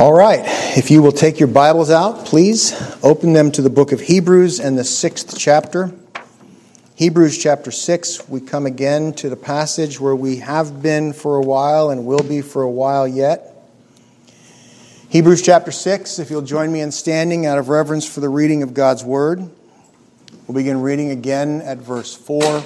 All 0.00 0.14
right, 0.14 0.40
if 0.78 0.90
you 0.90 1.02
will 1.02 1.12
take 1.12 1.38
your 1.38 1.48
Bibles 1.48 1.90
out, 1.90 2.24
please 2.24 2.72
open 3.02 3.34
them 3.34 3.52
to 3.52 3.60
the 3.60 3.68
book 3.68 3.92
of 3.92 4.00
Hebrews 4.00 4.58
and 4.58 4.78
the 4.78 4.82
sixth 4.82 5.38
chapter. 5.38 5.92
Hebrews 6.94 7.36
chapter 7.36 7.70
6, 7.70 8.26
we 8.26 8.40
come 8.40 8.64
again 8.64 9.12
to 9.16 9.28
the 9.28 9.36
passage 9.36 10.00
where 10.00 10.16
we 10.16 10.36
have 10.36 10.82
been 10.82 11.12
for 11.12 11.36
a 11.36 11.42
while 11.42 11.90
and 11.90 12.06
will 12.06 12.22
be 12.22 12.40
for 12.40 12.62
a 12.62 12.70
while 12.70 13.06
yet. 13.06 13.54
Hebrews 15.10 15.42
chapter 15.42 15.70
6, 15.70 16.18
if 16.18 16.30
you'll 16.30 16.40
join 16.40 16.72
me 16.72 16.80
in 16.80 16.92
standing 16.92 17.44
out 17.44 17.58
of 17.58 17.68
reverence 17.68 18.08
for 18.08 18.20
the 18.20 18.30
reading 18.30 18.62
of 18.62 18.72
God's 18.72 19.04
Word. 19.04 19.40
We'll 20.46 20.54
begin 20.54 20.80
reading 20.80 21.10
again 21.10 21.60
at 21.60 21.76
verse 21.76 22.16
4, 22.16 22.64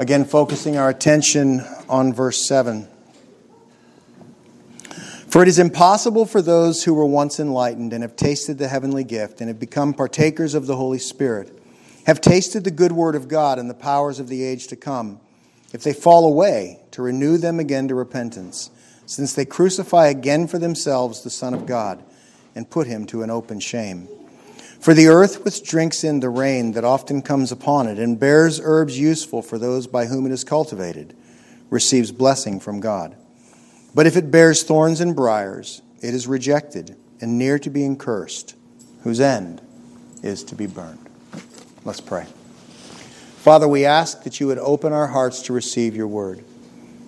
again 0.00 0.24
focusing 0.24 0.78
our 0.78 0.88
attention 0.88 1.64
on 1.88 2.12
verse 2.12 2.44
7. 2.44 2.88
For 5.34 5.42
it 5.42 5.48
is 5.48 5.58
impossible 5.58 6.26
for 6.26 6.40
those 6.40 6.84
who 6.84 6.94
were 6.94 7.04
once 7.04 7.40
enlightened 7.40 7.92
and 7.92 8.04
have 8.04 8.14
tasted 8.14 8.56
the 8.56 8.68
heavenly 8.68 9.02
gift 9.02 9.40
and 9.40 9.48
have 9.48 9.58
become 9.58 9.92
partakers 9.92 10.54
of 10.54 10.68
the 10.68 10.76
Holy 10.76 11.00
Spirit, 11.00 11.60
have 12.06 12.20
tasted 12.20 12.62
the 12.62 12.70
good 12.70 12.92
word 12.92 13.16
of 13.16 13.26
God 13.26 13.58
and 13.58 13.68
the 13.68 13.74
powers 13.74 14.20
of 14.20 14.28
the 14.28 14.44
age 14.44 14.68
to 14.68 14.76
come, 14.76 15.18
if 15.72 15.82
they 15.82 15.92
fall 15.92 16.24
away, 16.24 16.78
to 16.92 17.02
renew 17.02 17.36
them 17.36 17.58
again 17.58 17.88
to 17.88 17.96
repentance, 17.96 18.70
since 19.06 19.32
they 19.32 19.44
crucify 19.44 20.06
again 20.06 20.46
for 20.46 20.60
themselves 20.60 21.24
the 21.24 21.30
Son 21.30 21.52
of 21.52 21.66
God 21.66 22.04
and 22.54 22.70
put 22.70 22.86
him 22.86 23.04
to 23.06 23.24
an 23.24 23.30
open 23.30 23.58
shame. 23.58 24.06
For 24.78 24.94
the 24.94 25.08
earth 25.08 25.44
which 25.44 25.68
drinks 25.68 26.04
in 26.04 26.20
the 26.20 26.30
rain 26.30 26.74
that 26.74 26.84
often 26.84 27.22
comes 27.22 27.50
upon 27.50 27.88
it 27.88 27.98
and 27.98 28.20
bears 28.20 28.60
herbs 28.62 28.96
useful 28.96 29.42
for 29.42 29.58
those 29.58 29.88
by 29.88 30.06
whom 30.06 30.26
it 30.26 30.32
is 30.32 30.44
cultivated 30.44 31.16
receives 31.70 32.12
blessing 32.12 32.60
from 32.60 32.78
God. 32.78 33.16
But 33.94 34.06
if 34.06 34.16
it 34.16 34.30
bears 34.30 34.62
thorns 34.62 35.00
and 35.00 35.14
briers, 35.14 35.80
it 36.02 36.14
is 36.14 36.26
rejected 36.26 36.96
and 37.20 37.38
near 37.38 37.58
to 37.60 37.70
being 37.70 37.96
cursed, 37.96 38.56
whose 39.02 39.20
end 39.20 39.60
is 40.22 40.42
to 40.44 40.54
be 40.54 40.66
burned. 40.66 41.08
Let's 41.84 42.00
pray. 42.00 42.26
Father, 43.36 43.68
we 43.68 43.84
ask 43.84 44.24
that 44.24 44.40
you 44.40 44.46
would 44.46 44.58
open 44.58 44.92
our 44.92 45.06
hearts 45.06 45.42
to 45.42 45.52
receive 45.52 45.94
your 45.94 46.08
word. 46.08 46.44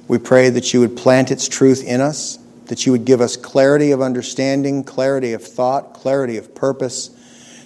We 0.06 0.18
pray 0.18 0.50
that 0.50 0.72
you 0.72 0.80
would 0.80 0.96
plant 0.96 1.30
its 1.30 1.48
truth 1.48 1.82
in 1.82 2.00
us, 2.00 2.38
that 2.66 2.86
you 2.86 2.92
would 2.92 3.04
give 3.04 3.20
us 3.20 3.36
clarity 3.36 3.90
of 3.90 4.02
understanding, 4.02 4.84
clarity 4.84 5.32
of 5.32 5.42
thought, 5.42 5.94
clarity 5.94 6.36
of 6.36 6.54
purpose, 6.54 7.08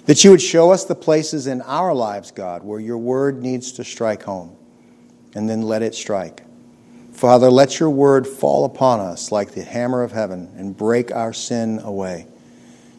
that 0.05 0.23
you 0.23 0.31
would 0.31 0.41
show 0.41 0.71
us 0.71 0.85
the 0.85 0.95
places 0.95 1.47
in 1.47 1.61
our 1.61 1.93
lives, 1.93 2.31
God, 2.31 2.63
where 2.63 2.79
your 2.79 2.97
word 2.97 3.41
needs 3.41 3.73
to 3.73 3.83
strike 3.83 4.23
home, 4.23 4.55
and 5.35 5.49
then 5.49 5.61
let 5.61 5.83
it 5.83 5.93
strike. 5.93 6.43
Father, 7.21 7.51
let 7.51 7.79
your 7.79 7.91
word 7.91 8.25
fall 8.25 8.65
upon 8.65 8.99
us 8.99 9.31
like 9.31 9.51
the 9.51 9.61
hammer 9.61 10.01
of 10.01 10.11
heaven 10.11 10.51
and 10.57 10.75
break 10.75 11.11
our 11.11 11.33
sin 11.33 11.77
away. 11.77 12.25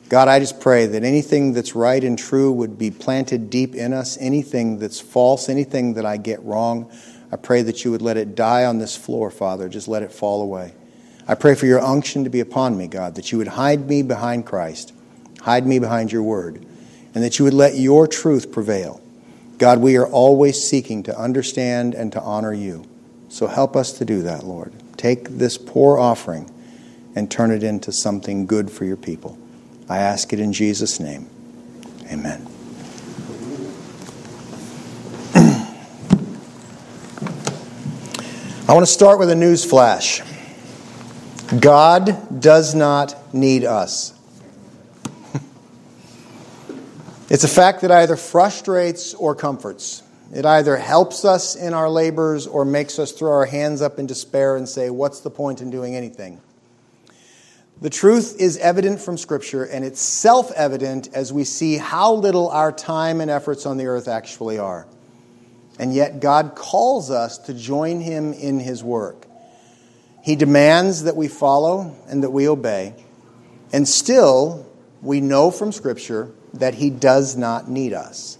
God, 0.08 0.28
I 0.28 0.38
just 0.38 0.60
pray 0.60 0.86
that 0.86 1.02
anything 1.02 1.54
that's 1.54 1.74
right 1.74 2.04
and 2.04 2.16
true 2.16 2.52
would 2.52 2.78
be 2.78 2.92
planted 2.92 3.50
deep 3.50 3.74
in 3.74 3.92
us, 3.92 4.16
anything 4.20 4.78
that's 4.78 5.00
false, 5.00 5.48
anything 5.48 5.94
that 5.94 6.06
I 6.06 6.18
get 6.18 6.40
wrong. 6.44 6.88
I 7.32 7.36
pray 7.36 7.62
that 7.62 7.84
you 7.84 7.90
would 7.90 8.00
let 8.00 8.16
it 8.16 8.36
die 8.36 8.64
on 8.64 8.78
this 8.78 8.96
floor, 8.96 9.28
Father. 9.28 9.68
Just 9.68 9.88
let 9.88 10.04
it 10.04 10.12
fall 10.12 10.40
away. 10.40 10.72
I 11.26 11.34
pray 11.34 11.56
for 11.56 11.66
your 11.66 11.80
unction 11.80 12.22
to 12.22 12.30
be 12.30 12.38
upon 12.38 12.78
me, 12.78 12.86
God, 12.86 13.16
that 13.16 13.32
you 13.32 13.38
would 13.38 13.48
hide 13.48 13.88
me 13.88 14.02
behind 14.02 14.46
Christ, 14.46 14.92
hide 15.40 15.66
me 15.66 15.80
behind 15.80 16.12
your 16.12 16.22
word, 16.22 16.64
and 17.12 17.24
that 17.24 17.40
you 17.40 17.44
would 17.44 17.54
let 17.54 17.74
your 17.74 18.06
truth 18.06 18.52
prevail. 18.52 19.02
God, 19.58 19.80
we 19.80 19.96
are 19.96 20.06
always 20.06 20.62
seeking 20.62 21.02
to 21.02 21.18
understand 21.18 21.94
and 21.94 22.12
to 22.12 22.20
honor 22.20 22.54
you. 22.54 22.86
So 23.32 23.46
help 23.46 23.76
us 23.76 23.92
to 23.92 24.04
do 24.04 24.20
that, 24.24 24.44
Lord. 24.44 24.74
Take 24.98 25.30
this 25.30 25.56
poor 25.56 25.96
offering 25.96 26.50
and 27.14 27.30
turn 27.30 27.50
it 27.50 27.62
into 27.62 27.90
something 27.90 28.44
good 28.44 28.70
for 28.70 28.84
your 28.84 28.98
people. 28.98 29.38
I 29.88 29.96
ask 30.00 30.34
it 30.34 30.38
in 30.38 30.52
Jesus' 30.52 31.00
name. 31.00 31.30
Amen. 32.10 32.46
I 38.68 38.74
want 38.74 38.84
to 38.84 38.92
start 38.92 39.18
with 39.18 39.30
a 39.30 39.34
news 39.34 39.64
flash. 39.64 40.20
God 41.58 42.38
does 42.38 42.74
not 42.74 43.16
need 43.34 43.64
us. 43.64 44.12
it's 47.30 47.44
a 47.44 47.48
fact 47.48 47.80
that 47.80 47.90
either 47.90 48.16
frustrates 48.16 49.14
or 49.14 49.34
comforts. 49.34 50.02
It 50.32 50.46
either 50.46 50.76
helps 50.78 51.26
us 51.26 51.54
in 51.56 51.74
our 51.74 51.90
labors 51.90 52.46
or 52.46 52.64
makes 52.64 52.98
us 52.98 53.12
throw 53.12 53.32
our 53.32 53.44
hands 53.44 53.82
up 53.82 53.98
in 53.98 54.06
despair 54.06 54.56
and 54.56 54.66
say, 54.66 54.88
What's 54.88 55.20
the 55.20 55.30
point 55.30 55.60
in 55.60 55.70
doing 55.70 55.94
anything? 55.94 56.40
The 57.82 57.90
truth 57.90 58.36
is 58.40 58.56
evident 58.58 59.00
from 59.00 59.18
Scripture, 59.18 59.64
and 59.64 59.84
it's 59.84 60.00
self 60.00 60.50
evident 60.52 61.10
as 61.12 61.32
we 61.32 61.44
see 61.44 61.76
how 61.76 62.14
little 62.14 62.48
our 62.48 62.72
time 62.72 63.20
and 63.20 63.30
efforts 63.30 63.66
on 63.66 63.76
the 63.76 63.86
earth 63.86 64.08
actually 64.08 64.58
are. 64.58 64.86
And 65.78 65.92
yet, 65.92 66.20
God 66.20 66.54
calls 66.54 67.10
us 67.10 67.36
to 67.38 67.54
join 67.54 68.00
Him 68.00 68.32
in 68.32 68.58
His 68.58 68.82
work. 68.82 69.26
He 70.22 70.36
demands 70.36 71.02
that 71.02 71.16
we 71.16 71.28
follow 71.28 71.94
and 72.08 72.22
that 72.22 72.30
we 72.30 72.48
obey. 72.48 72.94
And 73.72 73.86
still, 73.86 74.64
we 75.02 75.20
know 75.20 75.50
from 75.50 75.72
Scripture 75.72 76.30
that 76.54 76.74
He 76.74 76.88
does 76.88 77.36
not 77.36 77.68
need 77.68 77.92
us. 77.92 78.38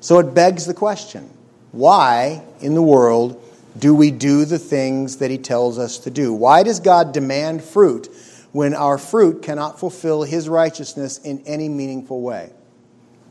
So 0.00 0.18
it 0.18 0.34
begs 0.34 0.66
the 0.66 0.74
question 0.74 1.31
why 1.72 2.42
in 2.60 2.74
the 2.74 2.82
world 2.82 3.42
do 3.78 3.94
we 3.94 4.10
do 4.10 4.44
the 4.44 4.58
things 4.58 5.16
that 5.16 5.30
He 5.30 5.38
tells 5.38 5.78
us 5.78 5.98
to 6.00 6.10
do? 6.10 6.32
Why 6.32 6.62
does 6.62 6.80
God 6.80 7.12
demand 7.12 7.64
fruit 7.64 8.08
when 8.52 8.74
our 8.74 8.98
fruit 8.98 9.42
cannot 9.42 9.80
fulfill 9.80 10.22
His 10.22 10.48
righteousness 10.48 11.18
in 11.18 11.42
any 11.46 11.68
meaningful 11.68 12.20
way? 12.20 12.50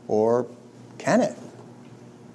Or 0.08 0.46
can 0.98 1.20
it? 1.20 1.36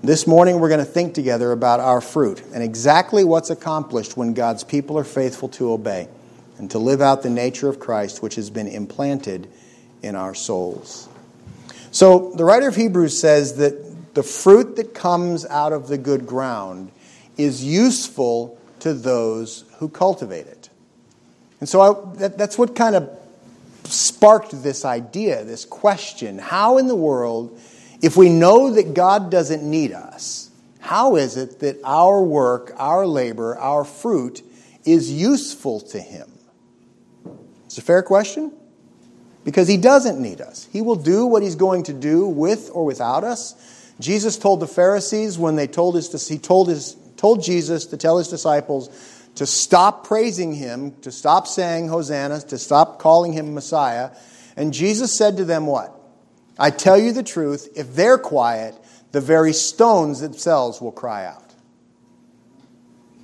This 0.01 0.25
morning, 0.25 0.59
we're 0.59 0.69
going 0.69 0.79
to 0.79 0.85
think 0.85 1.13
together 1.13 1.51
about 1.51 1.79
our 1.79 1.99
fruit 1.99 2.41
and 2.53 2.63
exactly 2.63 3.23
what's 3.23 3.49
accomplished 3.49 4.15
when 4.15 4.33
God's 4.33 4.63
people 4.63 4.97
are 4.97 5.03
faithful 5.03 5.49
to 5.49 5.71
obey 5.71 6.07
and 6.57 6.71
to 6.71 6.79
live 6.79 7.01
out 7.01 7.23
the 7.23 7.29
nature 7.29 7.67
of 7.67 7.79
Christ, 7.79 8.21
which 8.23 8.35
has 8.35 8.49
been 8.49 8.67
implanted 8.67 9.49
in 10.01 10.15
our 10.15 10.33
souls. 10.33 11.09
So, 11.91 12.31
the 12.35 12.45
writer 12.45 12.67
of 12.67 12.75
Hebrews 12.75 13.19
says 13.19 13.55
that 13.55 13.86
the 14.17 14.23
fruit 14.23 14.77
that 14.77 14.95
comes 14.95 15.45
out 15.45 15.71
of 15.71 15.87
the 15.87 15.97
good 15.99 16.25
ground 16.25 16.91
is 17.37 17.63
useful 17.63 18.59
to 18.79 18.91
those 18.91 19.63
who 19.77 19.87
cultivate 19.87 20.47
it. 20.47 20.69
And 21.59 21.69
so 21.69 21.81
I, 21.81 22.15
that, 22.17 22.35
that's 22.35 22.57
what 22.57 22.75
kind 22.75 22.95
of 22.95 23.15
sparked 23.83 24.63
this 24.63 24.85
idea, 24.85 25.43
this 25.43 25.65
question. 25.65 26.39
How 26.39 26.79
in 26.79 26.87
the 26.87 26.95
world, 26.95 27.61
if 28.01 28.17
we 28.17 28.29
know 28.29 28.71
that 28.71 28.95
God 28.95 29.29
doesn't 29.29 29.61
need 29.61 29.91
us, 29.91 30.49
how 30.79 31.15
is 31.15 31.37
it 31.37 31.59
that 31.59 31.77
our 31.83 32.23
work, 32.23 32.73
our 32.77 33.05
labor, 33.05 33.55
our 33.55 33.85
fruit 33.85 34.41
is 34.83 35.11
useful 35.11 35.79
to 35.81 35.99
Him? 35.99 36.27
It's 37.67 37.77
a 37.77 37.83
fair 37.83 38.01
question 38.01 38.51
because 39.43 39.67
He 39.67 39.77
doesn't 39.77 40.19
need 40.19 40.41
us. 40.41 40.67
He 40.73 40.81
will 40.81 40.95
do 40.95 41.27
what 41.27 41.43
He's 41.43 41.55
going 41.55 41.83
to 41.83 41.93
do 41.93 42.25
with 42.25 42.71
or 42.73 42.83
without 42.83 43.23
us. 43.23 43.83
Jesus 43.99 44.37
told 44.37 44.59
the 44.59 44.67
Pharisees 44.67 45.37
when 45.37 45.55
they 45.55 45.67
told 45.67 45.95
his, 45.95 46.27
he 46.27 46.37
told, 46.37 46.69
his, 46.69 46.95
told 47.15 47.43
Jesus 47.43 47.87
to 47.87 47.97
tell 47.97 48.17
his 48.17 48.27
disciples 48.27 48.89
to 49.37 49.45
stop 49.45 50.05
praising 50.05 50.53
him, 50.53 50.93
to 51.01 51.11
stop 51.11 51.47
saying 51.47 51.87
Hosanna, 51.87 52.41
to 52.41 52.57
stop 52.57 52.99
calling 52.99 53.33
him 53.33 53.53
Messiah. 53.53 54.09
And 54.55 54.73
Jesus 54.73 55.15
said 55.15 55.37
to 55.37 55.45
them, 55.45 55.67
What? 55.67 55.93
I 56.57 56.71
tell 56.71 56.97
you 56.97 57.13
the 57.13 57.23
truth, 57.23 57.69
if 57.75 57.93
they're 57.93 58.17
quiet, 58.17 58.75
the 59.11 59.21
very 59.21 59.53
stones 59.53 60.21
themselves 60.21 60.81
will 60.81 60.91
cry 60.91 61.25
out. 61.25 61.53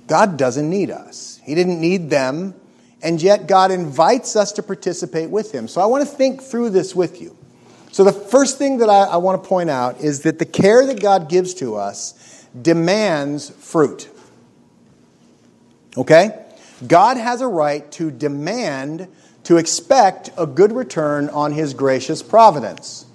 God 0.06 0.36
doesn't 0.36 0.70
need 0.70 0.90
us, 0.90 1.40
He 1.42 1.54
didn't 1.54 1.80
need 1.80 2.10
them, 2.10 2.54
and 3.02 3.20
yet 3.20 3.48
God 3.48 3.72
invites 3.72 4.36
us 4.36 4.52
to 4.52 4.62
participate 4.62 5.30
with 5.30 5.52
Him. 5.52 5.66
So 5.66 5.80
I 5.80 5.86
want 5.86 6.08
to 6.08 6.14
think 6.14 6.42
through 6.42 6.70
this 6.70 6.94
with 6.94 7.20
you. 7.20 7.36
So, 7.94 8.02
the 8.02 8.10
first 8.10 8.58
thing 8.58 8.78
that 8.78 8.90
I, 8.90 9.04
I 9.04 9.16
want 9.18 9.40
to 9.40 9.48
point 9.48 9.70
out 9.70 10.00
is 10.00 10.22
that 10.22 10.40
the 10.40 10.44
care 10.44 10.84
that 10.84 11.00
God 11.00 11.28
gives 11.28 11.54
to 11.54 11.76
us 11.76 12.44
demands 12.60 13.50
fruit. 13.50 14.08
Okay? 15.96 16.44
God 16.84 17.18
has 17.18 17.40
a 17.40 17.46
right 17.46 17.88
to 17.92 18.10
demand, 18.10 19.06
to 19.44 19.58
expect 19.58 20.30
a 20.36 20.44
good 20.44 20.72
return 20.72 21.28
on 21.28 21.52
his 21.52 21.72
gracious 21.72 22.20
providence. 22.20 23.06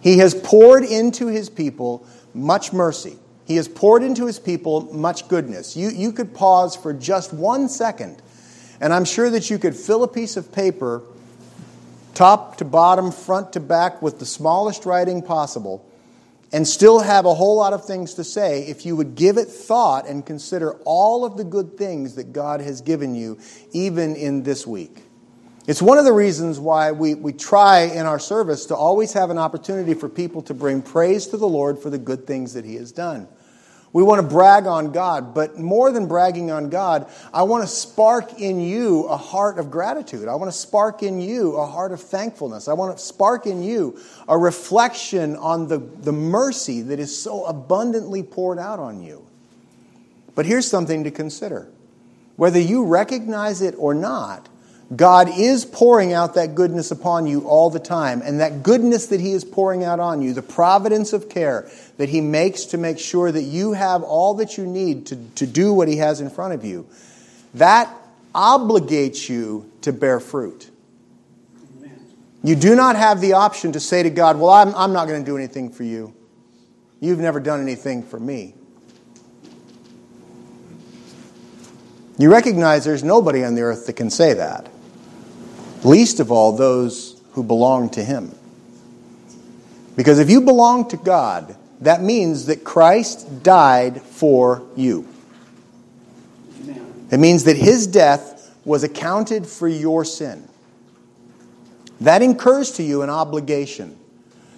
He 0.00 0.18
has 0.18 0.32
poured 0.32 0.84
into 0.84 1.26
his 1.26 1.50
people 1.50 2.06
much 2.32 2.72
mercy. 2.72 3.18
He 3.46 3.56
has 3.56 3.66
poured 3.66 4.04
into 4.04 4.26
his 4.26 4.38
people 4.38 4.94
much 4.94 5.26
goodness. 5.26 5.76
You, 5.76 5.88
you 5.88 6.12
could 6.12 6.32
pause 6.32 6.76
for 6.76 6.92
just 6.92 7.32
one 7.32 7.68
second, 7.68 8.22
and 8.80 8.92
I'm 8.92 9.06
sure 9.06 9.28
that 9.30 9.50
you 9.50 9.58
could 9.58 9.74
fill 9.74 10.04
a 10.04 10.08
piece 10.08 10.36
of 10.36 10.52
paper 10.52 11.02
top 12.14 12.56
to 12.58 12.64
bottom, 12.64 13.12
front 13.12 13.52
to 13.52 13.60
back, 13.60 14.00
with 14.00 14.18
the 14.18 14.26
smallest 14.26 14.86
writing 14.86 15.22
possible, 15.22 15.84
and 16.52 16.66
still 16.66 17.00
have 17.00 17.26
a 17.26 17.34
whole 17.34 17.56
lot 17.56 17.72
of 17.72 17.84
things 17.84 18.14
to 18.14 18.24
say 18.24 18.62
if 18.66 18.86
you 18.86 18.94
would 18.94 19.14
give 19.14 19.36
it 19.36 19.48
thought 19.48 20.06
and 20.06 20.24
consider 20.24 20.74
all 20.84 21.24
of 21.24 21.36
the 21.36 21.44
good 21.44 21.76
things 21.76 22.14
that 22.14 22.32
God 22.32 22.60
has 22.60 22.80
given 22.80 23.14
you, 23.14 23.38
even 23.72 24.14
in 24.14 24.44
this 24.44 24.66
week. 24.66 25.02
It's 25.66 25.80
one 25.80 25.96
of 25.96 26.04
the 26.04 26.12
reasons 26.12 26.60
why 26.60 26.92
we, 26.92 27.14
we 27.14 27.32
try 27.32 27.80
in 27.80 28.04
our 28.04 28.18
service 28.18 28.66
to 28.66 28.76
always 28.76 29.14
have 29.14 29.30
an 29.30 29.38
opportunity 29.38 29.94
for 29.94 30.10
people 30.10 30.42
to 30.42 30.54
bring 30.54 30.82
praise 30.82 31.26
to 31.28 31.38
the 31.38 31.48
Lord 31.48 31.78
for 31.78 31.88
the 31.88 31.98
good 31.98 32.26
things 32.26 32.52
that 32.52 32.66
He 32.66 32.74
has 32.74 32.92
done. 32.92 33.26
We 33.94 34.02
want 34.02 34.20
to 34.20 34.26
brag 34.26 34.66
on 34.66 34.90
God, 34.90 35.34
but 35.34 35.56
more 35.56 35.92
than 35.92 36.08
bragging 36.08 36.50
on 36.50 36.68
God, 36.68 37.08
I 37.32 37.44
want 37.44 37.62
to 37.62 37.68
spark 37.68 38.40
in 38.40 38.58
you 38.58 39.04
a 39.04 39.16
heart 39.16 39.56
of 39.60 39.70
gratitude. 39.70 40.26
I 40.26 40.34
want 40.34 40.50
to 40.50 40.58
spark 40.58 41.04
in 41.04 41.20
you 41.20 41.54
a 41.54 41.64
heart 41.64 41.92
of 41.92 42.00
thankfulness. 42.02 42.66
I 42.66 42.72
want 42.72 42.98
to 42.98 43.02
spark 43.02 43.46
in 43.46 43.62
you 43.62 43.96
a 44.26 44.36
reflection 44.36 45.36
on 45.36 45.68
the, 45.68 45.78
the 45.78 46.10
mercy 46.10 46.82
that 46.82 46.98
is 46.98 47.16
so 47.16 47.44
abundantly 47.44 48.24
poured 48.24 48.58
out 48.58 48.80
on 48.80 49.00
you. 49.00 49.24
But 50.34 50.44
here's 50.44 50.66
something 50.66 51.04
to 51.04 51.12
consider 51.12 51.68
whether 52.34 52.58
you 52.58 52.86
recognize 52.86 53.62
it 53.62 53.76
or 53.78 53.94
not, 53.94 54.48
God 54.94 55.30
is 55.30 55.64
pouring 55.64 56.12
out 56.12 56.34
that 56.34 56.54
goodness 56.54 56.90
upon 56.90 57.26
you 57.26 57.48
all 57.48 57.70
the 57.70 57.80
time. 57.80 58.20
And 58.22 58.40
that 58.40 58.62
goodness 58.62 59.06
that 59.06 59.20
He 59.20 59.32
is 59.32 59.44
pouring 59.44 59.82
out 59.82 59.98
on 59.98 60.20
you, 60.20 60.34
the 60.34 60.42
providence 60.42 61.12
of 61.12 61.28
care 61.28 61.68
that 61.96 62.10
He 62.10 62.20
makes 62.20 62.66
to 62.66 62.78
make 62.78 62.98
sure 62.98 63.32
that 63.32 63.42
you 63.42 63.72
have 63.72 64.02
all 64.02 64.34
that 64.34 64.58
you 64.58 64.66
need 64.66 65.06
to, 65.06 65.16
to 65.36 65.46
do 65.46 65.72
what 65.72 65.88
He 65.88 65.96
has 65.96 66.20
in 66.20 66.28
front 66.28 66.54
of 66.54 66.64
you, 66.64 66.86
that 67.54 67.92
obligates 68.34 69.28
you 69.28 69.70
to 69.80 69.92
bear 69.92 70.20
fruit. 70.20 70.70
You 72.42 72.54
do 72.54 72.74
not 72.74 72.96
have 72.96 73.22
the 73.22 73.32
option 73.32 73.72
to 73.72 73.80
say 73.80 74.02
to 74.02 74.10
God, 74.10 74.38
Well, 74.38 74.50
I'm, 74.50 74.74
I'm 74.74 74.92
not 74.92 75.08
going 75.08 75.24
to 75.24 75.26
do 75.26 75.36
anything 75.38 75.70
for 75.70 75.82
you. 75.82 76.14
You've 77.00 77.20
never 77.20 77.40
done 77.40 77.62
anything 77.62 78.02
for 78.02 78.20
me. 78.20 78.54
You 82.18 82.30
recognize 82.30 82.84
there's 82.84 83.02
nobody 83.02 83.44
on 83.44 83.54
the 83.54 83.62
earth 83.62 83.86
that 83.86 83.94
can 83.94 84.10
say 84.10 84.34
that 84.34 84.68
least 85.84 86.20
of 86.20 86.32
all 86.32 86.52
those 86.52 87.20
who 87.32 87.42
belong 87.42 87.90
to 87.90 88.04
Him. 88.04 88.34
Because 89.96 90.18
if 90.18 90.30
you 90.30 90.40
belong 90.40 90.88
to 90.88 90.96
God, 90.96 91.56
that 91.80 92.02
means 92.02 92.46
that 92.46 92.64
Christ 92.64 93.42
died 93.42 94.00
for 94.02 94.62
you. 94.76 95.06
Amen. 96.62 97.06
It 97.10 97.18
means 97.18 97.44
that 97.44 97.56
His 97.56 97.86
death 97.86 98.54
was 98.64 98.82
accounted 98.82 99.46
for 99.46 99.68
your 99.68 100.04
sin. 100.04 100.48
That 102.00 102.22
incurs 102.22 102.72
to 102.72 102.82
you 102.82 103.02
an 103.02 103.10
obligation. 103.10 103.96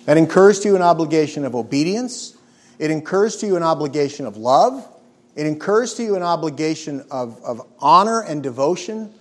That 0.05 0.17
incurs 0.17 0.61
to 0.61 0.69
you 0.69 0.77
an 0.77 0.83
obligation 0.83 1.45
of 1.45 1.55
obedience. 1.55 2.37
It 2.79 2.91
incurs 2.91 3.37
to 3.39 3.47
you 3.47 3.57
an 3.57 3.63
obligation 3.63 4.27
of 4.27 4.37
love. 4.37 4.87
It 5.35 5.47
incurs 5.47 5.95
to 5.95 6.03
you 6.03 6.17
an 6.17 6.23
obligation 6.23 7.05
of, 7.11 7.43
of 7.45 7.67
honor 7.79 8.21
and 8.21 8.43
devotion 8.43 9.13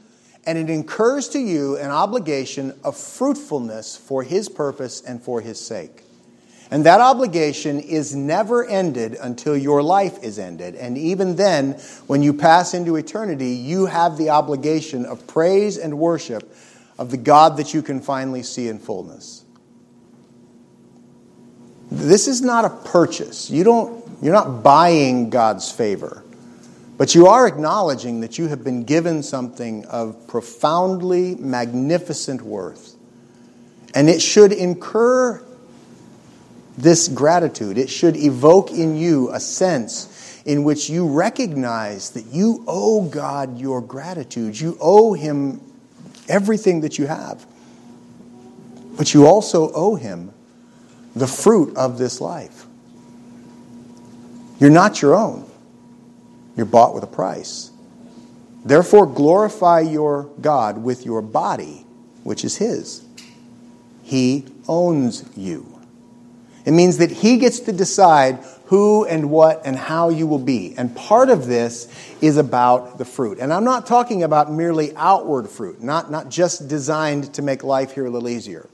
and 0.46 0.58
it 0.58 0.70
incurs 0.70 1.30
to 1.30 1.40
you 1.40 1.78
an 1.78 1.92
obligation 1.92 2.78
of 2.84 2.98
fruitfulness 2.98 3.98
for 3.98 4.24
His 4.24 4.50
purpose 4.50 5.02
and 5.02 5.22
for 5.22 5.42
His 5.42 5.60
sake. 5.60 6.04
And 6.72 6.86
that 6.86 7.00
obligation 7.00 7.80
is 7.80 8.16
never 8.16 8.66
ended 8.66 9.16
until 9.22 9.56
your 9.56 9.84
life 9.84 10.24
is 10.24 10.40
ended. 10.40 10.76
And 10.76 10.98
even 10.98 11.36
then, 11.36 11.74
when 12.08 12.24
you 12.24 12.34
pass 12.34 12.74
into 12.74 12.96
eternity, 12.96 13.52
you 13.52 13.86
have 13.86 14.18
the 14.18 14.32
obligation 14.32 15.06
of 15.06 15.28
praise 15.28 15.78
and 15.78 16.00
worship 16.00 16.56
of 16.98 17.12
the 17.12 17.18
God 17.18 17.58
that 17.58 17.74
you 17.74 17.82
can 17.82 18.02
finally 18.02 18.42
see 18.42 18.68
in 18.68 18.80
fullness. 18.80 19.44
This 21.92 22.28
is 22.28 22.42
not 22.42 22.66
a 22.66 22.70
purchase. 22.70 23.50
You 23.52 23.64
don't, 23.64 24.04
you're 24.22 24.34
not 24.34 24.64
buying 24.64 25.30
God's 25.30 25.72
favor. 25.72 26.25
But 26.98 27.14
you 27.14 27.28
are 27.28 27.46
acknowledging 27.48 28.22
that 28.22 28.38
you 28.38 28.48
have 28.48 28.64
been 28.64 28.84
given 28.84 29.22
something 29.22 29.86
of 29.86 30.28
profoundly 30.28 31.36
magnificent 31.36 32.42
worth. 32.42 32.96
And 33.94 34.10
it 34.10 34.22
should 34.22 34.54
incur 34.54 35.44
this 36.78 37.08
gratitude. 37.08 37.78
It 37.78 37.90
should 37.90 38.16
evoke 38.16 38.72
in 38.72 38.96
you 38.96 39.30
a 39.32 39.40
sense 39.40 40.42
in 40.46 40.64
which 40.64 40.90
you 40.90 41.08
recognize 41.08 42.12
that 42.12 42.26
you 42.28 42.64
owe 42.68 43.04
God 43.04 43.60
your 43.60 43.82
gratitude. 43.82 44.60
You 44.60 44.78
owe 44.80 45.14
Him 45.14 45.62
everything 46.30 46.82
that 46.82 46.98
you 46.98 47.08
have. 47.08 47.46
But 48.98 49.14
you 49.14 49.26
also 49.26 49.72
owe 49.74 49.96
Him 49.96 50.32
the 51.16 51.28
fruit 51.28 51.76
of 51.76 51.98
this 51.98 52.22
life. 52.22 52.66
You're 54.60 54.70
not 54.70 55.02
your 55.02 55.16
own. 55.16 55.50
You're 56.56 56.66
bought 56.66 56.94
with 56.94 57.04
a 57.04 57.08
price. 57.08 57.72
Therefore, 58.64 59.06
glorify 59.06 59.82
your 59.82 60.24
God 60.42 60.80
with 60.80 61.06
your 61.06 61.22
body, 61.22 61.86
which 62.24 62.44
is 62.44 62.58
His. 62.58 63.04
He 64.04 64.46
owns 64.68 65.24
you. 65.36 65.72
It 66.66 66.72
means 66.72 66.98
that 66.98 67.12
He 67.12 67.38
gets 67.38 67.60
to 67.62 67.72
decide 67.72 68.40
who 68.66 69.06
and 69.06 69.30
what 69.30 69.62
and 69.66 69.76
how 69.76 70.10
you 70.10 70.26
will 70.26 70.40
be. 70.40 70.74
And 70.78 70.96
part 70.96 71.30
of 71.30 71.46
this 71.46 71.88
is 72.22 72.38
about 72.38 72.98
the 72.98 73.06
fruit. 73.06 73.38
And 73.40 73.54
I'm 73.54 73.64
not 73.64 73.86
talking 73.86 74.24
about 74.24 74.52
merely 74.52 74.96
outward 74.96 75.48
fruit, 75.50 75.84
not, 75.84 76.10
not 76.10 76.30
just 76.30 76.68
designed 76.68 77.34
to 77.36 77.42
make 77.42 77.64
life 77.64 77.94
here 77.94 78.08
a 78.08 78.10
little 78.10 78.30
easier. 78.30 78.68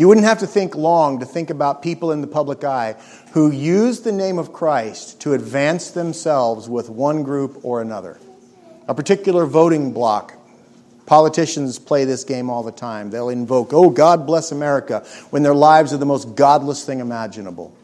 You 0.00 0.08
wouldn't 0.08 0.26
have 0.26 0.38
to 0.38 0.46
think 0.46 0.74
long 0.74 1.20
to 1.20 1.26
think 1.26 1.50
about 1.50 1.82
people 1.82 2.10
in 2.10 2.22
the 2.22 2.26
public 2.26 2.64
eye 2.64 2.96
who 3.32 3.50
use 3.50 4.00
the 4.00 4.12
name 4.12 4.38
of 4.38 4.50
Christ 4.50 5.20
to 5.20 5.34
advance 5.34 5.90
themselves 5.90 6.70
with 6.70 6.88
one 6.88 7.22
group 7.22 7.62
or 7.62 7.82
another. 7.82 8.18
A 8.88 8.94
particular 8.94 9.44
voting 9.44 9.92
bloc. 9.92 10.32
Politicians 11.04 11.78
play 11.78 12.06
this 12.06 12.24
game 12.24 12.48
all 12.48 12.62
the 12.62 12.72
time. 12.72 13.10
They'll 13.10 13.28
invoke, 13.28 13.74
oh, 13.74 13.90
God 13.90 14.26
bless 14.26 14.52
America, 14.52 15.06
when 15.28 15.42
their 15.42 15.54
lives 15.54 15.92
are 15.92 15.98
the 15.98 16.06
most 16.06 16.34
godless 16.34 16.82
thing 16.82 17.00
imaginable. 17.00 17.76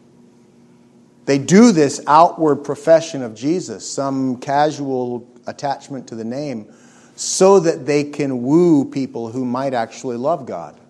They 1.27 1.37
do 1.37 1.71
this 1.71 2.01
outward 2.07 2.65
profession 2.65 3.23
of 3.23 3.35
Jesus, 3.35 3.87
some 3.87 4.39
casual 4.39 5.29
attachment 5.47 6.09
to 6.09 6.15
the 6.15 6.25
name, 6.25 6.73
so 7.15 7.61
that 7.61 7.85
they 7.85 8.05
can 8.05 8.43
woo 8.43 8.91
people 8.91 9.29
who 9.29 9.45
might 9.45 9.75
actually 9.75 10.17
love 10.17 10.47
God. 10.47 10.81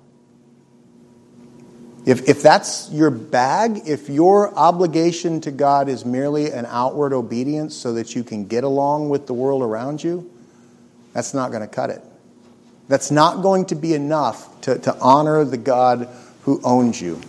If, 2.06 2.28
if 2.28 2.40
that's 2.40 2.88
your 2.92 3.10
bag, 3.10 3.82
if 3.86 4.08
your 4.08 4.56
obligation 4.56 5.40
to 5.40 5.50
God 5.50 5.88
is 5.88 6.04
merely 6.04 6.52
an 6.52 6.64
outward 6.66 7.12
obedience 7.12 7.74
so 7.74 7.94
that 7.94 8.14
you 8.14 8.22
can 8.22 8.46
get 8.46 8.62
along 8.62 9.08
with 9.08 9.26
the 9.26 9.34
world 9.34 9.60
around 9.60 10.04
you, 10.04 10.30
that's 11.12 11.34
not 11.34 11.50
going 11.50 11.62
to 11.62 11.68
cut 11.68 11.90
it. 11.90 12.00
That's 12.86 13.10
not 13.10 13.42
going 13.42 13.66
to 13.66 13.74
be 13.74 13.92
enough 13.92 14.60
to, 14.62 14.78
to 14.78 14.96
honor 15.00 15.44
the 15.44 15.56
God 15.56 16.08
who 16.42 16.60
owns 16.62 17.02
you. 17.02 17.20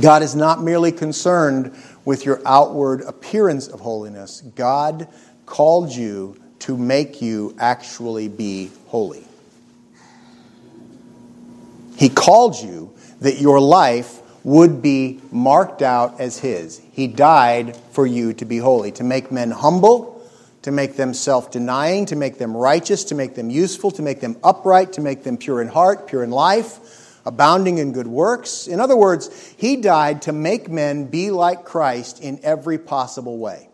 God 0.00 0.22
is 0.22 0.34
not 0.34 0.60
merely 0.60 0.90
concerned 0.90 1.72
with 2.04 2.24
your 2.24 2.40
outward 2.44 3.02
appearance 3.02 3.68
of 3.68 3.78
holiness, 3.78 4.40
God 4.56 5.06
called 5.46 5.92
you 5.92 6.36
to 6.60 6.76
make 6.76 7.22
you 7.22 7.54
actually 7.60 8.26
be 8.26 8.72
holy. 8.86 9.24
He 11.96 12.08
called 12.08 12.56
you 12.56 12.91
that 13.22 13.40
your 13.40 13.60
life 13.60 14.20
would 14.44 14.82
be 14.82 15.20
marked 15.30 15.82
out 15.82 16.20
as 16.20 16.38
His. 16.38 16.80
He 16.92 17.06
died 17.06 17.76
for 17.92 18.06
you 18.06 18.32
to 18.34 18.44
be 18.44 18.58
holy, 18.58 18.92
to 18.92 19.04
make 19.04 19.30
men 19.30 19.50
humble, 19.50 20.12
to 20.62 20.72
make 20.72 20.96
them 20.96 21.14
self 21.14 21.50
denying, 21.50 22.06
to 22.06 22.16
make 22.16 22.38
them 22.38 22.56
righteous, 22.56 23.04
to 23.04 23.14
make 23.14 23.34
them 23.34 23.50
useful, 23.50 23.90
to 23.92 24.02
make 24.02 24.20
them 24.20 24.36
upright, 24.42 24.92
to 24.94 25.00
make 25.00 25.24
them 25.24 25.36
pure 25.36 25.60
in 25.60 25.68
heart, 25.68 26.08
pure 26.08 26.22
in 26.22 26.30
life, 26.30 27.20
abounding 27.24 27.78
in 27.78 27.92
good 27.92 28.06
works. 28.06 28.66
In 28.66 28.80
other 28.80 28.96
words, 28.96 29.54
He 29.56 29.76
died 29.76 30.22
to 30.22 30.32
make 30.32 30.68
men 30.68 31.06
be 31.06 31.30
like 31.30 31.64
Christ 31.64 32.20
in 32.20 32.40
every 32.42 32.78
possible 32.78 33.38
way. 33.38 33.68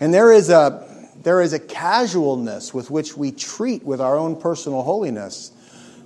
And 0.00 0.12
there 0.12 0.32
is 0.32 0.50
a, 0.50 0.86
there 1.22 1.40
is 1.40 1.52
a 1.52 1.58
casualness 1.58 2.74
with 2.74 2.90
which 2.90 3.16
we 3.16 3.30
treat 3.30 3.84
with 3.84 4.00
our 4.00 4.16
own 4.16 4.40
personal 4.40 4.82
holiness 4.82 5.52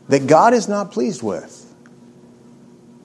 that 0.09 0.27
God 0.27 0.55
is 0.55 0.69
not 0.69 0.91
pleased 0.93 1.23
with. 1.23 1.65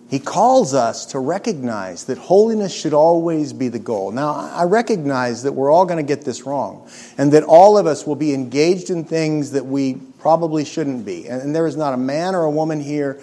He 0.10 0.20
calls 0.20 0.76
us 0.76 1.08
to 1.08 1.20
recognize 1.20 2.04
that 2.06 2.20
holiness 2.20 2.72
should 2.72 2.94
always 2.94 3.52
be 3.52 3.68
the 3.68 3.80
goal. 3.80 4.12
Now, 4.12 4.36
I 4.36 4.64
recognize 4.64 5.42
that 5.42 5.54
we're 5.54 5.72
all 5.72 5.86
going 5.86 5.98
to 5.98 6.08
get 6.08 6.24
this 6.24 6.44
wrong, 6.44 6.88
and 7.18 7.32
that 7.32 7.44
all 7.44 7.80
of 7.80 7.88
us 7.88 8.06
will 8.06 8.16
be 8.16 8.32
engaged 8.32 8.92
in 8.92 9.06
things 9.06 9.52
that 9.52 9.66
we 9.66 9.96
probably 10.20 10.66
shouldn't 10.66 11.04
be. 11.04 11.28
And 11.28 11.56
there 11.56 11.66
is 11.66 11.76
not 11.76 11.96
a 11.96 11.98
man 11.98 12.36
or 12.36 12.44
a 12.44 12.52
woman 12.52 12.80
here 12.80 13.20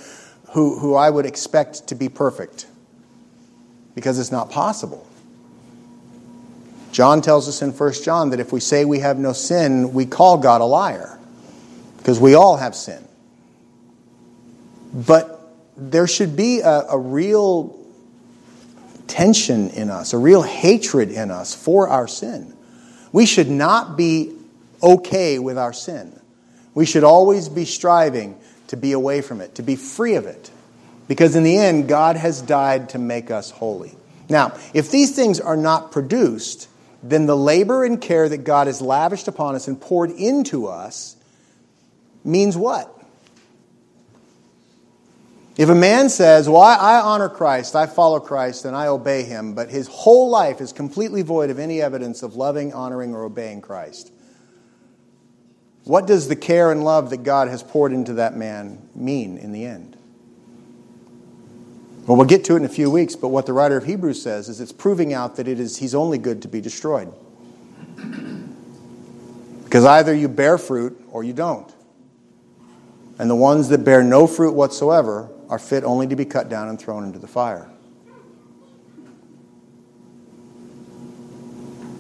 who, 0.51 0.81
who 0.81 0.97
I 0.97 1.11
would 1.11 1.27
expect 1.27 1.87
to 1.89 1.95
be 1.95 2.09
perfect, 2.09 2.67
because 3.95 4.19
it's 4.19 4.33
not 4.33 4.51
possible. 4.51 5.07
John 6.91 7.23
tells 7.23 7.49
us 7.49 7.63
in 7.63 7.71
1 7.71 7.93
John 8.03 8.31
that 8.31 8.41
if 8.41 8.53
we 8.53 8.59
say 8.59 8.85
we 8.85 8.99
have 8.99 9.17
no 9.17 9.33
sin, 9.33 9.93
we 9.93 10.07
call 10.07 10.39
God 10.39 10.61
a 10.61 10.65
liar, 10.65 11.21
because 11.99 12.19
we 12.19 12.35
all 12.35 12.57
have 12.57 12.75
sin. 12.75 13.07
But 14.93 15.41
there 15.77 16.07
should 16.07 16.37
be 16.37 16.61
a, 16.61 16.87
a 16.91 16.99
real 16.99 17.79
tension 19.07 19.71
in 19.71 19.91
us, 19.91 20.13
a 20.13 20.19
real 20.19 20.43
hatred 20.43 21.11
in 21.11 21.31
us 21.31 21.55
for 21.55 21.89
our 21.89 22.07
sin. 22.09 22.57
We 23.13 23.27
should 23.27 23.49
not 23.49 23.97
be 23.97 24.37
okay 24.83 25.39
with 25.39 25.59
our 25.59 25.73
sin. 25.73 26.19
We 26.75 26.87
should 26.87 27.05
always 27.05 27.49
be 27.49 27.65
striving 27.65 28.39
to 28.69 28.77
be 28.77 28.93
away 28.93 29.21
from 29.21 29.41
it, 29.41 29.57
to 29.57 29.63
be 29.63 29.77
free 29.77 30.15
of 30.15 30.27
it. 30.27 30.51
Because 31.09 31.35
in 31.35 31.43
the 31.43 31.57
end, 31.57 31.89
God 31.89 32.17
has 32.17 32.41
died 32.41 32.91
to 32.91 32.99
make 32.99 33.33
us 33.33 33.51
holy. 33.51 33.93
Now, 34.29 34.57
if 34.73 34.93
these 34.93 35.15
things 35.15 35.41
are 35.41 35.57
not 35.57 35.91
produced, 35.91 36.69
then 37.03 37.27
the 37.27 37.37
labor 37.37 37.85
and 37.85 38.01
care 38.01 38.29
that 38.29 38.45
God 38.45 38.69
has 38.69 38.81
lavished 38.81 39.27
upon 39.27 39.57
us 39.57 39.67
and 39.67 39.81
poured 39.81 40.11
into 40.13 40.69
us 40.69 41.17
means 42.23 42.57
what? 42.57 42.97
If 45.61 45.69
a 45.69 45.75
man 45.75 46.09
says, 46.09 46.49
Well, 46.49 46.63
I, 46.63 47.03
honor 47.03 47.29
Christ, 47.29 47.77
I 47.77 47.85
follow 47.85 48.19
Christ, 48.19 48.65
and 48.65 48.75
I 48.75 48.87
obey 48.87 49.25
him, 49.25 49.53
but 49.53 49.69
his 49.69 49.89
whole 49.89 50.31
life 50.31 50.59
is 50.63 50.73
completely 50.73 51.21
void 51.21 51.51
of 51.51 51.59
any 51.59 51.83
evidence 51.83 52.23
of 52.23 52.35
loving, 52.35 52.73
honoring, 52.73 53.15
or 53.15 53.25
obeying 53.25 53.61
Christ, 53.61 54.11
what 55.85 56.07
does 56.07 56.29
the 56.29 56.35
care 56.35 56.73
and 56.73 56.83
love 56.83 57.11
that 57.11 57.25
God 57.25 57.49
has 57.49 57.63
poured 57.63 57.93
into 57.93 58.15
that 58.15 58.35
man 58.35 58.89
mean 58.95 59.37
in 59.37 59.53
the 59.53 59.67
end? 59.67 59.99
Well, 62.07 62.17
we'll 62.17 62.25
get 62.25 62.43
to 62.45 62.55
it 62.55 62.61
in 62.61 62.65
a 62.65 62.71
few 62.71 62.91
weeks, 62.91 63.15
but 63.15 63.29
what 63.29 63.45
the 63.45 63.53
writer 63.53 63.77
of 63.77 63.85
Hebrews 63.85 64.23
says 64.23 64.49
is 64.49 64.63
it's 64.63 64.73
proving 64.73 65.13
out 65.13 65.37
that 65.37 65.47
it 65.47 65.61
is 65.61 65.77
he's 65.77 65.95
only 65.95 66.17
good 66.17 66.41
to 66.41 66.49
be 66.49 66.63
destroyed. 66.63 67.13
Because 69.65 69.85
either 69.85 70.15
you 70.15 70.29
bear 70.29 70.57
fruit 70.57 70.99
or 71.11 71.23
you 71.23 71.35
don't. 71.35 71.71
And 73.19 73.29
the 73.29 73.37
ones 73.37 73.69
that 73.69 73.85
bear 73.85 74.03
no 74.03 74.27
fruit 74.27 74.55
whatsoever 74.55 75.29
are 75.51 75.59
fit 75.59 75.85
only 75.85 76.07
to 76.07 76.17
be 76.17 76.25
cut 76.25 76.49
down 76.49 76.69
and 76.69 76.79
thrown 76.79 77.05
into 77.05 77.19
the 77.19 77.27
fire. 77.27 77.69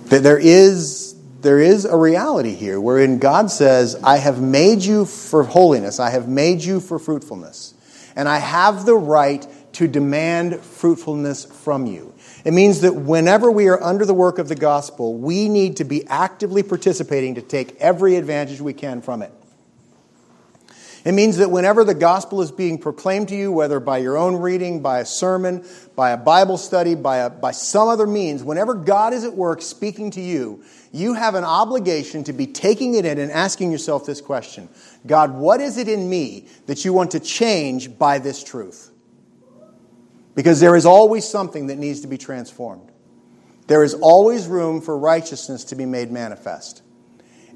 There 0.06 0.38
is, 0.38 1.14
there 1.40 1.60
is 1.60 1.84
a 1.84 1.96
reality 1.96 2.54
here 2.54 2.80
wherein 2.80 3.18
God 3.18 3.50
says, 3.50 3.96
I 4.02 4.16
have 4.16 4.40
made 4.40 4.82
you 4.82 5.04
for 5.04 5.44
holiness, 5.44 6.00
I 6.00 6.10
have 6.10 6.28
made 6.28 6.62
you 6.62 6.80
for 6.80 6.98
fruitfulness, 6.98 7.74
and 8.16 8.28
I 8.28 8.38
have 8.38 8.86
the 8.86 8.96
right 8.96 9.46
to 9.74 9.86
demand 9.86 10.60
fruitfulness 10.60 11.44
from 11.44 11.86
you. 11.86 12.12
It 12.44 12.52
means 12.52 12.80
that 12.80 12.94
whenever 12.94 13.50
we 13.50 13.68
are 13.68 13.80
under 13.80 14.04
the 14.04 14.14
work 14.14 14.38
of 14.38 14.48
the 14.48 14.56
gospel, 14.56 15.14
we 15.14 15.48
need 15.48 15.76
to 15.76 15.84
be 15.84 16.06
actively 16.06 16.62
participating 16.62 17.36
to 17.36 17.42
take 17.42 17.76
every 17.76 18.16
advantage 18.16 18.60
we 18.60 18.72
can 18.72 19.02
from 19.02 19.22
it. 19.22 19.32
It 21.04 21.12
means 21.12 21.38
that 21.38 21.50
whenever 21.50 21.82
the 21.82 21.94
gospel 21.94 22.42
is 22.42 22.52
being 22.52 22.78
proclaimed 22.78 23.28
to 23.28 23.36
you, 23.36 23.50
whether 23.50 23.80
by 23.80 23.98
your 23.98 24.18
own 24.18 24.36
reading, 24.36 24.82
by 24.82 25.00
a 25.00 25.06
sermon, 25.06 25.64
by 25.96 26.10
a 26.10 26.16
Bible 26.16 26.58
study, 26.58 26.94
by, 26.94 27.18
a, 27.18 27.30
by 27.30 27.52
some 27.52 27.88
other 27.88 28.06
means, 28.06 28.44
whenever 28.44 28.74
God 28.74 29.14
is 29.14 29.24
at 29.24 29.34
work 29.34 29.62
speaking 29.62 30.10
to 30.12 30.20
you, 30.20 30.62
you 30.92 31.14
have 31.14 31.34
an 31.34 31.44
obligation 31.44 32.24
to 32.24 32.34
be 32.34 32.46
taking 32.46 32.94
it 32.94 33.06
in 33.06 33.18
and 33.18 33.32
asking 33.32 33.72
yourself 33.72 34.04
this 34.04 34.20
question 34.20 34.68
God, 35.06 35.34
what 35.34 35.60
is 35.60 35.78
it 35.78 35.88
in 35.88 36.10
me 36.10 36.46
that 36.66 36.84
you 36.84 36.92
want 36.92 37.12
to 37.12 37.20
change 37.20 37.96
by 37.98 38.18
this 38.18 38.44
truth? 38.44 38.90
Because 40.34 40.60
there 40.60 40.76
is 40.76 40.84
always 40.84 41.26
something 41.26 41.68
that 41.68 41.78
needs 41.78 42.00
to 42.00 42.08
be 42.08 42.18
transformed. 42.18 42.90
There 43.68 43.84
is 43.84 43.94
always 43.94 44.48
room 44.48 44.80
for 44.80 44.98
righteousness 44.98 45.64
to 45.66 45.76
be 45.76 45.86
made 45.86 46.10
manifest. 46.10 46.82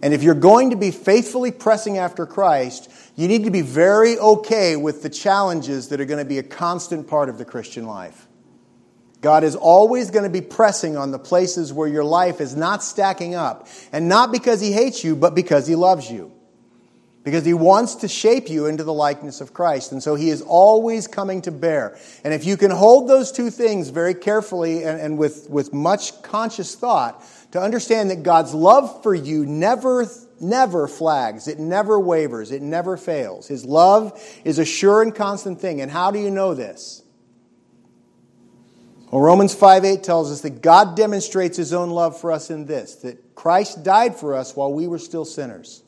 And 0.03 0.13
if 0.13 0.23
you're 0.23 0.35
going 0.35 0.71
to 0.71 0.77
be 0.77 0.91
faithfully 0.91 1.51
pressing 1.51 1.99
after 1.99 2.27
Christ, 2.27 2.91
you 3.17 3.29
need 3.29 3.45
to 3.45 3.51
be 3.51 3.61
very 3.61 4.19
okay 4.19 4.77
with 4.77 5.03
the 5.03 5.11
challenges 5.11 5.89
that 5.89 6.01
are 6.01 6.05
going 6.05 6.23
to 6.23 6.29
be 6.29 6.39
a 6.39 6.43
constant 6.43 7.07
part 7.07 7.29
of 7.29 7.39
the 7.39 7.45
Christian 7.45 7.87
life. 7.87 8.27
God 9.21 9.43
is 9.43 9.57
always 9.57 10.11
going 10.11 10.25
to 10.25 10.31
be 10.31 10.43
pressing 10.43 10.99
on 10.99 11.11
the 11.11 11.19
places 11.19 11.73
where 11.73 11.89
your 11.89 12.05
life 12.05 12.43
is 12.43 12.55
not 12.55 12.83
stacking 12.83 13.35
up. 13.35 13.69
And 13.91 14.07
not 14.07 14.31
because 14.31 14.61
He 14.61 14.71
hates 14.71 15.03
you, 15.03 15.17
but 15.17 15.35
because 15.35 15.67
He 15.67 15.75
loves 15.75 16.11
you. 16.11 16.31
Because 17.23 17.43
He 17.43 17.55
wants 17.55 17.95
to 17.97 18.09
shape 18.09 18.51
you 18.51 18.67
into 18.67 18.85
the 18.85 18.93
likeness 18.93 19.41
of 19.41 19.55
Christ. 19.55 19.93
And 19.93 20.03
so 20.03 20.15
He 20.15 20.29
is 20.29 20.43
always 20.43 21.07
coming 21.07 21.41
to 21.43 21.51
bear. 21.51 21.97
And 22.23 22.35
if 22.35 22.45
you 22.45 22.59
can 22.59 22.71
hold 22.71 23.09
those 23.09 23.33
two 23.33 23.49
things 23.49 23.89
very 23.89 24.13
carefully 24.13 24.85
and, 24.85 25.01
and 25.01 25.17
with, 25.17 25.49
with 25.49 25.73
much 25.73 26.21
conscious 26.21 26.75
thought, 26.75 27.25
to 27.53 27.61
understand 27.63 28.11
that 28.11 28.25
God's 28.25 28.53
love 28.53 29.03
for 29.03 29.15
you 29.15 29.47
never, 29.47 30.07
never 30.45 30.87
flags, 30.87 31.49
it 31.49 31.59
never 31.59 31.99
wavers, 31.99 32.53
it 32.53 32.63
never 32.63 32.97
fails. 32.97 33.49
His 33.49 33.65
love 33.65 34.23
is 34.45 34.59
a 34.59 34.65
sure 34.65 35.03
and 35.03 35.15
constant 35.15 35.61
thing. 35.61 35.81
And 35.81 35.91
how 35.91 36.11
do 36.11 36.19
you 36.19 36.31
know 36.31 36.55
this? 36.55 37.03
Well, 39.11 39.23
Romans 39.23 39.55
5 39.55 39.85
8 39.85 40.03
tells 40.03 40.31
us 40.31 40.41
that 40.43 40.61
God 40.61 40.97
demonstrates 40.97 41.57
his 41.57 41.73
own 41.73 41.91
love 41.91 42.21
for 42.21 42.33
us 42.33 42.51
in 42.51 42.67
this 42.67 42.97
that 42.97 43.35
Christ 43.35 43.83
died 43.83 44.17
for 44.17 44.35
us 44.35 44.57
while 44.57 44.73
we 44.73 44.87
were 44.87 44.99
still 44.99 45.25
sinners. 45.25 45.83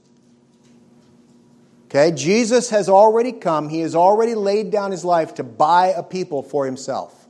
Okay, 1.87 2.11
Jesus 2.13 2.71
has 2.71 2.89
already 2.89 3.33
come, 3.33 3.69
he 3.69 3.81
has 3.81 3.95
already 3.95 4.35
laid 4.35 4.71
down 4.71 4.91
his 4.91 5.05
life 5.05 5.35
to 5.35 5.45
buy 5.45 5.89
a 5.89 6.03
people 6.03 6.43
for 6.43 6.67
himself. 6.67 7.27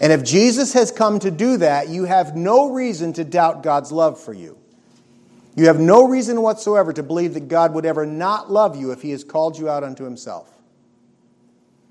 And 0.00 0.12
if 0.12 0.24
Jesus 0.24 0.72
has 0.72 0.90
come 0.90 1.18
to 1.20 1.30
do 1.30 1.58
that, 1.58 1.88
you 1.88 2.04
have 2.04 2.36
no 2.36 2.72
reason 2.72 3.12
to 3.14 3.24
doubt 3.24 3.62
God's 3.62 3.92
love 3.92 4.20
for 4.20 4.32
you. 4.32 4.58
You 5.56 5.66
have 5.66 5.78
no 5.78 6.08
reason 6.08 6.42
whatsoever 6.42 6.92
to 6.92 7.02
believe 7.02 7.34
that 7.34 7.48
God 7.48 7.74
would 7.74 7.86
ever 7.86 8.04
not 8.04 8.50
love 8.50 8.76
you 8.76 8.90
if 8.90 9.02
He 9.02 9.10
has 9.10 9.24
called 9.24 9.58
you 9.58 9.68
out 9.68 9.84
unto 9.84 10.04
Himself. 10.04 10.50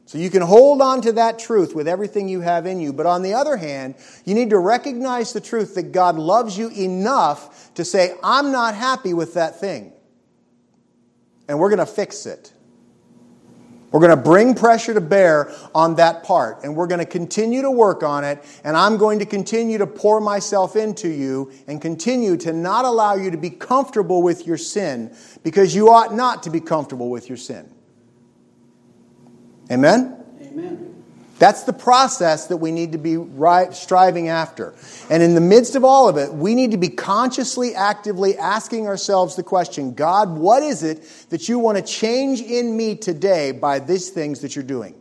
So 0.06 0.18
you 0.18 0.30
can 0.30 0.44
hold 0.44 0.82
on 0.82 1.02
to 1.02 1.14
that 1.14 1.40
truth 1.40 1.74
with 1.74 1.88
everything 1.88 2.30
you 2.30 2.42
have 2.42 2.68
in 2.68 2.80
you. 2.80 2.94
But 2.94 3.08
on 3.08 3.24
the 3.24 3.34
other 3.34 3.58
hand, 3.58 3.96
you 4.26 4.36
need 4.36 4.52
to 4.52 4.60
recognize 4.60 5.34
the 5.34 5.42
truth 5.42 5.76
that 5.76 5.92
God 5.92 6.18
loves 6.18 6.58
you 6.58 6.70
enough 6.70 7.74
to 7.74 7.84
say, 7.84 8.14
I'm 8.24 8.52
not 8.52 8.76
happy 8.76 9.16
with 9.16 9.34
that 9.34 9.60
thing. 9.60 9.92
And 11.48 11.58
we're 11.58 11.70
going 11.70 11.80
to 11.80 11.86
fix 11.86 12.26
it. 12.28 12.53
We're 13.94 14.00
going 14.00 14.10
to 14.10 14.18
bring 14.18 14.56
pressure 14.56 14.96
to 14.96 15.02
bear 15.02 15.54
on 15.76 15.96
that 15.96 16.24
part, 16.24 16.64
and 16.64 16.76
we're 16.76 16.88
going 16.88 17.00
to 17.00 17.06
continue 17.06 17.62
to 17.62 17.70
work 17.70 18.02
on 18.02 18.24
it, 18.24 18.44
and 18.64 18.76
I'm 18.76 18.98
going 18.98 19.20
to 19.20 19.26
continue 19.26 19.78
to 19.78 19.86
pour 19.86 20.20
myself 20.20 20.76
into 20.76 21.08
you 21.08 21.52
and 21.68 21.80
continue 21.80 22.36
to 22.38 22.52
not 22.52 22.86
allow 22.86 23.14
you 23.14 23.30
to 23.30 23.38
be 23.38 23.52
comfortable 23.52 24.24
with 24.24 24.48
your 24.48 24.58
sin 24.58 25.16
because 25.44 25.76
you 25.76 25.92
ought 25.92 26.12
not 26.12 26.42
to 26.44 26.50
be 26.50 26.60
comfortable 26.60 27.12
with 27.12 27.30
your 27.30 27.38
sin. 27.38 27.72
Amen? 29.72 30.18
Amen. 30.42 30.83
That's 31.44 31.64
the 31.64 31.74
process 31.74 32.48
that 32.48 32.56
we 32.56 32.72
need 32.72 32.94
to 32.94 32.98
be 32.98 33.18
striving 33.74 34.30
after. 34.30 34.74
And 35.10 35.22
in 35.22 35.36
the 35.36 35.42
midst 35.42 35.76
of 35.76 35.84
all 35.84 36.08
of 36.08 36.16
it, 36.16 36.34
we 36.34 36.56
need 36.56 36.72
to 36.72 36.78
be 36.78 36.88
consciously, 36.88 37.76
actively 37.76 38.38
asking 38.38 38.88
ourselves 38.88 39.36
the 39.36 39.44
question 39.44 39.94
God, 39.94 40.38
what 40.38 40.64
is 40.64 40.84
it 40.84 41.04
that 41.32 41.50
you 41.50 41.60
want 41.60 41.78
to 41.78 41.84
change 41.84 42.40
in 42.40 42.78
me 42.78 42.96
today 42.96 43.52
by 43.52 43.80
these 43.80 44.10
things 44.10 44.40
that 44.40 44.56
you're 44.56 44.64
doing? 44.64 44.96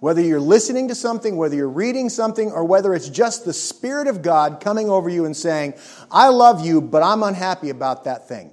Whether 0.00 0.20
you're 0.20 0.40
listening 0.40 0.88
to 0.88 0.94
something, 0.94 1.38
whether 1.38 1.56
you're 1.56 1.70
reading 1.70 2.10
something, 2.10 2.52
or 2.52 2.66
whether 2.66 2.92
it's 2.92 3.08
just 3.08 3.46
the 3.46 3.54
Spirit 3.54 4.08
of 4.08 4.20
God 4.20 4.60
coming 4.60 4.90
over 4.90 5.08
you 5.08 5.24
and 5.24 5.34
saying, 5.34 5.72
I 6.10 6.28
love 6.28 6.66
you, 6.66 6.82
but 6.82 7.02
I'm 7.02 7.22
unhappy 7.22 7.70
about 7.70 8.04
that 8.04 8.28
thing. 8.28 8.50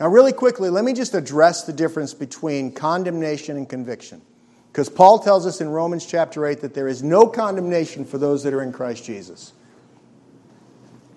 Now, 0.00 0.08
really 0.08 0.32
quickly, 0.32 0.70
let 0.70 0.82
me 0.82 0.94
just 0.94 1.12
address 1.12 1.64
the 1.64 1.74
difference 1.74 2.14
between 2.14 2.72
condemnation 2.72 3.58
and 3.58 3.68
conviction. 3.68 4.22
Because 4.74 4.88
Paul 4.88 5.20
tells 5.20 5.46
us 5.46 5.60
in 5.60 5.68
Romans 5.68 6.04
chapter 6.04 6.44
8 6.44 6.62
that 6.62 6.74
there 6.74 6.88
is 6.88 7.00
no 7.00 7.28
condemnation 7.28 8.04
for 8.04 8.18
those 8.18 8.42
that 8.42 8.52
are 8.52 8.60
in 8.60 8.72
Christ 8.72 9.04
Jesus. 9.04 9.52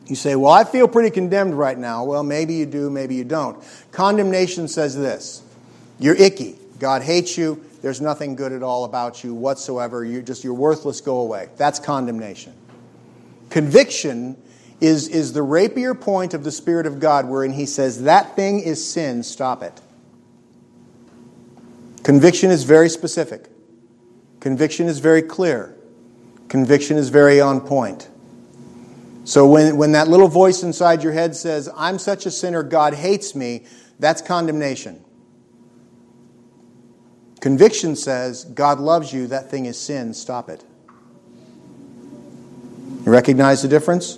You 0.06 0.16
say, 0.16 0.36
Well, 0.36 0.52
I 0.52 0.64
feel 0.64 0.88
pretty 0.88 1.10
condemned 1.10 1.56
right 1.56 1.76
now. 1.76 2.04
Well, 2.04 2.22
maybe 2.22 2.54
you 2.54 2.68
do, 2.68 2.92
maybe 2.92 3.16
you 3.16 3.24
don't. 3.24 3.58
Condemnation 3.92 4.68
says 4.68 4.96
this 4.96 5.42
You're 5.98 6.14
icky. 6.14 6.60
God 6.78 7.02
hates 7.02 7.36
you. 7.36 7.66
There's 7.82 8.00
nothing 8.00 8.36
good 8.36 8.52
at 8.52 8.62
all 8.62 8.86
about 8.86 9.24
you 9.24 9.34
whatsoever. 9.34 10.06
You're 10.06 10.22
just, 10.22 10.44
you're 10.44 10.54
worthless. 10.54 11.02
Go 11.02 11.22
away. 11.22 11.50
That's 11.58 11.80
condemnation. 11.80 12.54
Conviction 13.50 14.38
is, 14.80 15.08
is 15.08 15.34
the 15.34 15.42
rapier 15.42 15.96
point 15.96 16.36
of 16.36 16.44
the 16.44 16.52
Spirit 16.52 16.86
of 16.86 17.00
God, 17.00 17.28
wherein 17.28 17.54
He 17.54 17.66
says, 17.66 18.04
That 18.04 18.36
thing 18.36 18.60
is 18.60 18.88
sin. 18.88 19.24
Stop 19.24 19.64
it. 19.64 19.82
Conviction 22.08 22.52
is 22.52 22.64
very 22.64 22.88
specific. 22.88 23.50
Conviction 24.40 24.88
is 24.88 25.00
very 25.00 25.22
clear. 25.22 25.76
Conviction 26.48 26.96
is 26.96 27.10
very 27.10 27.42
on 27.42 27.60
point. 27.60 28.10
So 29.26 29.46
when, 29.46 29.76
when 29.76 29.92
that 29.92 30.08
little 30.08 30.30
voice 30.30 30.64
inside 30.64 31.04
your 31.04 31.12
head 31.12 31.36
says, 31.36 31.68
I'm 31.76 32.00
such 32.00 32.26
a 32.26 32.32
sinner, 32.32 32.64
God 32.64 32.94
hates 32.94 33.36
me, 33.36 33.66
that's 34.00 34.22
condemnation. 34.22 35.04
Conviction 37.42 37.98
says, 37.98 38.46
God 38.46 38.80
loves 38.80 39.12
you, 39.12 39.28
that 39.28 39.52
thing 39.52 39.66
is 39.66 39.78
sin, 39.78 40.14
stop 40.14 40.48
it. 40.48 40.64
You 43.06 43.12
recognize 43.12 43.64
the 43.64 43.68
difference? 43.68 44.18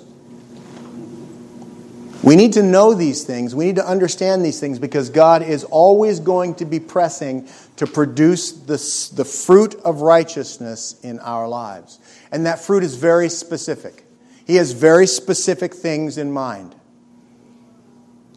We 2.21 2.35
need 2.35 2.53
to 2.53 2.63
know 2.63 2.93
these 2.93 3.23
things. 3.23 3.55
We 3.55 3.65
need 3.65 3.77
to 3.77 3.87
understand 3.87 4.43
these 4.43 4.59
things 4.59 4.77
because 4.77 5.09
God 5.09 5.41
is 5.41 5.63
always 5.63 6.19
going 6.19 6.55
to 6.55 6.65
be 6.65 6.79
pressing 6.79 7.47
to 7.77 7.87
produce 7.87 8.51
the, 8.51 9.13
the 9.15 9.23
fruit 9.23 9.75
of 9.85 10.01
righteousness 10.01 10.99
in 11.01 11.19
our 11.19 11.47
lives. 11.47 11.99
And 12.31 12.45
that 12.45 12.59
fruit 12.59 12.83
is 12.83 12.95
very 12.95 13.29
specific. 13.29 14.03
He 14.45 14.55
has 14.55 14.73
very 14.73 15.07
specific 15.07 15.73
things 15.73 16.17
in 16.17 16.31
mind. 16.31 16.75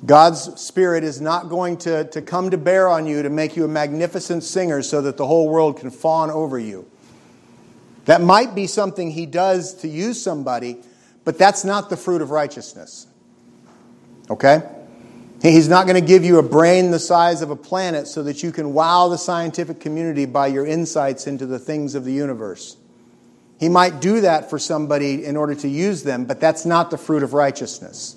God's 0.04 0.60
Spirit 0.60 1.04
is 1.04 1.20
not 1.20 1.48
going 1.48 1.76
to, 1.78 2.04
to 2.04 2.22
come 2.22 2.50
to 2.50 2.58
bear 2.58 2.88
on 2.88 3.06
you 3.06 3.22
to 3.22 3.30
make 3.30 3.56
you 3.56 3.64
a 3.64 3.68
magnificent 3.68 4.44
singer 4.44 4.82
so 4.82 5.02
that 5.02 5.16
the 5.16 5.26
whole 5.26 5.48
world 5.48 5.78
can 5.78 5.90
fawn 5.90 6.30
over 6.30 6.58
you. 6.58 6.88
That 8.04 8.20
might 8.20 8.54
be 8.54 8.66
something 8.66 9.10
He 9.10 9.26
does 9.26 9.74
to 9.74 9.88
use 9.88 10.20
somebody, 10.20 10.78
but 11.24 11.38
that's 11.38 11.64
not 11.64 11.88
the 11.88 11.96
fruit 11.96 12.20
of 12.20 12.30
righteousness. 12.30 13.06
Okay? 14.32 14.62
He's 15.42 15.68
not 15.68 15.86
going 15.86 16.00
to 16.00 16.06
give 16.06 16.24
you 16.24 16.38
a 16.38 16.42
brain 16.42 16.90
the 16.90 16.98
size 16.98 17.42
of 17.42 17.50
a 17.50 17.56
planet 17.56 18.06
so 18.06 18.22
that 18.22 18.42
you 18.42 18.50
can 18.52 18.72
wow 18.72 19.08
the 19.08 19.18
scientific 19.18 19.80
community 19.80 20.24
by 20.24 20.46
your 20.46 20.64
insights 20.64 21.26
into 21.26 21.46
the 21.46 21.58
things 21.58 21.94
of 21.94 22.04
the 22.04 22.12
universe. 22.12 22.76
He 23.58 23.68
might 23.68 24.00
do 24.00 24.22
that 24.22 24.48
for 24.48 24.58
somebody 24.58 25.24
in 25.24 25.36
order 25.36 25.54
to 25.56 25.68
use 25.68 26.02
them, 26.02 26.24
but 26.24 26.40
that's 26.40 26.64
not 26.64 26.90
the 26.90 26.98
fruit 26.98 27.22
of 27.22 27.34
righteousness. 27.34 28.16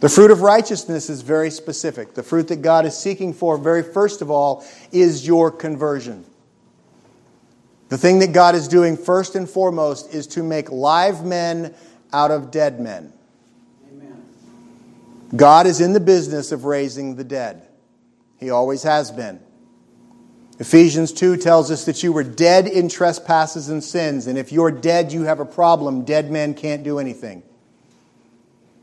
The 0.00 0.08
fruit 0.08 0.30
of 0.30 0.42
righteousness 0.42 1.08
is 1.08 1.22
very 1.22 1.50
specific. 1.50 2.14
The 2.14 2.24
fruit 2.24 2.48
that 2.48 2.60
God 2.60 2.84
is 2.84 2.96
seeking 2.96 3.32
for, 3.32 3.56
very 3.56 3.84
first 3.84 4.20
of 4.20 4.30
all, 4.30 4.66
is 4.90 5.26
your 5.26 5.50
conversion. 5.50 6.24
The 7.88 7.98
thing 7.98 8.18
that 8.18 8.32
God 8.32 8.54
is 8.54 8.68
doing 8.68 8.96
first 8.96 9.36
and 9.36 9.48
foremost 9.48 10.12
is 10.12 10.26
to 10.28 10.42
make 10.42 10.70
live 10.70 11.24
men 11.24 11.74
out 12.12 12.30
of 12.30 12.50
dead 12.50 12.80
men. 12.80 13.12
God 15.34 15.66
is 15.66 15.80
in 15.80 15.92
the 15.92 16.00
business 16.00 16.52
of 16.52 16.64
raising 16.64 17.16
the 17.16 17.24
dead. 17.24 17.66
He 18.38 18.50
always 18.50 18.82
has 18.82 19.10
been. 19.10 19.40
Ephesians 20.58 21.12
2 21.12 21.38
tells 21.38 21.70
us 21.70 21.86
that 21.86 22.02
you 22.02 22.12
were 22.12 22.22
dead 22.22 22.66
in 22.68 22.88
trespasses 22.88 23.68
and 23.68 23.82
sins, 23.82 24.26
and 24.26 24.36
if 24.36 24.52
you're 24.52 24.70
dead, 24.70 25.12
you 25.12 25.22
have 25.22 25.40
a 25.40 25.44
problem. 25.44 26.04
Dead 26.04 26.30
men 26.30 26.54
can't 26.54 26.84
do 26.84 26.98
anything. 26.98 27.42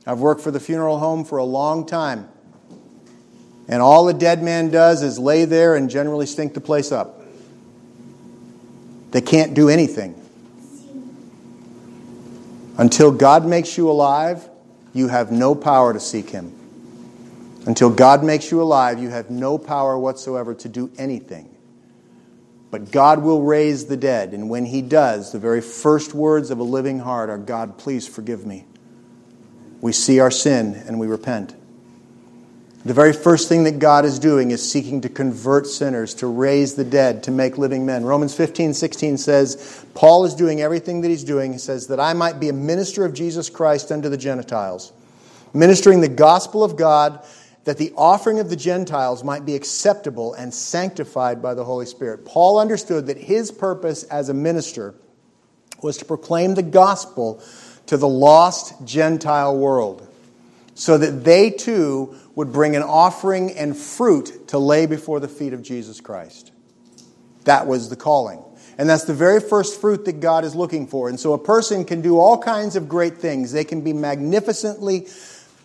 I've 0.05 0.19
worked 0.19 0.41
for 0.41 0.49
the 0.49 0.59
funeral 0.59 0.97
home 0.97 1.23
for 1.23 1.37
a 1.37 1.43
long 1.43 1.85
time. 1.85 2.27
And 3.67 3.83
all 3.83 4.09
a 4.09 4.13
dead 4.13 4.41
man 4.41 4.71
does 4.71 5.03
is 5.03 5.19
lay 5.19 5.45
there 5.45 5.75
and 5.75 5.89
generally 5.89 6.25
stink 6.25 6.55
the 6.55 6.61
place 6.61 6.91
up. 6.91 7.21
They 9.11 9.21
can't 9.21 9.53
do 9.53 9.69
anything. 9.69 10.15
Until 12.77 13.11
God 13.11 13.45
makes 13.45 13.77
you 13.77 13.91
alive, 13.91 14.48
you 14.93 15.07
have 15.07 15.31
no 15.31 15.55
power 15.55 15.93
to 15.93 15.99
seek 15.99 16.29
Him. 16.29 16.53
Until 17.65 17.89
God 17.89 18.23
makes 18.23 18.51
you 18.51 18.61
alive, 18.61 19.01
you 19.01 19.09
have 19.09 19.29
no 19.29 19.57
power 19.57 19.97
whatsoever 19.97 20.53
to 20.55 20.69
do 20.69 20.91
anything. 20.97 21.55
But 22.71 22.91
God 22.91 23.23
will 23.23 23.41
raise 23.41 23.85
the 23.85 23.97
dead, 23.97 24.33
and 24.33 24.49
when 24.49 24.65
He 24.65 24.81
does, 24.81 25.31
the 25.31 25.39
very 25.39 25.61
first 25.61 26.13
words 26.13 26.51
of 26.51 26.59
a 26.59 26.63
living 26.63 26.99
heart 26.99 27.29
are 27.29 27.37
God, 27.37 27.77
please 27.77 28.07
forgive 28.07 28.45
me. 28.45 28.65
We 29.81 29.91
see 29.91 30.19
our 30.19 30.31
sin 30.31 30.75
and 30.75 30.99
we 30.99 31.07
repent. 31.07 31.55
The 32.85 32.93
very 32.93 33.11
first 33.11 33.49
thing 33.49 33.65
that 33.65 33.79
God 33.79 34.05
is 34.05 34.19
doing 34.19 34.51
is 34.51 34.71
seeking 34.71 35.01
to 35.01 35.09
convert 35.09 35.67
sinners, 35.67 36.13
to 36.15 36.27
raise 36.27 36.75
the 36.75 36.85
dead, 36.85 37.23
to 37.23 37.31
make 37.31 37.57
living 37.57 37.85
men. 37.85 38.05
Romans 38.05 38.33
15, 38.33 38.73
16 38.73 39.17
says, 39.17 39.85
Paul 39.93 40.23
is 40.23 40.33
doing 40.33 40.61
everything 40.61 41.01
that 41.01 41.09
he's 41.09 41.25
doing. 41.25 41.51
He 41.51 41.59
says, 41.59 41.87
that 41.87 41.99
I 41.99 42.13
might 42.13 42.39
be 42.39 42.47
a 42.47 42.53
minister 42.53 43.03
of 43.03 43.13
Jesus 43.13 43.49
Christ 43.49 43.91
unto 43.91 44.07
the 44.07 44.17
Gentiles, 44.17 44.93
ministering 45.53 45.99
the 45.99 46.07
gospel 46.07 46.63
of 46.63 46.77
God, 46.77 47.21
that 47.65 47.77
the 47.77 47.91
offering 47.97 48.39
of 48.39 48.49
the 48.49 48.55
Gentiles 48.55 49.25
might 49.25 49.45
be 49.45 49.55
acceptable 49.55 50.33
and 50.35 50.53
sanctified 50.53 51.41
by 51.41 51.53
the 51.53 51.65
Holy 51.65 51.85
Spirit. 51.85 52.25
Paul 52.25 52.59
understood 52.59 53.07
that 53.07 53.17
his 53.17 53.51
purpose 53.51 54.03
as 54.03 54.29
a 54.29 54.33
minister 54.33 54.95
was 55.83 55.97
to 55.97 56.05
proclaim 56.05 56.55
the 56.55 56.63
gospel 56.63 57.43
to 57.87 57.97
the 57.97 58.07
lost 58.07 58.85
Gentile 58.85 59.57
world 59.57 60.08
so 60.79 60.97
that 60.97 61.25
they 61.25 61.49
too 61.49 62.15
would 62.35 62.53
bring 62.53 62.77
an 62.77 62.83
offering 62.83 63.51
and 63.51 63.75
fruit 63.75 64.47
to 64.47 64.57
lay 64.57 64.85
before 64.85 65.19
the 65.19 65.27
feet 65.27 65.51
of 65.51 65.61
Jesus 65.61 65.99
Christ. 65.99 66.53
That 67.43 67.67
was 67.67 67.89
the 67.89 67.97
calling. 67.97 68.41
And 68.77 68.89
that's 68.89 69.03
the 69.03 69.13
very 69.13 69.41
first 69.41 69.81
fruit 69.81 70.05
that 70.05 70.21
God 70.21 70.45
is 70.45 70.55
looking 70.55 70.87
for. 70.87 71.09
And 71.09 71.19
so 71.19 71.33
a 71.33 71.37
person 71.37 71.83
can 71.83 71.99
do 71.99 72.17
all 72.17 72.37
kinds 72.37 72.77
of 72.77 72.87
great 72.87 73.17
things. 73.17 73.51
They 73.51 73.65
can 73.65 73.81
be 73.81 73.91
magnificently 73.91 75.07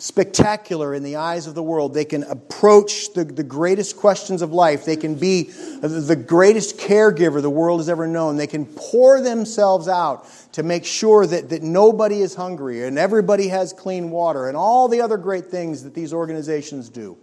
spectacular 0.04 0.94
in 0.94 1.02
the 1.02 1.16
eyes 1.16 1.46
of 1.46 1.54
the 1.54 1.62
world. 1.62 1.94
They 1.94 2.04
can 2.04 2.24
approach 2.24 3.14
the, 3.14 3.24
the 3.24 3.42
greatest 3.42 3.96
questions 3.96 4.42
of 4.42 4.52
life. 4.52 4.84
They 4.84 4.96
can 4.96 5.14
be 5.14 5.44
the 5.44 6.14
greatest 6.14 6.76
caregiver 6.76 7.40
the 7.40 7.48
world 7.48 7.80
has 7.80 7.88
ever 7.88 8.06
known. 8.06 8.36
They 8.36 8.46
can 8.46 8.66
pour 8.66 9.22
themselves 9.22 9.88
out 9.88 10.28
to 10.52 10.62
make 10.62 10.84
sure 10.84 11.26
that, 11.26 11.48
that 11.48 11.62
nobody 11.62 12.20
is 12.20 12.34
hungry 12.34 12.84
and 12.84 12.98
everybody 12.98 13.48
has 13.48 13.72
clean 13.72 14.10
water 14.10 14.46
and 14.46 14.58
all 14.58 14.88
the 14.88 15.00
other 15.00 15.16
great 15.16 15.46
things 15.46 15.84
that 15.84 15.94
these 15.94 16.12
organizations 16.12 16.90
do. 16.90 17.16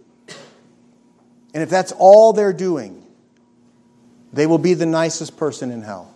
And 1.54 1.62
if 1.62 1.70
that's 1.70 1.92
all 1.96 2.32
they're 2.32 2.52
doing, 2.52 3.06
they 4.32 4.48
will 4.48 4.58
be 4.58 4.74
the 4.74 4.86
nicest 4.86 5.36
person 5.36 5.70
in 5.70 5.82
hell. 5.82 6.11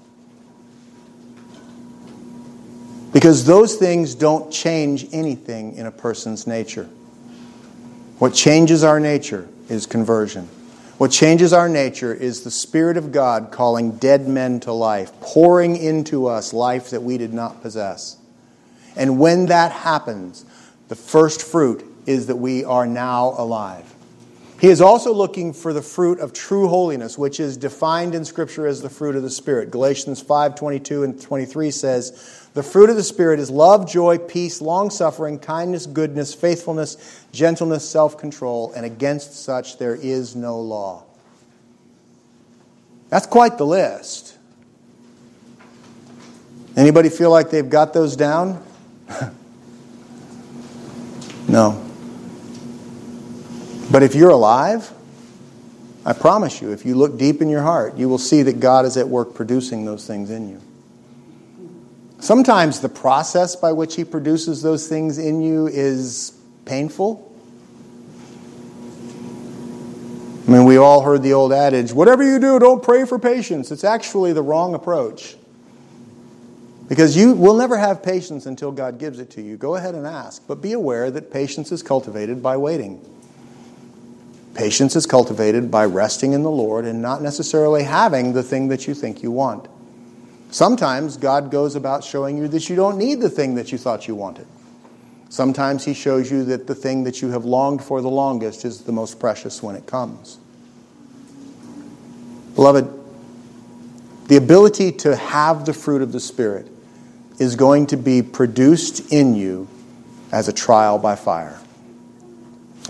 Because 3.13 3.45
those 3.45 3.77
things 3.77 4.15
don't 4.15 4.53
change 4.53 5.07
anything 5.13 5.75
in 5.75 5.87
a 5.87 5.91
person's 5.91 6.47
nature. 6.47 6.89
What 8.19 8.35
changes 8.35 8.83
our 8.83 9.01
nature 9.01 9.49
is 9.69 9.87
conversion. 9.87 10.49
What 10.99 11.11
changes 11.11 11.53
our 11.53 11.69
nature 11.69 12.15
is 12.15 12.43
the 12.43 12.51
Spirit 12.51 12.97
of 12.97 13.13
God 13.13 13.51
calling 13.51 13.97
dead 13.99 14.27
men 14.27 14.61
to 14.61 14.73
life, 14.73 15.13
pouring 15.21 15.77
into 15.77 16.27
us 16.27 16.55
life 16.55 16.91
that 16.91 17.03
we 17.03 17.19
did 17.19 17.35
not 17.35 17.61
possess. 17.61 18.17
And 18.97 19.19
when 19.19 19.47
that 19.47 19.73
happens, 19.73 20.47
the 20.89 20.95
first 20.95 21.43
fruit 21.43 21.85
is 22.07 22.29
that 22.29 22.37
we 22.37 22.65
are 22.65 22.87
now 22.87 23.35
alive. 23.37 23.93
He 24.59 24.69
is 24.69 24.81
also 24.81 25.13
looking 25.13 25.53
for 25.53 25.75
the 25.75 25.83
fruit 25.83 26.19
of 26.19 26.33
true 26.33 26.69
holiness, 26.69 27.19
which 27.19 27.41
is 27.41 27.59
defined 27.59 28.15
in 28.15 28.25
Scripture 28.25 28.67
as 28.67 28.81
the 28.81 28.89
fruit 28.89 29.15
of 29.15 29.23
the 29.23 29.29
Spirit. 29.29 29.71
Galatians 29.71 30.23
5 30.23 30.55
22 30.55 31.03
and 31.03 31.21
23 31.21 31.71
says, 31.71 32.46
The 32.57 32.63
fruit 32.63 32.89
of 32.89 32.97
the 32.97 33.03
Spirit 33.03 33.39
is 33.39 33.51
love, 33.51 33.87
joy, 33.87 34.17
peace, 34.17 34.63
long 34.63 34.89
suffering, 34.89 35.39
kindness, 35.39 35.85
goodness, 35.85 36.33
faithfulness, 36.33 36.97
gentleness, 37.31 37.87
self 37.87 38.17
control, 38.17 38.73
and 38.73 38.87
against 38.87 39.35
such 39.45 39.77
there 39.77 39.95
is 39.95 40.35
no 40.35 40.59
law. 40.59 41.05
That's 43.11 43.27
quite 43.27 43.59
the 43.59 43.67
list. 43.67 44.39
Anybody 46.79 47.11
feel 47.11 47.31
like 47.31 47.51
they've 47.51 47.69
got 47.69 47.93
those 47.93 48.17
down? 48.17 48.65
no. 51.49 51.85
But 53.93 54.03
if 54.03 54.15
you're 54.15 54.31
alive, 54.31 54.91
I 56.07 56.15
promise 56.15 56.63
you, 56.63 56.73
if 56.73 56.87
you 56.87 56.95
look 56.95 57.19
deep 57.19 57.43
in 57.43 57.51
your 57.51 57.63
heart, 57.63 57.99
you 57.99 58.09
will 58.09 58.17
see 58.17 58.41
that 58.45 58.61
God 58.61 58.87
is 58.87 58.97
at 58.97 59.11
work 59.11 59.35
producing 59.35 59.85
those 59.85 60.07
things 60.07 60.31
in 60.31 60.49
you. 60.49 60.63
Sometimes 62.27 62.81
the 62.81 62.89
process 62.89 63.55
by 63.55 63.71
which 63.71 63.95
He 63.95 64.03
produces 64.03 64.61
those 64.61 64.89
things 64.89 65.17
in 65.17 65.41
you 65.41 65.69
is 65.69 66.37
painful. 66.65 67.33
I 70.49 70.51
mean, 70.51 70.65
we 70.65 70.77
all 70.77 71.03
heard 71.03 71.23
the 71.23 71.35
old 71.35 71.53
adage 71.53 71.93
whatever 71.93 72.25
you 72.25 72.41
do, 72.41 72.59
don't 72.59 72.83
pray 72.83 73.05
for 73.05 73.21
patience. 73.21 73.71
It's 73.71 73.85
actually 73.85 74.33
the 74.33 74.43
wrong 74.43 74.75
approach. 74.75 75.37
Because 76.89 77.17
you 77.17 77.33
will 77.33 77.55
never 77.55 77.79
have 77.79 78.03
patience 78.03 78.47
until 78.47 78.73
God 78.73 78.99
gives 78.99 79.21
it 79.21 79.31
to 79.31 79.41
you. 79.41 79.57
Go 79.57 79.77
ahead 79.77 79.95
and 79.95 80.05
ask, 80.05 80.43
but 80.49 80.61
be 80.61 80.73
aware 80.73 81.13
that 81.13 81.31
patience 81.31 81.71
is 81.71 81.81
cultivated 81.81 82.43
by 82.43 82.57
waiting. 82.57 83.01
Patience 84.53 84.97
is 84.97 85.07
cultivated 85.07 85.71
by 85.71 85.85
resting 85.85 86.33
in 86.33 86.43
the 86.43 86.51
Lord 86.51 86.87
and 86.87 87.01
not 87.01 87.23
necessarily 87.23 87.85
having 87.85 88.33
the 88.33 88.43
thing 88.43 88.67
that 88.67 88.89
you 88.89 88.95
think 88.95 89.23
you 89.23 89.31
want. 89.31 89.69
Sometimes 90.51 91.17
God 91.17 91.51
goes 91.51 91.75
about 91.75 92.05
showing 92.05 92.39
you 92.39 92.49
that 92.49 92.69
you 92.69 92.77
don't 92.77 92.99
need 92.99 93.21
the 93.21 93.31
thing 93.31 93.57
that 93.57 93.73
you 93.73 93.79
thought 93.79 94.09
you 94.09 94.15
wanted. 94.15 94.47
Sometimes 95.29 95.85
He 95.85 95.93
shows 95.93 96.31
you 96.31 96.45
that 96.45 96.67
the 96.67 96.75
thing 96.75 97.05
that 97.05 97.21
you 97.21 97.31
have 97.31 97.45
longed 97.45 97.83
for 97.83 98.01
the 98.01 98.09
longest 98.09 98.65
is 98.65 98.83
the 98.83 98.93
most 98.93 99.19
precious 99.19 99.63
when 99.63 99.75
it 99.75 99.87
comes. 99.87 100.39
Beloved, 102.55 102.89
the 104.29 104.37
ability 104.37 104.93
to 104.93 105.15
have 105.15 105.67
the 105.67 105.73
fruit 105.73 106.03
of 106.03 106.13
the 106.13 106.21
Spirit 106.21 106.69
is 107.39 107.55
going 107.55 107.87
to 107.89 107.97
be 107.97 108.23
produced 108.23 109.13
in 109.13 109.35
you 109.35 109.69
as 110.33 110.49
a 110.49 110.53
trial 110.53 110.99
by 110.99 111.17
fire. 111.17 111.61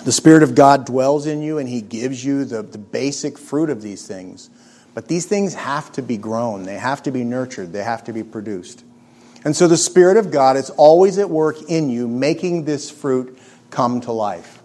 The 0.05 0.13
Spirit 0.13 0.43
of 0.43 0.55
God 0.55 0.87
dwells 0.87 1.27
in 1.27 1.43
you 1.43 1.59
and 1.59 1.69
He 1.69 1.81
gives 1.81 2.25
you 2.25 2.45
the, 2.45 2.63
the 2.63 2.79
basic 2.79 3.39
fruit 3.39 3.71
of 3.71 3.83
these 3.83 4.07
things. 4.07 4.51
But 4.97 5.09
these 5.09 5.27
things 5.27 5.53
have 5.53 5.93
to 5.93 6.03
be 6.03 6.17
grown, 6.17 6.63
they 6.63 6.79
have 6.79 7.03
to 7.03 7.11
be 7.11 7.23
nurtured, 7.23 7.71
they 7.71 7.83
have 7.83 8.05
to 8.05 8.15
be 8.15 8.23
produced. 8.23 8.83
And 9.45 9.55
so 9.55 9.69
the 9.69 9.77
Spirit 9.77 10.17
of 10.17 10.31
God 10.31 10.57
is 10.57 10.71
always 10.71 11.19
at 11.19 11.29
work 11.29 11.59
in 11.69 11.91
you, 11.91 12.09
making 12.09 12.65
this 12.65 12.91
fruit 12.91 13.39
come 13.69 14.01
to 14.01 14.13
life. 14.13 14.63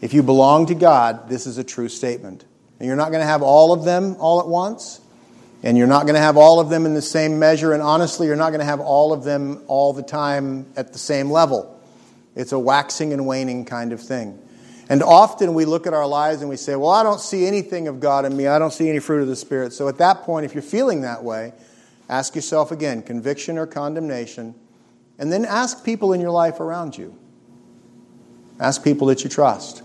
If 0.00 0.12
you 0.12 0.24
belong 0.24 0.66
to 0.66 0.74
God, 0.74 1.28
this 1.28 1.46
is 1.46 1.56
a 1.56 1.62
true 1.62 1.88
statement. 1.88 2.44
And 2.80 2.88
you're 2.88 2.96
not 2.96 3.12
going 3.12 3.20
to 3.20 3.28
have 3.28 3.42
all 3.42 3.72
of 3.72 3.84
them 3.84 4.16
all 4.18 4.40
at 4.40 4.48
once, 4.48 5.00
and 5.62 5.78
you're 5.78 5.86
not 5.86 6.02
going 6.02 6.16
to 6.16 6.20
have 6.20 6.36
all 6.36 6.58
of 6.58 6.68
them 6.68 6.84
in 6.84 6.94
the 6.94 7.00
same 7.00 7.38
measure, 7.38 7.72
and 7.72 7.80
honestly, 7.80 8.26
you're 8.26 8.34
not 8.34 8.50
going 8.50 8.58
to 8.58 8.66
have 8.66 8.80
all 8.80 9.12
of 9.12 9.22
them 9.22 9.62
all 9.68 9.92
the 9.92 10.02
time 10.02 10.66
at 10.74 10.92
the 10.92 10.98
same 10.98 11.30
level. 11.30 11.80
It's 12.34 12.50
a 12.50 12.58
waxing 12.58 13.12
and 13.12 13.24
waning 13.24 13.66
kind 13.66 13.92
of 13.92 14.00
thing. 14.00 14.42
And 14.88 15.02
often 15.02 15.52
we 15.52 15.66
look 15.66 15.86
at 15.86 15.92
our 15.92 16.06
lives 16.06 16.40
and 16.40 16.48
we 16.48 16.56
say, 16.56 16.74
Well, 16.74 16.90
I 16.90 17.02
don't 17.02 17.20
see 17.20 17.46
anything 17.46 17.88
of 17.88 18.00
God 18.00 18.24
in 18.24 18.36
me. 18.36 18.46
I 18.46 18.58
don't 18.58 18.72
see 18.72 18.88
any 18.88 19.00
fruit 19.00 19.20
of 19.20 19.28
the 19.28 19.36
Spirit. 19.36 19.72
So 19.72 19.88
at 19.88 19.98
that 19.98 20.22
point, 20.22 20.46
if 20.46 20.54
you're 20.54 20.62
feeling 20.62 21.02
that 21.02 21.22
way, 21.22 21.52
ask 22.08 22.34
yourself 22.34 22.72
again 22.72 23.02
conviction 23.02 23.58
or 23.58 23.66
condemnation. 23.66 24.54
And 25.18 25.32
then 25.32 25.44
ask 25.44 25.84
people 25.84 26.12
in 26.12 26.20
your 26.20 26.30
life 26.30 26.60
around 26.60 26.96
you. 26.96 27.16
Ask 28.60 28.82
people 28.82 29.08
that 29.08 29.24
you 29.24 29.30
trust. 29.30 29.82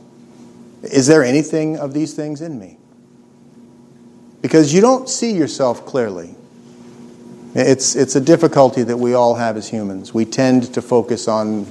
Is 0.83 1.07
there 1.07 1.23
anything 1.23 1.77
of 1.77 1.93
these 1.93 2.13
things 2.13 2.41
in 2.41 2.59
me? 2.59 2.77
Because 4.41 4.73
you 4.73 4.81
don't 4.81 5.09
see 5.09 5.31
yourself 5.31 5.85
clearly. 5.85 6.35
It's, 7.55 7.95
it's 7.95 8.15
a 8.15 8.21
difficulty 8.21 8.83
that 8.83 8.97
we 8.97 9.13
all 9.13 9.35
have 9.35 9.57
as 9.57 9.69
humans. 9.69 10.13
We 10.13 10.25
tend 10.25 10.73
to 10.73 10.81
focus 10.81 11.27
on 11.27 11.65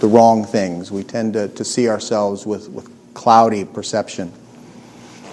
the 0.00 0.08
wrong 0.08 0.44
things. 0.44 0.90
We 0.90 1.04
tend 1.04 1.34
to, 1.34 1.48
to 1.48 1.64
see 1.64 1.88
ourselves 1.88 2.44
with, 2.44 2.68
with 2.70 2.90
cloudy 3.14 3.64
perception. 3.64 4.32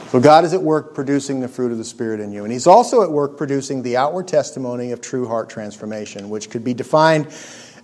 So 0.10 0.22
God 0.22 0.46
is 0.46 0.54
at 0.54 0.62
work 0.62 0.96
producing 0.96 1.42
the 1.42 1.50
fruit 1.50 1.72
of 1.74 1.78
the 1.78 1.84
Spirit 1.84 2.22
in 2.22 2.32
you. 2.32 2.44
And 2.44 2.52
He's 2.52 2.68
also 2.68 3.02
at 3.02 3.12
work 3.12 3.38
producing 3.38 3.84
the 3.84 3.98
outward 3.98 4.28
testimony 4.28 4.92
of 4.92 5.02
true 5.02 5.28
heart 5.28 5.50
transformation, 5.50 6.30
which 6.30 6.50
could 6.50 6.64
be 6.64 6.74
defined 6.74 7.28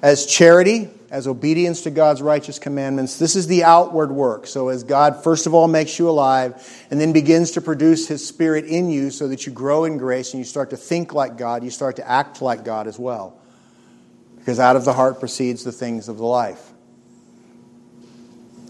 as 0.01 0.25
charity, 0.25 0.89
as 1.11 1.27
obedience 1.27 1.81
to 1.81 1.91
God's 1.91 2.21
righteous 2.21 2.59
commandments. 2.59 3.19
This 3.19 3.35
is 3.35 3.47
the 3.47 3.63
outward 3.63 4.11
work. 4.11 4.47
So, 4.47 4.69
as 4.69 4.83
God 4.83 5.21
first 5.23 5.47
of 5.47 5.53
all 5.53 5.67
makes 5.67 5.99
you 5.99 6.09
alive 6.09 6.85
and 6.91 6.99
then 6.99 7.11
begins 7.11 7.51
to 7.51 7.61
produce 7.61 8.07
His 8.07 8.25
Spirit 8.25 8.65
in 8.65 8.89
you 8.89 9.11
so 9.11 9.27
that 9.27 9.45
you 9.45 9.51
grow 9.51 9.83
in 9.83 9.97
grace 9.97 10.33
and 10.33 10.39
you 10.39 10.45
start 10.45 10.69
to 10.69 10.77
think 10.77 11.13
like 11.13 11.37
God, 11.37 11.63
you 11.63 11.69
start 11.69 11.97
to 11.97 12.09
act 12.09 12.41
like 12.41 12.63
God 12.63 12.87
as 12.87 12.97
well. 12.97 13.37
Because 14.37 14.59
out 14.59 14.75
of 14.75 14.83
the 14.85 14.93
heart 14.93 15.19
proceeds 15.19 15.63
the 15.63 15.71
things 15.71 16.09
of 16.09 16.17
the 16.17 16.25
life. 16.25 16.72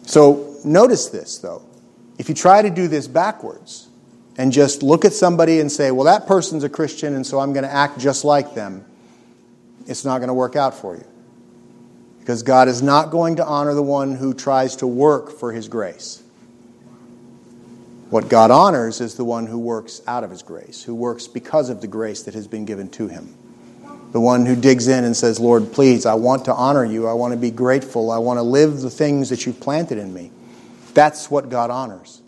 So, 0.04 0.58
notice 0.64 1.08
this, 1.08 1.38
though. 1.38 1.64
If 2.18 2.30
you 2.30 2.36
try 2.36 2.62
to 2.62 2.70
do 2.70 2.88
this 2.88 3.08
backwards 3.08 3.88
and 4.38 4.52
just 4.52 4.84
look 4.84 5.06
at 5.06 5.14
somebody 5.14 5.60
and 5.60 5.72
say, 5.72 5.92
well, 5.92 6.06
that 6.06 6.28
person's 6.28 6.64
a 6.64 6.70
Christian, 6.70 7.16
and 7.16 7.26
so 7.26 7.40
I'm 7.40 7.54
going 7.54 7.64
to 7.64 7.74
act 7.74 8.00
just 8.00 8.24
like 8.24 8.54
them, 8.54 8.86
it's 9.88 10.06
not 10.06 10.20
going 10.20 10.28
to 10.28 10.34
work 10.34 10.56
out 10.56 10.74
for 10.74 10.96
you. 10.96 11.06
Because 12.20 12.44
God 12.44 12.68
is 12.68 12.82
not 12.82 13.12
going 13.12 13.38
to 13.38 13.46
honor 13.46 13.74
the 13.74 13.84
one 13.84 14.16
who 14.16 14.34
tries 14.34 14.78
to 14.78 14.88
work 14.88 15.32
for 15.32 15.52
his 15.52 15.68
grace. 15.68 16.24
What 18.10 18.30
God 18.30 18.52
honors 18.52 19.02
is 19.02 19.16
the 19.16 19.26
one 19.26 19.48
who 19.48 19.58
works 19.58 20.02
out 20.08 20.24
of 20.24 20.30
his 20.30 20.44
grace, 20.44 20.84
who 20.84 20.96
works 20.96 21.28
because 21.28 21.70
of 21.70 21.82
the 21.82 21.88
grace 21.88 22.24
that 22.24 22.34
has 22.36 22.48
been 22.48 22.64
given 22.64 22.90
to 22.92 23.08
him. 23.08 23.36
The 24.14 24.22
one 24.22 24.46
who 24.46 24.56
digs 24.56 24.88
in 24.88 25.04
and 25.04 25.18
says, 25.18 25.40
Lord, 25.40 25.74
please, 25.74 26.06
I 26.06 26.14
want 26.14 26.46
to 26.46 26.54
honor 26.54 26.86
you. 26.86 27.08
I 27.08 27.14
want 27.14 27.34
to 27.34 27.40
be 27.40 27.52
grateful. 27.52 28.12
I 28.12 28.20
want 28.20 28.38
to 28.38 28.44
live 28.44 28.82
the 28.82 28.92
things 28.92 29.30
that 29.30 29.46
you've 29.46 29.60
planted 29.60 29.98
in 29.98 30.14
me. 30.14 30.32
That's 30.94 31.32
what 31.32 31.50
God 31.50 31.72
honors. 31.72 32.22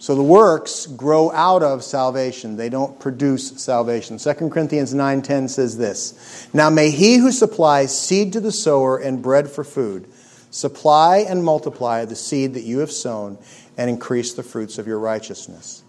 So 0.00 0.14
the 0.14 0.22
works 0.22 0.86
grow 0.86 1.32
out 1.32 1.62
of 1.62 1.82
salvation. 1.82 2.56
They 2.56 2.68
don't 2.68 3.00
produce 3.00 3.60
salvation. 3.60 4.18
2 4.18 4.50
Corinthians 4.50 4.94
9:10 4.94 5.48
says 5.48 5.76
this, 5.76 6.14
"Now 6.52 6.70
may 6.70 6.90
he 6.90 7.16
who 7.16 7.32
supplies 7.32 7.98
seed 7.98 8.32
to 8.34 8.40
the 8.40 8.52
sower 8.52 8.96
and 8.96 9.20
bread 9.20 9.50
for 9.50 9.64
food 9.64 10.06
supply 10.50 11.18
and 11.18 11.44
multiply 11.44 12.04
the 12.04 12.16
seed 12.16 12.54
that 12.54 12.62
you 12.62 12.78
have 12.78 12.92
sown 12.92 13.38
and 13.76 13.90
increase 13.90 14.32
the 14.32 14.42
fruits 14.42 14.78
of 14.78 14.86
your 14.86 14.98
righteousness." 14.98 15.82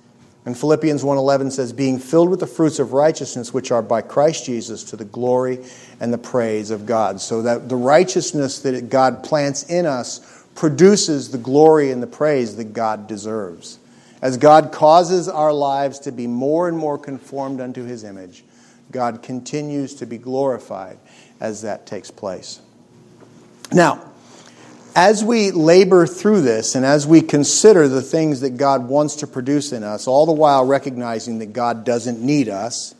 And 0.49 0.57
Philippians 0.57 1.03
1:11 1.03 1.51
says, 1.51 1.73
"Being 1.73 1.99
filled 1.99 2.29
with 2.29 2.39
the 2.39 2.47
fruits 2.47 2.79
of 2.79 2.91
righteousness 2.91 3.53
which 3.53 3.71
are 3.71 3.83
by 3.83 4.01
Christ 4.01 4.45
Jesus 4.45 4.83
to 4.85 4.95
the 4.95 5.05
glory 5.05 5.59
and 5.99 6.11
the 6.11 6.17
praise 6.17 6.71
of 6.71 6.87
God." 6.87 7.21
So 7.21 7.43
that 7.43 7.69
the 7.69 7.75
righteousness 7.75 8.57
that 8.61 8.89
God 8.89 9.21
plants 9.21 9.61
in 9.61 9.85
us 9.85 10.21
produces 10.55 11.29
the 11.29 11.37
glory 11.37 11.91
and 11.91 12.01
the 12.01 12.07
praise 12.07 12.55
that 12.55 12.73
God 12.73 13.05
deserves. 13.05 13.77
As 14.23 14.37
God 14.37 14.71
causes 14.71 15.29
our 15.29 15.53
lives 15.53 15.99
to 15.99 16.11
be 16.11 16.25
more 16.25 16.67
and 16.67 16.75
more 16.75 16.97
conformed 16.97 17.61
unto 17.61 17.85
his 17.85 18.03
image, 18.03 18.43
God 18.91 19.21
continues 19.21 19.93
to 19.93 20.07
be 20.07 20.17
glorified 20.17 20.97
as 21.39 21.61
that 21.61 21.85
takes 21.85 22.09
place. 22.09 22.57
Now, 23.71 23.99
as 24.95 25.23
we 25.23 25.51
labor 25.51 26.05
through 26.05 26.41
this 26.41 26.75
and 26.75 26.85
as 26.85 27.05
we 27.05 27.21
consider 27.21 27.87
the 27.87 28.01
things 28.01 28.41
that 28.41 28.57
God 28.57 28.87
wants 28.87 29.17
to 29.17 29.27
produce 29.27 29.71
in 29.71 29.83
us, 29.83 30.07
all 30.07 30.25
the 30.25 30.33
while 30.33 30.65
recognizing 30.65 31.39
that 31.39 31.53
God 31.53 31.85
doesn't 31.85 32.21
need 32.21 32.49
us, 32.49 32.95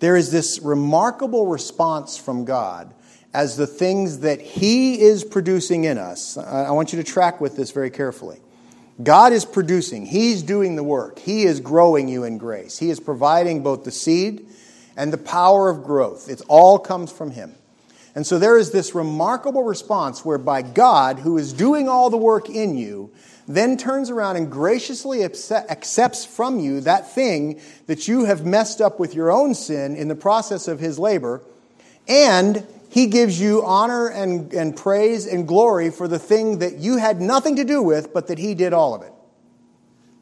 there 0.00 0.16
is 0.16 0.30
this 0.30 0.60
remarkable 0.60 1.46
response 1.46 2.16
from 2.16 2.44
God 2.44 2.92
as 3.32 3.56
the 3.56 3.66
things 3.66 4.20
that 4.20 4.40
He 4.40 5.00
is 5.00 5.24
producing 5.24 5.84
in 5.84 5.98
us. 5.98 6.36
I 6.36 6.70
want 6.70 6.92
you 6.92 7.02
to 7.02 7.04
track 7.04 7.40
with 7.40 7.56
this 7.56 7.70
very 7.70 7.90
carefully. 7.90 8.38
God 9.02 9.32
is 9.32 9.44
producing, 9.44 10.06
He's 10.06 10.42
doing 10.42 10.76
the 10.76 10.82
work, 10.82 11.18
He 11.18 11.44
is 11.44 11.60
growing 11.60 12.08
you 12.08 12.24
in 12.24 12.38
grace. 12.38 12.78
He 12.78 12.90
is 12.90 13.00
providing 13.00 13.62
both 13.62 13.84
the 13.84 13.90
seed 13.90 14.46
and 14.96 15.12
the 15.12 15.18
power 15.18 15.68
of 15.68 15.84
growth. 15.84 16.28
It 16.28 16.42
all 16.48 16.78
comes 16.78 17.12
from 17.12 17.30
Him. 17.30 17.54
And 18.14 18.26
so 18.26 18.38
there 18.38 18.58
is 18.58 18.72
this 18.72 18.94
remarkable 18.94 19.62
response 19.62 20.24
whereby 20.24 20.62
God, 20.62 21.20
who 21.20 21.38
is 21.38 21.52
doing 21.52 21.88
all 21.88 22.10
the 22.10 22.16
work 22.16 22.48
in 22.48 22.76
you, 22.76 23.10
then 23.46 23.76
turns 23.76 24.10
around 24.10 24.36
and 24.36 24.50
graciously 24.50 25.22
accepts 25.24 26.24
from 26.24 26.58
you 26.58 26.80
that 26.82 27.12
thing 27.12 27.60
that 27.86 28.08
you 28.08 28.24
have 28.24 28.44
messed 28.44 28.80
up 28.80 28.98
with 28.98 29.14
your 29.14 29.30
own 29.30 29.54
sin 29.54 29.96
in 29.96 30.08
the 30.08 30.14
process 30.14 30.68
of 30.68 30.80
His 30.80 30.98
labor, 30.98 31.42
and 32.08 32.66
he 32.90 33.06
gives 33.06 33.40
you 33.40 33.64
honor 33.64 34.08
and, 34.08 34.52
and 34.52 34.76
praise 34.76 35.24
and 35.24 35.46
glory 35.46 35.90
for 35.90 36.08
the 36.08 36.18
thing 36.18 36.58
that 36.58 36.78
you 36.78 36.96
had 36.96 37.20
nothing 37.20 37.56
to 37.56 37.64
do 37.64 37.80
with, 37.82 38.12
but 38.12 38.26
that 38.26 38.38
He 38.38 38.54
did 38.54 38.72
all 38.72 38.94
of 38.94 39.02
it. 39.02 39.12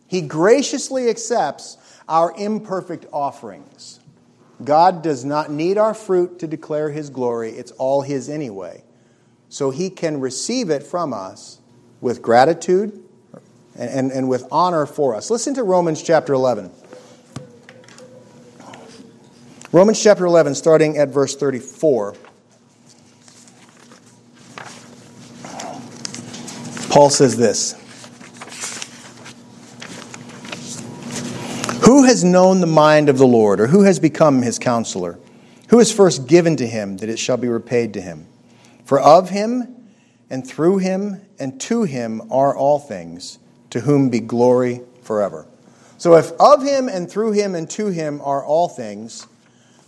He 0.06 0.20
graciously 0.20 1.08
accepts 1.08 1.78
our 2.06 2.34
imperfect 2.36 3.06
offerings. 3.10 3.97
God 4.64 5.02
does 5.02 5.24
not 5.24 5.50
need 5.50 5.78
our 5.78 5.94
fruit 5.94 6.40
to 6.40 6.46
declare 6.46 6.90
His 6.90 7.10
glory, 7.10 7.52
it's 7.52 7.70
all 7.72 8.02
His 8.02 8.28
anyway. 8.28 8.82
So 9.48 9.70
He 9.70 9.90
can 9.90 10.20
receive 10.20 10.70
it 10.70 10.82
from 10.82 11.12
us 11.12 11.60
with 12.00 12.22
gratitude 12.22 13.02
and, 13.76 13.90
and, 13.90 14.12
and 14.12 14.28
with 14.28 14.46
honor 14.50 14.86
for 14.86 15.14
us. 15.14 15.30
Listen 15.30 15.54
to 15.54 15.62
Romans 15.62 16.02
chapter 16.02 16.32
11. 16.32 16.70
Romans 19.70 20.02
chapter 20.02 20.24
11, 20.24 20.54
starting 20.54 20.96
at 20.96 21.08
verse 21.08 21.36
34. 21.36 22.14
Paul 26.90 27.10
says 27.10 27.36
this 27.36 27.74
Who 31.98 32.04
has 32.04 32.22
known 32.22 32.60
the 32.60 32.68
mind 32.68 33.08
of 33.08 33.18
the 33.18 33.26
Lord, 33.26 33.58
or 33.58 33.66
who 33.66 33.82
has 33.82 33.98
become 33.98 34.42
his 34.42 34.60
counselor? 34.60 35.18
Who 35.70 35.80
is 35.80 35.92
first 35.92 36.28
given 36.28 36.54
to 36.58 36.64
him 36.64 36.98
that 36.98 37.08
it 37.08 37.18
shall 37.18 37.36
be 37.36 37.48
repaid 37.48 37.92
to 37.94 38.00
him? 38.00 38.28
For 38.84 39.00
of 39.00 39.30
him, 39.30 39.74
and 40.30 40.46
through 40.46 40.78
him, 40.78 41.20
and 41.40 41.60
to 41.62 41.82
him 41.82 42.22
are 42.30 42.56
all 42.56 42.78
things, 42.78 43.40
to 43.70 43.80
whom 43.80 44.10
be 44.10 44.20
glory 44.20 44.82
forever. 45.02 45.48
So, 45.98 46.14
if 46.14 46.30
of 46.38 46.62
him, 46.62 46.88
and 46.88 47.10
through 47.10 47.32
him, 47.32 47.56
and 47.56 47.68
to 47.70 47.88
him 47.88 48.20
are 48.22 48.44
all 48.44 48.68
things, 48.68 49.26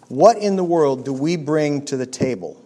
what 0.09 0.37
in 0.37 0.57
the 0.57 0.65
world 0.65 1.05
do 1.05 1.13
we 1.13 1.37
bring 1.37 1.85
to 1.85 1.97
the 1.97 2.07
table? 2.07 2.61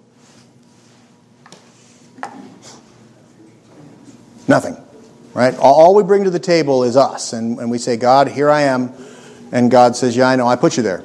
Nothing. 4.49 4.79
Right? 5.35 5.55
All 5.59 5.95
we 5.95 6.03
bring 6.03 6.25
to 6.25 6.31
the 6.31 6.39
table 6.39 6.83
is 6.83 6.97
us. 6.97 7.35
And, 7.35 7.59
and 7.59 7.71
we 7.71 7.77
say, 7.77 7.99
God, 7.99 8.29
here 8.29 8.49
I 8.49 8.63
am. 8.63 8.95
And 9.55 9.71
God 9.71 9.95
says, 9.95 10.17
Yeah, 10.17 10.29
I 10.29 10.37
know, 10.37 10.49
I 10.49 10.57
put 10.57 10.77
you 10.77 10.83
there. 10.83 11.05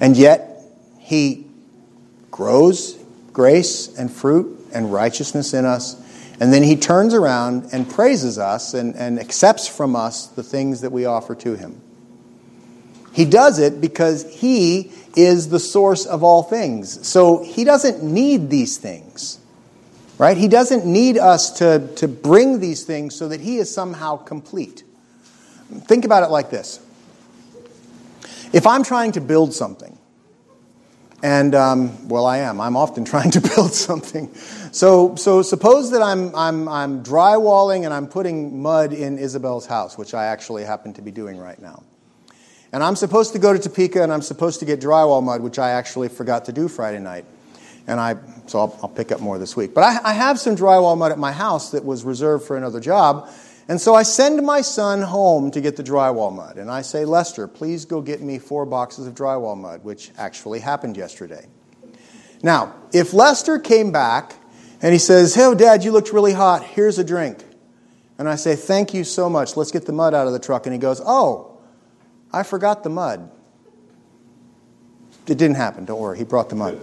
And 0.00 0.16
yet, 0.16 0.60
He 0.98 1.46
grows 2.32 2.98
grace 3.32 3.96
and 3.96 4.12
fruit 4.12 4.58
and 4.74 4.92
righteousness 4.92 5.54
in 5.54 5.64
us. 5.64 5.96
And 6.40 6.52
then 6.52 6.64
He 6.64 6.76
turns 6.76 7.14
around 7.14 7.68
and 7.72 7.88
praises 7.88 8.38
us 8.38 8.74
and, 8.74 8.96
and 8.96 9.20
accepts 9.20 9.68
from 9.68 9.94
us 9.94 10.26
the 10.26 10.42
things 10.42 10.80
that 10.80 10.90
we 10.90 11.04
offer 11.04 11.36
to 11.36 11.54
Him. 11.54 11.80
He 13.12 13.24
does 13.24 13.60
it 13.60 13.80
because 13.80 14.40
He 14.40 14.90
is 15.14 15.50
the 15.50 15.60
source 15.60 16.06
of 16.06 16.24
all 16.24 16.42
things. 16.42 17.06
So 17.06 17.44
He 17.44 17.62
doesn't 17.62 18.02
need 18.02 18.50
these 18.50 18.78
things. 18.78 19.38
Right? 20.18 20.36
He 20.36 20.48
doesn't 20.48 20.84
need 20.84 21.18
us 21.18 21.52
to, 21.58 21.88
to 21.94 22.08
bring 22.08 22.58
these 22.58 22.82
things 22.82 23.14
so 23.14 23.28
that 23.28 23.40
he 23.40 23.58
is 23.58 23.72
somehow 23.72 24.16
complete. 24.16 24.82
Think 25.70 26.04
about 26.04 26.22
it 26.22 26.30
like 26.30 26.50
this 26.50 26.80
if 28.52 28.66
I'm 28.66 28.82
trying 28.82 29.12
to 29.12 29.20
build 29.20 29.52
something, 29.52 29.98
and 31.22 31.54
um, 31.54 32.08
well, 32.08 32.26
I 32.26 32.38
am. 32.38 32.60
I'm 32.60 32.76
often 32.76 33.04
trying 33.04 33.30
to 33.32 33.40
build 33.40 33.72
something. 33.72 34.32
So, 34.72 35.16
so 35.16 35.42
suppose 35.42 35.90
that 35.90 36.02
I'm, 36.02 36.34
I'm, 36.34 36.68
I'm 36.68 37.02
drywalling 37.02 37.84
and 37.84 37.92
I'm 37.92 38.06
putting 38.06 38.62
mud 38.62 38.92
in 38.92 39.18
Isabel's 39.18 39.66
house, 39.66 39.98
which 39.98 40.14
I 40.14 40.26
actually 40.26 40.64
happen 40.64 40.92
to 40.94 41.02
be 41.02 41.10
doing 41.10 41.38
right 41.38 41.60
now. 41.60 41.82
And 42.72 42.84
I'm 42.84 42.96
supposed 42.96 43.32
to 43.32 43.38
go 43.38 43.52
to 43.52 43.58
Topeka 43.58 44.02
and 44.02 44.12
I'm 44.12 44.22
supposed 44.22 44.60
to 44.60 44.66
get 44.66 44.80
drywall 44.80 45.22
mud, 45.22 45.40
which 45.40 45.58
I 45.58 45.70
actually 45.70 46.08
forgot 46.08 46.44
to 46.46 46.52
do 46.52 46.68
Friday 46.68 46.98
night. 46.98 47.24
And 47.86 47.98
I, 47.98 48.16
so 48.46 48.58
I'll, 48.58 48.78
I'll 48.82 48.88
pick 48.90 49.10
up 49.10 49.20
more 49.20 49.38
this 49.38 49.56
week. 49.56 49.72
But 49.72 49.84
I, 49.84 50.10
I 50.10 50.12
have 50.12 50.38
some 50.38 50.54
drywall 50.54 50.96
mud 50.96 51.10
at 51.10 51.18
my 51.18 51.32
house 51.32 51.70
that 51.70 51.84
was 51.84 52.04
reserved 52.04 52.46
for 52.46 52.58
another 52.58 52.80
job. 52.80 53.30
And 53.68 53.78
so 53.78 53.94
I 53.94 54.02
send 54.02 54.44
my 54.44 54.62
son 54.62 55.02
home 55.02 55.50
to 55.50 55.60
get 55.60 55.76
the 55.76 55.84
drywall 55.84 56.34
mud. 56.34 56.56
And 56.56 56.70
I 56.70 56.80
say, 56.80 57.04
Lester, 57.04 57.46
please 57.46 57.84
go 57.84 58.00
get 58.00 58.22
me 58.22 58.38
four 58.38 58.64
boxes 58.64 59.06
of 59.06 59.14
drywall 59.14 59.58
mud, 59.58 59.84
which 59.84 60.10
actually 60.16 60.60
happened 60.60 60.96
yesterday. 60.96 61.46
Now, 62.42 62.74
if 62.94 63.12
Lester 63.12 63.58
came 63.58 63.92
back 63.92 64.34
and 64.80 64.92
he 64.92 64.98
says, 64.98 65.34
Hey, 65.34 65.54
Dad, 65.54 65.84
you 65.84 65.92
looked 65.92 66.12
really 66.12 66.32
hot. 66.32 66.64
Here's 66.64 66.98
a 66.98 67.04
drink. 67.04 67.44
And 68.16 68.26
I 68.26 68.36
say, 68.36 68.56
Thank 68.56 68.94
you 68.94 69.04
so 69.04 69.28
much. 69.28 69.54
Let's 69.54 69.70
get 69.70 69.84
the 69.84 69.92
mud 69.92 70.14
out 70.14 70.26
of 70.26 70.32
the 70.32 70.38
truck. 70.38 70.64
And 70.64 70.72
he 70.72 70.78
goes, 70.78 71.02
Oh, 71.04 71.58
I 72.32 72.44
forgot 72.44 72.84
the 72.84 72.90
mud. 72.90 73.30
It 75.26 75.36
didn't 75.36 75.56
happen. 75.56 75.84
Don't 75.84 76.00
worry. 76.00 76.16
He 76.16 76.24
brought 76.24 76.48
the 76.48 76.56
mud. 76.56 76.80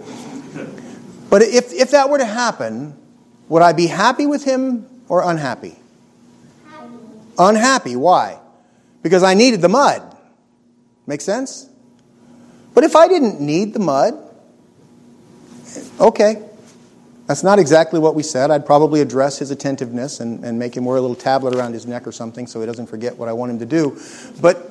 But 1.30 1.42
if, 1.42 1.72
if 1.72 1.90
that 1.90 2.10
were 2.10 2.18
to 2.18 2.24
happen, 2.24 2.96
would 3.48 3.62
I 3.62 3.72
be 3.72 3.88
happy 3.88 4.26
with 4.26 4.44
him 4.44 4.86
or 5.08 5.28
unhappy? 5.28 5.76
Unhappy. 7.38 7.96
Why? 7.96 8.38
Because 9.02 9.22
I 9.22 9.34
needed 9.34 9.62
the 9.62 9.68
mud. 9.68 10.16
Make 11.06 11.20
sense? 11.20 11.68
But 12.74 12.84
if 12.84 12.96
I 12.96 13.08
didn't 13.08 13.40
need 13.40 13.72
the 13.72 13.78
mud, 13.78 14.14
okay. 16.00 16.42
That's 17.26 17.42
not 17.42 17.58
exactly 17.58 17.98
what 17.98 18.14
we 18.14 18.22
said. 18.22 18.50
I'd 18.50 18.66
probably 18.66 19.00
address 19.00 19.38
his 19.38 19.50
attentiveness 19.50 20.20
and, 20.20 20.44
and 20.44 20.58
make 20.58 20.76
him 20.76 20.84
wear 20.84 20.96
a 20.96 21.00
little 21.00 21.16
tablet 21.16 21.56
around 21.56 21.72
his 21.72 21.86
neck 21.86 22.06
or 22.06 22.12
something 22.12 22.46
so 22.46 22.60
he 22.60 22.66
doesn't 22.66 22.86
forget 22.86 23.16
what 23.16 23.28
I 23.28 23.32
want 23.32 23.50
him 23.50 23.58
to 23.58 23.66
do. 23.66 24.00
But 24.40 24.70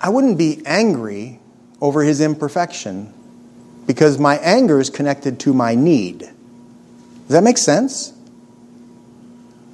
I 0.00 0.08
wouldn't 0.08 0.38
be 0.38 0.62
angry 0.64 1.40
over 1.80 2.02
his 2.02 2.20
imperfection 2.20 3.12
because 3.86 4.18
my 4.18 4.38
anger 4.38 4.80
is 4.80 4.88
connected 4.88 5.40
to 5.40 5.52
my 5.52 5.74
need. 5.74 6.20
Does 6.20 6.32
that 7.28 7.42
make 7.42 7.58
sense? 7.58 8.12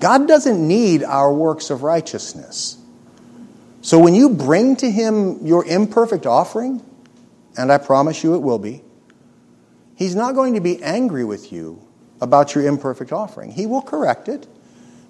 God 0.02 0.26
doesn't 0.26 0.66
need 0.66 1.04
our 1.04 1.32
works 1.32 1.70
of 1.70 1.84
righteousness. 1.84 2.76
So 3.82 4.00
when 4.00 4.16
you 4.16 4.30
bring 4.30 4.74
to 4.76 4.90
Him 4.90 5.46
your 5.46 5.64
imperfect 5.64 6.26
offering, 6.26 6.82
and 7.56 7.70
I 7.70 7.78
promise 7.78 8.24
you 8.24 8.34
it 8.34 8.40
will 8.40 8.58
be, 8.58 8.82
He's 9.94 10.16
not 10.16 10.34
going 10.34 10.54
to 10.54 10.60
be 10.60 10.82
angry 10.82 11.24
with 11.24 11.52
you 11.52 11.86
about 12.20 12.52
your 12.52 12.66
imperfect 12.66 13.12
offering. 13.12 13.52
He 13.52 13.64
will 13.64 13.80
correct 13.80 14.28
it, 14.28 14.48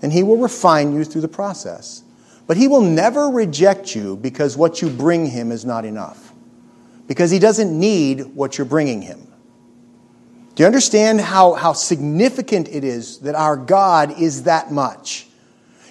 and 0.03 0.13
He 0.13 0.23
will 0.23 0.37
refine 0.37 0.95
you 0.95 1.05
through 1.05 1.23
the 1.23 1.29
process. 1.29 2.03
But 2.47 2.59
He 2.59 2.69
will 2.69 2.83
never 2.83 3.29
reject 3.29 3.95
you 3.95 4.19
because 4.19 4.59
what 4.59 4.83
you 4.83 4.91
bring 4.91 5.25
Him 5.25 5.53
is 5.53 5.65
not 5.65 5.87
enough, 5.87 6.35
because 7.07 7.31
He 7.31 7.39
doesn't 7.39 7.81
need 7.81 8.21
what 8.35 8.59
you're 8.59 8.67
bringing 8.67 9.01
Him. 9.01 9.27
Do 10.55 10.63
you 10.63 10.67
understand 10.67 11.21
how, 11.21 11.55
how 11.55 11.73
significant 11.73 12.69
it 12.69 12.85
is 12.85 13.21
that 13.21 13.35
our 13.35 13.57
God 13.57 14.21
is 14.21 14.43
that 14.43 14.71
much? 14.71 15.27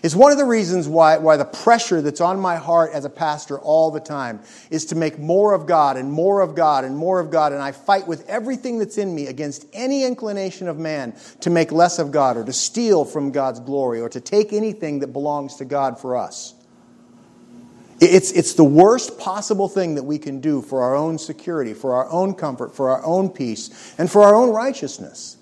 It's 0.04 0.16
one 0.16 0.32
of 0.32 0.38
the 0.40 0.46
reasons 0.46 0.88
why, 0.88 1.18
why 1.18 1.38
the 1.38 1.46
pressure 1.46 2.02
that's 2.02 2.22
on 2.22 2.40
my 2.40 2.56
heart 2.56 2.92
as 2.92 3.06
a 3.06 3.10
pastor 3.10 3.60
all 3.60 3.92
the 3.92 4.00
time 4.00 4.40
is 4.72 4.86
to 4.86 4.96
make 4.96 5.20
more 5.20 5.54
of 5.54 5.68
God 5.68 5.96
and 5.96 6.12
more 6.12 6.42
of 6.42 6.56
God 6.56 6.84
and 6.84 6.98
more 6.98 7.20
of 7.20 7.30
God. 7.30 7.54
And 7.54 7.62
I 7.62 7.72
fight 7.72 8.08
with 8.08 8.28
everything 8.28 8.80
that's 8.80 8.98
in 8.98 9.14
me 9.14 9.28
against 9.28 9.66
any 9.74 10.04
inclination 10.04 10.68
of 10.68 10.80
man 10.80 11.16
to 11.42 11.52
make 11.52 11.72
less 11.72 12.00
of 12.00 12.12
God 12.12 12.38
or 12.38 12.44
to 12.44 12.54
steal 12.54 13.06
from 13.06 13.32
God's 13.32 13.60
glory 13.60 14.02
or 14.02 14.10
to 14.10 14.20
take 14.20 14.54
anything 14.54 15.00
that 15.00 15.08
belongs 15.08 15.58
to 15.58 15.66
God 15.66 16.00
for 16.00 16.16
us. 16.16 16.56
It's, 18.02 18.32
it's 18.32 18.56
the 18.56 18.64
worst 18.64 19.20
possible 19.20 19.70
thing 19.70 19.94
that 19.94 20.04
we 20.04 20.18
can 20.18 20.42
do 20.42 20.64
for 20.64 20.82
our 20.82 20.96
own 20.96 21.20
security, 21.20 21.76
for 21.76 21.94
our 21.94 22.10
own 22.10 22.34
comfort, 22.34 22.76
for 22.76 22.90
our 22.90 23.06
own 23.06 23.30
peace, 23.30 23.94
and 24.00 24.12
for 24.12 24.24
our 24.24 24.34
own 24.34 24.50
righteousness. 24.50 25.38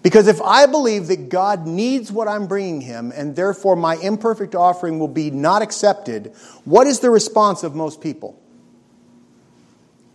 Because 0.00 0.28
if 0.28 0.40
I 0.40 0.66
believe 0.66 1.08
that 1.08 1.28
God 1.28 1.66
needs 1.66 2.12
what 2.12 2.28
I'm 2.28 2.46
bringing 2.46 2.80
him, 2.80 3.12
and 3.16 3.34
therefore 3.34 3.74
my 3.74 3.96
imperfect 3.96 4.54
offering 4.54 5.00
will 5.00 5.08
be 5.08 5.32
not 5.32 5.60
accepted, 5.60 6.32
what 6.64 6.86
is 6.86 7.00
the 7.00 7.10
response 7.10 7.64
of 7.64 7.74
most 7.74 8.00
people? 8.00 8.40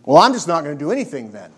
Well, 0.04 0.16
I'm 0.16 0.32
just 0.32 0.48
not 0.48 0.64
going 0.64 0.78
to 0.78 0.82
do 0.82 0.90
anything 0.90 1.32
then. 1.32 1.52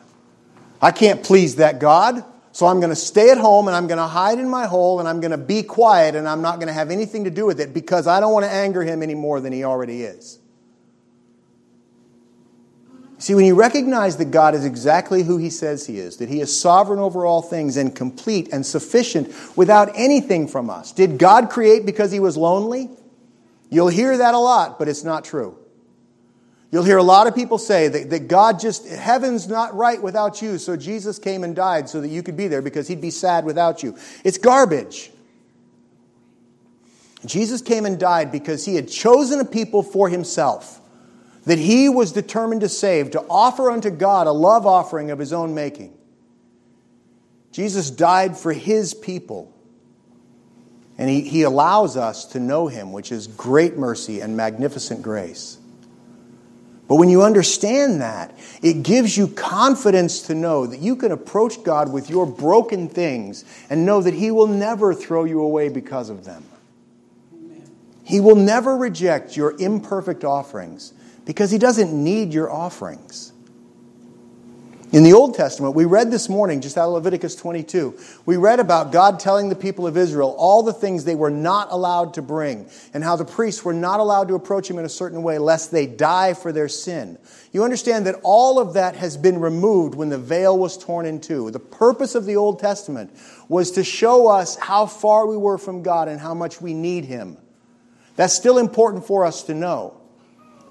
I 0.82 0.90
can't 0.90 1.22
please 1.22 1.56
that 1.56 1.78
God. 1.78 2.24
So 2.56 2.64
I'm 2.64 2.80
going 2.80 2.88
to 2.88 2.96
stay 2.96 3.28
at 3.28 3.36
home 3.36 3.68
and 3.68 3.76
I'm 3.76 3.86
going 3.86 3.98
to 3.98 4.06
hide 4.06 4.38
in 4.38 4.48
my 4.48 4.64
hole 4.64 4.98
and 4.98 5.06
I'm 5.06 5.20
going 5.20 5.32
to 5.32 5.36
be 5.36 5.62
quiet 5.62 6.14
and 6.14 6.26
I'm 6.26 6.40
not 6.40 6.54
going 6.54 6.68
to 6.68 6.72
have 6.72 6.90
anything 6.90 7.24
to 7.24 7.30
do 7.30 7.44
with 7.44 7.60
it 7.60 7.74
because 7.74 8.06
I 8.06 8.18
don't 8.18 8.32
want 8.32 8.46
to 8.46 8.50
anger 8.50 8.82
him 8.82 9.02
any 9.02 9.14
more 9.14 9.42
than 9.42 9.52
he 9.52 9.62
already 9.62 10.04
is. 10.04 10.38
See, 13.18 13.34
when 13.34 13.44
you 13.44 13.54
recognize 13.54 14.16
that 14.16 14.30
God 14.30 14.54
is 14.54 14.64
exactly 14.64 15.22
who 15.22 15.36
he 15.36 15.50
says 15.50 15.86
he 15.86 15.98
is, 15.98 16.16
that 16.16 16.30
he 16.30 16.40
is 16.40 16.58
sovereign 16.58 16.98
over 16.98 17.26
all 17.26 17.42
things 17.42 17.76
and 17.76 17.94
complete 17.94 18.48
and 18.50 18.64
sufficient 18.64 19.34
without 19.54 19.90
anything 19.94 20.48
from 20.48 20.70
us. 20.70 20.92
Did 20.92 21.18
God 21.18 21.50
create 21.50 21.84
because 21.84 22.10
he 22.10 22.20
was 22.20 22.38
lonely? 22.38 22.88
You'll 23.68 23.88
hear 23.88 24.16
that 24.16 24.32
a 24.32 24.38
lot, 24.38 24.78
but 24.78 24.88
it's 24.88 25.04
not 25.04 25.26
true. 25.26 25.58
You'll 26.70 26.84
hear 26.84 26.98
a 26.98 27.02
lot 27.02 27.26
of 27.26 27.34
people 27.34 27.58
say 27.58 27.88
that, 27.88 28.10
that 28.10 28.28
God 28.28 28.58
just, 28.58 28.88
heaven's 28.88 29.46
not 29.46 29.74
right 29.74 30.02
without 30.02 30.42
you, 30.42 30.58
so 30.58 30.76
Jesus 30.76 31.18
came 31.18 31.44
and 31.44 31.54
died 31.54 31.88
so 31.88 32.00
that 32.00 32.08
you 32.08 32.22
could 32.22 32.36
be 32.36 32.48
there 32.48 32.62
because 32.62 32.88
he'd 32.88 33.00
be 33.00 33.10
sad 33.10 33.44
without 33.44 33.82
you. 33.82 33.96
It's 34.24 34.38
garbage. 34.38 35.10
Jesus 37.24 37.62
came 37.62 37.86
and 37.86 37.98
died 37.98 38.32
because 38.32 38.64
he 38.64 38.74
had 38.74 38.88
chosen 38.88 39.40
a 39.40 39.44
people 39.44 39.82
for 39.82 40.08
himself 40.08 40.80
that 41.44 41.58
he 41.58 41.88
was 41.88 42.12
determined 42.12 42.60
to 42.62 42.68
save, 42.68 43.12
to 43.12 43.24
offer 43.30 43.70
unto 43.70 43.88
God 43.90 44.26
a 44.26 44.32
love 44.32 44.66
offering 44.66 45.12
of 45.12 45.18
his 45.18 45.32
own 45.32 45.54
making. 45.54 45.96
Jesus 47.52 47.90
died 47.90 48.36
for 48.36 48.52
his 48.52 48.92
people. 48.92 49.52
And 50.98 51.08
he, 51.08 51.22
he 51.22 51.42
allows 51.42 51.96
us 51.96 52.24
to 52.26 52.40
know 52.40 52.66
him, 52.66 52.92
which 52.92 53.12
is 53.12 53.28
great 53.28 53.76
mercy 53.76 54.20
and 54.20 54.36
magnificent 54.36 55.02
grace. 55.02 55.58
But 56.88 56.96
when 56.96 57.08
you 57.08 57.22
understand 57.22 58.00
that, 58.00 58.32
it 58.62 58.84
gives 58.84 59.16
you 59.16 59.26
confidence 59.28 60.22
to 60.22 60.34
know 60.34 60.66
that 60.66 60.78
you 60.78 60.94
can 60.94 61.10
approach 61.10 61.62
God 61.64 61.92
with 61.92 62.08
your 62.08 62.26
broken 62.26 62.88
things 62.88 63.44
and 63.68 63.84
know 63.84 64.00
that 64.02 64.14
He 64.14 64.30
will 64.30 64.46
never 64.46 64.94
throw 64.94 65.24
you 65.24 65.40
away 65.40 65.68
because 65.68 66.10
of 66.10 66.24
them. 66.24 66.44
Amen. 67.32 67.68
He 68.04 68.20
will 68.20 68.36
never 68.36 68.76
reject 68.76 69.36
your 69.36 69.60
imperfect 69.60 70.24
offerings 70.24 70.92
because 71.24 71.50
He 71.50 71.58
doesn't 71.58 71.92
need 71.92 72.32
your 72.32 72.52
offerings. 72.52 73.32
In 74.96 75.02
the 75.02 75.12
Old 75.12 75.34
Testament, 75.34 75.74
we 75.74 75.84
read 75.84 76.10
this 76.10 76.26
morning, 76.26 76.62
just 76.62 76.78
out 76.78 76.86
of 76.86 76.94
Leviticus 76.94 77.36
22, 77.36 77.98
we 78.24 78.38
read 78.38 78.60
about 78.60 78.92
God 78.92 79.20
telling 79.20 79.50
the 79.50 79.54
people 79.54 79.86
of 79.86 79.94
Israel 79.94 80.34
all 80.38 80.62
the 80.62 80.72
things 80.72 81.04
they 81.04 81.14
were 81.14 81.30
not 81.30 81.70
allowed 81.70 82.14
to 82.14 82.22
bring, 82.22 82.66
and 82.94 83.04
how 83.04 83.14
the 83.14 83.26
priests 83.26 83.62
were 83.62 83.74
not 83.74 84.00
allowed 84.00 84.28
to 84.28 84.34
approach 84.36 84.70
him 84.70 84.78
in 84.78 84.86
a 84.86 84.88
certain 84.88 85.22
way 85.22 85.36
lest 85.36 85.70
they 85.70 85.86
die 85.86 86.32
for 86.32 86.50
their 86.50 86.66
sin. 86.66 87.18
You 87.52 87.62
understand 87.62 88.06
that 88.06 88.18
all 88.22 88.58
of 88.58 88.72
that 88.72 88.96
has 88.96 89.18
been 89.18 89.38
removed 89.38 89.94
when 89.94 90.08
the 90.08 90.16
veil 90.16 90.58
was 90.58 90.78
torn 90.78 91.04
in 91.04 91.20
two. 91.20 91.50
The 91.50 91.58
purpose 91.60 92.14
of 92.14 92.24
the 92.24 92.36
Old 92.36 92.58
Testament 92.58 93.14
was 93.50 93.72
to 93.72 93.84
show 93.84 94.28
us 94.28 94.56
how 94.56 94.86
far 94.86 95.26
we 95.26 95.36
were 95.36 95.58
from 95.58 95.82
God 95.82 96.08
and 96.08 96.18
how 96.18 96.32
much 96.32 96.62
we 96.62 96.72
need 96.72 97.04
him. 97.04 97.36
That's 98.14 98.32
still 98.32 98.56
important 98.56 99.06
for 99.06 99.26
us 99.26 99.42
to 99.42 99.52
know. 99.52 100.00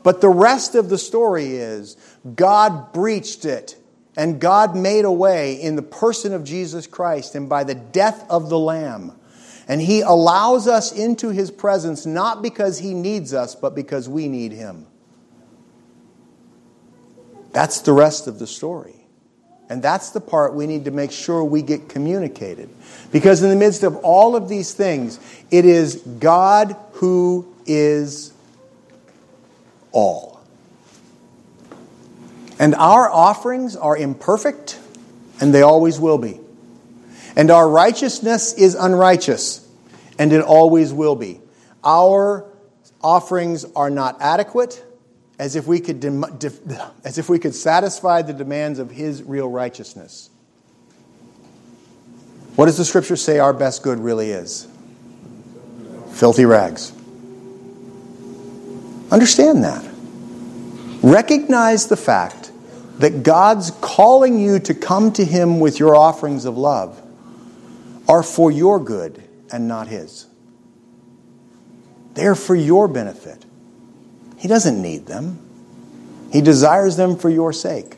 But 0.02 0.20
the 0.20 0.30
rest 0.30 0.74
of 0.74 0.90
the 0.90 0.98
story 0.98 1.58
is 1.58 1.96
God 2.36 2.92
breached 2.92 3.46
it 3.46 3.78
and 4.18 4.40
God 4.40 4.76
made 4.76 5.06
a 5.06 5.12
way 5.12 5.62
in 5.62 5.76
the 5.76 5.82
person 5.82 6.34
of 6.34 6.44
Jesus 6.44 6.88
Christ 6.88 7.36
and 7.36 7.50
by 7.50 7.64
the 7.64 7.76
death 7.76 8.26
of 8.30 8.50
the 8.50 8.60
Lamb. 8.60 9.12
And 9.68 9.82
He 9.82 10.02
allows 10.02 10.68
us 10.68 10.92
into 10.92 11.30
His 11.30 11.52
presence 11.52 12.06
not 12.06 12.42
because 12.42 12.80
He 12.80 12.94
needs 12.94 13.34
us, 13.34 13.56
but 13.56 13.76
because 13.76 14.08
we 14.08 14.28
need 14.28 14.52
Him. 14.52 14.86
That's 17.52 17.82
the 17.82 17.94
rest 17.94 18.28
of 18.28 18.40
the 18.40 18.48
story. 18.48 18.96
And 19.70 19.82
that's 19.82 20.12
the 20.12 20.22
part 20.22 20.54
we 20.54 20.68
need 20.68 20.86
to 20.86 20.92
make 20.92 21.12
sure 21.12 21.44
we 21.44 21.62
get 21.62 21.90
communicated. 21.90 22.70
Because 23.12 23.42
in 23.42 23.50
the 23.50 23.56
midst 23.56 23.84
of 23.84 23.96
all 23.98 24.36
of 24.36 24.48
these 24.48 24.74
things, 24.74 25.20
it 25.50 25.66
is 25.66 25.96
God 25.96 26.76
who 26.94 27.52
is 27.66 28.32
all. 29.92 30.35
And 32.60 32.74
our 32.76 33.10
offerings 33.10 33.76
are 33.76 33.98
imperfect, 33.98 34.80
and 35.42 35.54
they 35.54 35.62
always 35.62 36.00
will 36.00 36.18
be. 36.18 36.40
And 37.36 37.52
our 37.52 37.70
righteousness 37.70 38.54
is 38.54 38.76
unrighteous, 38.76 39.68
and 40.18 40.32
it 40.32 40.42
always 40.42 40.94
will 40.94 41.16
be. 41.16 41.42
Our 41.84 42.46
offerings 43.02 43.66
are 43.76 43.90
not 43.90 44.18
adequate, 44.22 44.84
as 45.38 45.56
if 45.56 45.68
we 45.68 45.80
could, 45.80 46.00
dem- 46.00 46.24
as 47.04 47.18
if 47.18 47.28
we 47.30 47.40
could 47.40 47.54
satisfy 47.54 48.22
the 48.22 48.34
demands 48.34 48.80
of 48.80 48.90
His 48.90 49.22
real 49.22 49.50
righteousness. 49.50 50.30
What 52.56 52.68
does 52.68 52.78
the 52.78 52.86
scripture 52.86 53.18
say 53.18 53.40
our 53.40 53.54
best 53.54 53.84
good 53.84 54.00
really 54.00 54.32
is? 54.32 54.66
Filthy 56.14 56.46
rags. 56.46 56.94
Understand 59.12 59.66
that. 59.66 59.86
Recognize 61.04 61.88
the 61.88 61.98
fact 61.98 62.45
that 63.00 63.24
God's 63.24 63.72
calling 63.82 64.40
you 64.40 64.60
to 64.60 64.74
come 64.74 65.12
to 65.14 65.26
Him 65.26 65.60
with 65.60 65.80
your 65.80 65.96
offerings 65.96 66.46
of 66.46 66.58
love 66.58 67.02
are 68.08 68.24
for 68.24 68.52
your 68.52 68.80
good 68.80 69.22
and 69.52 69.68
not 69.68 69.88
His. 69.88 70.28
They're 72.14 72.36
for 72.36 72.56
your 72.56 72.88
benefit. 72.88 73.44
He 74.38 74.48
doesn't 74.48 74.82
need 74.82 75.06
them, 75.06 75.40
He 76.32 76.42
desires 76.42 76.96
them 76.96 77.18
for 77.18 77.30
your 77.30 77.52
sake. 77.54 77.98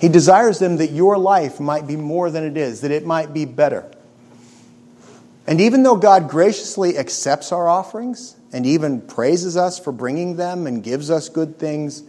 He 0.00 0.08
desires 0.08 0.58
them 0.58 0.78
that 0.78 0.92
your 0.92 1.18
life 1.18 1.60
might 1.60 1.86
be 1.86 1.94
more 1.94 2.30
than 2.30 2.42
it 2.42 2.56
is, 2.56 2.80
that 2.80 2.90
it 2.90 3.04
might 3.04 3.34
be 3.34 3.44
better. 3.44 3.90
And 5.46 5.60
even 5.60 5.82
though 5.82 5.96
God 5.96 6.30
graciously 6.30 6.96
accepts 6.96 7.52
our 7.52 7.68
offerings 7.68 8.36
and 8.52 8.64
even 8.64 9.02
praises 9.02 9.58
us 9.58 9.78
for 9.78 9.92
bringing 9.92 10.36
them 10.36 10.66
and 10.66 10.82
gives 10.82 11.10
us 11.10 11.28
good 11.28 11.58
things, 11.58 12.02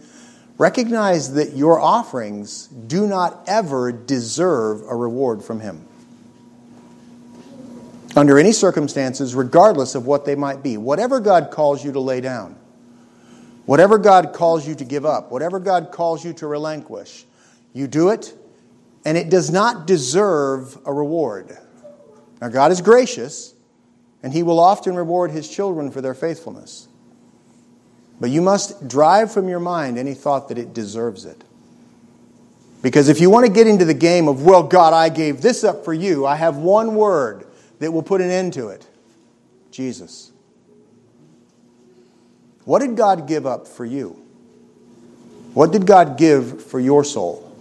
recognize 0.62 1.34
that 1.34 1.56
your 1.56 1.80
offerings 1.80 2.68
do 2.68 3.04
not 3.04 3.42
ever 3.48 3.90
deserve 3.90 4.80
a 4.82 4.94
reward 4.94 5.42
from 5.42 5.58
Him. 5.58 5.84
Under 8.14 8.38
any 8.38 8.52
circumstances, 8.52 9.34
regardless 9.34 9.96
of 9.96 10.06
what 10.06 10.24
they 10.24 10.36
might 10.36 10.62
be, 10.62 10.76
whatever 10.76 11.18
God 11.18 11.50
calls 11.50 11.84
you 11.84 11.90
to 11.90 11.98
lay 11.98 12.20
down, 12.20 12.54
whatever 13.66 13.98
God 13.98 14.32
calls 14.32 14.64
you 14.64 14.76
to 14.76 14.84
give 14.84 15.04
up, 15.04 15.32
whatever 15.32 15.58
God 15.58 15.90
calls 15.90 16.24
you 16.24 16.32
to 16.34 16.46
relinquish, 16.46 17.24
you 17.72 17.88
do 17.88 18.10
it, 18.10 18.32
and 19.04 19.18
it 19.18 19.30
does 19.30 19.50
not 19.50 19.88
deserve 19.88 20.78
a 20.86 20.92
reward. 20.92 21.58
Now, 22.40 22.50
God 22.50 22.70
is 22.70 22.80
gracious, 22.80 23.52
and 24.22 24.32
He 24.32 24.44
will 24.44 24.60
often 24.60 24.94
reward 24.94 25.32
His 25.32 25.48
children 25.48 25.90
for 25.90 26.00
their 26.00 26.14
faithfulness. 26.14 26.86
But 28.22 28.30
you 28.30 28.40
must 28.40 28.86
drive 28.86 29.32
from 29.32 29.48
your 29.48 29.58
mind 29.58 29.98
any 29.98 30.14
thought 30.14 30.48
that 30.50 30.56
it 30.56 30.72
deserves 30.72 31.24
it. 31.24 31.42
Because 32.80 33.08
if 33.08 33.20
you 33.20 33.28
want 33.28 33.46
to 33.46 33.52
get 33.52 33.66
into 33.66 33.84
the 33.84 33.94
game 33.94 34.28
of, 34.28 34.44
well, 34.44 34.62
God, 34.62 34.94
I 34.94 35.08
gave 35.08 35.42
this 35.42 35.64
up 35.64 35.84
for 35.84 35.92
you, 35.92 36.24
I 36.24 36.36
have 36.36 36.56
one 36.56 36.94
word 36.94 37.44
that 37.80 37.90
will 37.90 38.04
put 38.04 38.20
an 38.20 38.30
end 38.30 38.52
to 38.52 38.68
it 38.68 38.86
Jesus. 39.72 40.30
What 42.64 42.78
did 42.78 42.96
God 42.96 43.26
give 43.26 43.44
up 43.44 43.66
for 43.66 43.84
you? 43.84 44.10
What 45.52 45.72
did 45.72 45.84
God 45.84 46.16
give 46.16 46.62
for 46.62 46.78
your 46.78 47.02
soul? 47.02 47.52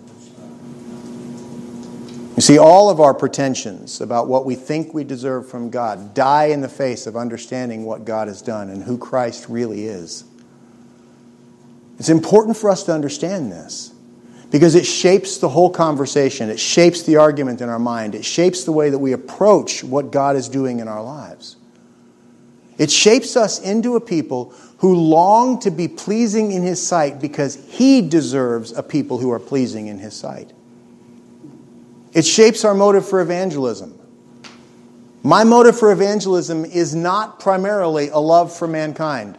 You 2.36 2.42
see, 2.44 2.60
all 2.60 2.92
of 2.92 3.00
our 3.00 3.16
pretensions 3.16 4.00
about 4.00 4.28
what 4.28 4.46
we 4.46 4.54
think 4.54 4.94
we 4.94 5.06
deserve 5.06 5.50
from 5.50 5.72
God 5.72 6.14
die 6.14 6.46
in 6.46 6.62
the 6.62 6.70
face 6.70 7.08
of 7.08 7.18
understanding 7.18 7.84
what 7.84 8.06
God 8.06 8.28
has 8.28 8.44
done 8.44 8.70
and 8.70 8.84
who 8.84 9.00
Christ 9.00 9.50
really 9.50 9.86
is. 9.86 10.26
It's 12.02 12.10
important 12.10 12.58
for 12.58 12.72
us 12.72 12.82
to 12.86 12.94
understand 12.96 13.52
this 13.52 13.94
because 14.50 14.74
it 14.74 14.88
shapes 14.88 15.38
the 15.38 15.50
whole 15.50 15.70
conversation, 15.70 16.50
it 16.50 16.60
shapes 16.60 17.04
the 17.04 17.18
argument 17.18 17.62
in 17.62 17.70
our 17.70 17.78
mind, 17.78 18.16
it 18.16 18.26
shapes 18.26 18.64
the 18.64 18.72
way 18.72 18.90
that 18.90 18.98
we 18.98 19.12
approach 19.12 19.84
what 19.84 20.12
God 20.12 20.36
is 20.36 20.50
doing 20.50 20.80
in 20.80 20.88
our 20.88 21.04
lives. 21.04 21.58
It 22.80 22.90
shapes 22.90 23.38
us 23.38 23.60
into 23.60 23.98
a 23.98 24.02
people 24.02 24.52
who 24.80 24.96
long 24.96 25.60
to 25.60 25.70
be 25.70 25.88
pleasing 25.88 26.54
in 26.54 26.64
His 26.64 26.82
sight 26.82 27.22
because 27.22 27.54
He 27.70 28.02
deserves 28.02 28.72
a 28.72 28.82
people 28.82 29.20
who 29.20 29.30
are 29.30 29.40
pleasing 29.40 29.86
in 29.86 30.00
His 30.00 30.16
sight. 30.16 30.52
It 32.14 32.26
shapes 32.26 32.66
our 32.66 32.74
motive 32.74 33.08
for 33.08 33.22
evangelism. 33.22 33.94
My 35.22 35.44
motive 35.44 35.78
for 35.78 35.92
evangelism 35.92 36.66
is 36.66 36.96
not 36.96 37.40
primarily 37.40 38.10
a 38.10 38.18
love 38.18 38.52
for 38.52 38.68
mankind. 38.68 39.38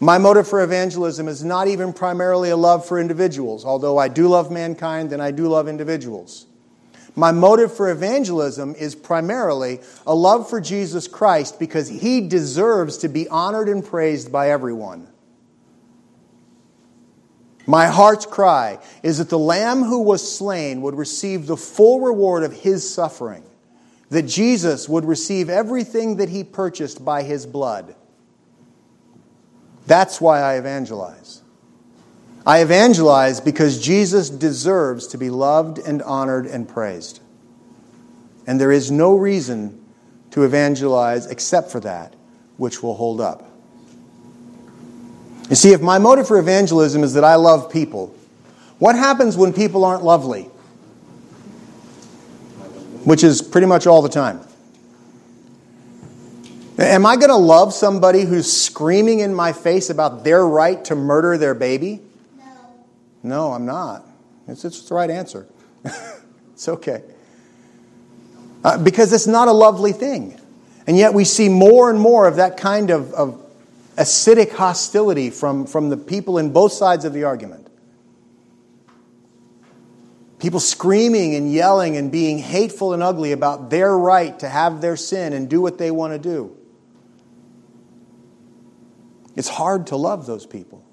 My 0.00 0.18
motive 0.18 0.48
for 0.48 0.62
evangelism 0.62 1.28
is 1.28 1.44
not 1.44 1.68
even 1.68 1.92
primarily 1.92 2.50
a 2.50 2.56
love 2.56 2.86
for 2.86 2.98
individuals, 2.98 3.64
although 3.64 3.96
I 3.96 4.08
do 4.08 4.28
love 4.28 4.50
mankind 4.50 5.12
and 5.12 5.22
I 5.22 5.30
do 5.30 5.46
love 5.46 5.68
individuals. 5.68 6.46
My 7.16 7.30
motive 7.30 7.74
for 7.74 7.90
evangelism 7.90 8.74
is 8.74 8.96
primarily 8.96 9.80
a 10.06 10.14
love 10.14 10.50
for 10.50 10.60
Jesus 10.60 11.06
Christ 11.06 11.60
because 11.60 11.88
he 11.88 12.26
deserves 12.26 12.98
to 12.98 13.08
be 13.08 13.28
honored 13.28 13.68
and 13.68 13.84
praised 13.84 14.32
by 14.32 14.50
everyone. 14.50 15.06
My 17.66 17.86
heart's 17.86 18.26
cry 18.26 18.80
is 19.02 19.18
that 19.18 19.30
the 19.30 19.38
Lamb 19.38 19.84
who 19.84 20.02
was 20.02 20.36
slain 20.36 20.82
would 20.82 20.96
receive 20.96 21.46
the 21.46 21.56
full 21.56 22.00
reward 22.00 22.42
of 22.42 22.52
his 22.52 22.92
suffering, 22.92 23.44
that 24.10 24.22
Jesus 24.22 24.88
would 24.88 25.04
receive 25.04 25.48
everything 25.48 26.16
that 26.16 26.28
he 26.28 26.44
purchased 26.44 27.04
by 27.04 27.22
his 27.22 27.46
blood. 27.46 27.94
That's 29.86 30.20
why 30.20 30.40
I 30.40 30.54
evangelize. 30.54 31.42
I 32.46 32.60
evangelize 32.60 33.40
because 33.40 33.80
Jesus 33.80 34.28
deserves 34.28 35.06
to 35.08 35.18
be 35.18 35.30
loved 35.30 35.78
and 35.78 36.02
honored 36.02 36.46
and 36.46 36.68
praised. 36.68 37.20
And 38.46 38.60
there 38.60 38.72
is 38.72 38.90
no 38.90 39.16
reason 39.16 39.82
to 40.32 40.42
evangelize 40.42 41.26
except 41.26 41.70
for 41.70 41.80
that 41.80 42.14
which 42.56 42.82
will 42.82 42.94
hold 42.94 43.20
up. 43.20 43.50
You 45.48 45.56
see, 45.56 45.72
if 45.72 45.80
my 45.80 45.98
motive 45.98 46.26
for 46.26 46.38
evangelism 46.38 47.02
is 47.02 47.14
that 47.14 47.24
I 47.24 47.34
love 47.36 47.70
people, 47.70 48.14
what 48.78 48.96
happens 48.96 49.36
when 49.36 49.52
people 49.52 49.84
aren't 49.84 50.02
lovely? 50.02 50.44
Which 53.04 53.22
is 53.22 53.42
pretty 53.42 53.66
much 53.66 53.86
all 53.86 54.02
the 54.02 54.08
time. 54.08 54.40
Am 56.76 57.06
I 57.06 57.14
going 57.16 57.28
to 57.28 57.36
love 57.36 57.72
somebody 57.72 58.22
who's 58.22 58.50
screaming 58.52 59.20
in 59.20 59.32
my 59.32 59.52
face 59.52 59.90
about 59.90 60.24
their 60.24 60.44
right 60.44 60.84
to 60.86 60.96
murder 60.96 61.38
their 61.38 61.54
baby? 61.54 62.00
No. 62.36 62.44
No, 63.22 63.52
I'm 63.52 63.64
not. 63.64 64.04
It's, 64.48 64.64
it's 64.64 64.82
the 64.88 64.94
right 64.94 65.08
answer. 65.08 65.46
it's 66.52 66.68
okay. 66.68 67.04
Uh, 68.64 68.78
because 68.78 69.12
it's 69.12 69.28
not 69.28 69.46
a 69.46 69.52
lovely 69.52 69.92
thing. 69.92 70.40
And 70.88 70.96
yet 70.96 71.14
we 71.14 71.24
see 71.24 71.48
more 71.48 71.90
and 71.90 72.00
more 72.00 72.26
of 72.26 72.36
that 72.36 72.56
kind 72.56 72.90
of, 72.90 73.12
of 73.14 73.40
acidic 73.96 74.52
hostility 74.52 75.30
from, 75.30 75.66
from 75.66 75.90
the 75.90 75.96
people 75.96 76.38
in 76.38 76.52
both 76.52 76.72
sides 76.72 77.04
of 77.04 77.12
the 77.12 77.22
argument. 77.22 77.68
People 80.40 80.60
screaming 80.60 81.36
and 81.36 81.52
yelling 81.52 81.96
and 81.96 82.10
being 82.10 82.38
hateful 82.38 82.92
and 82.92 83.02
ugly 83.02 83.30
about 83.30 83.70
their 83.70 83.96
right 83.96 84.36
to 84.40 84.48
have 84.48 84.80
their 84.80 84.96
sin 84.96 85.32
and 85.32 85.48
do 85.48 85.60
what 85.60 85.78
they 85.78 85.92
want 85.92 86.12
to 86.12 86.18
do. 86.18 86.56
It's 89.36 89.48
hard 89.48 89.88
to 89.88 89.96
love 89.96 90.26
those 90.26 90.46
people. 90.46 90.84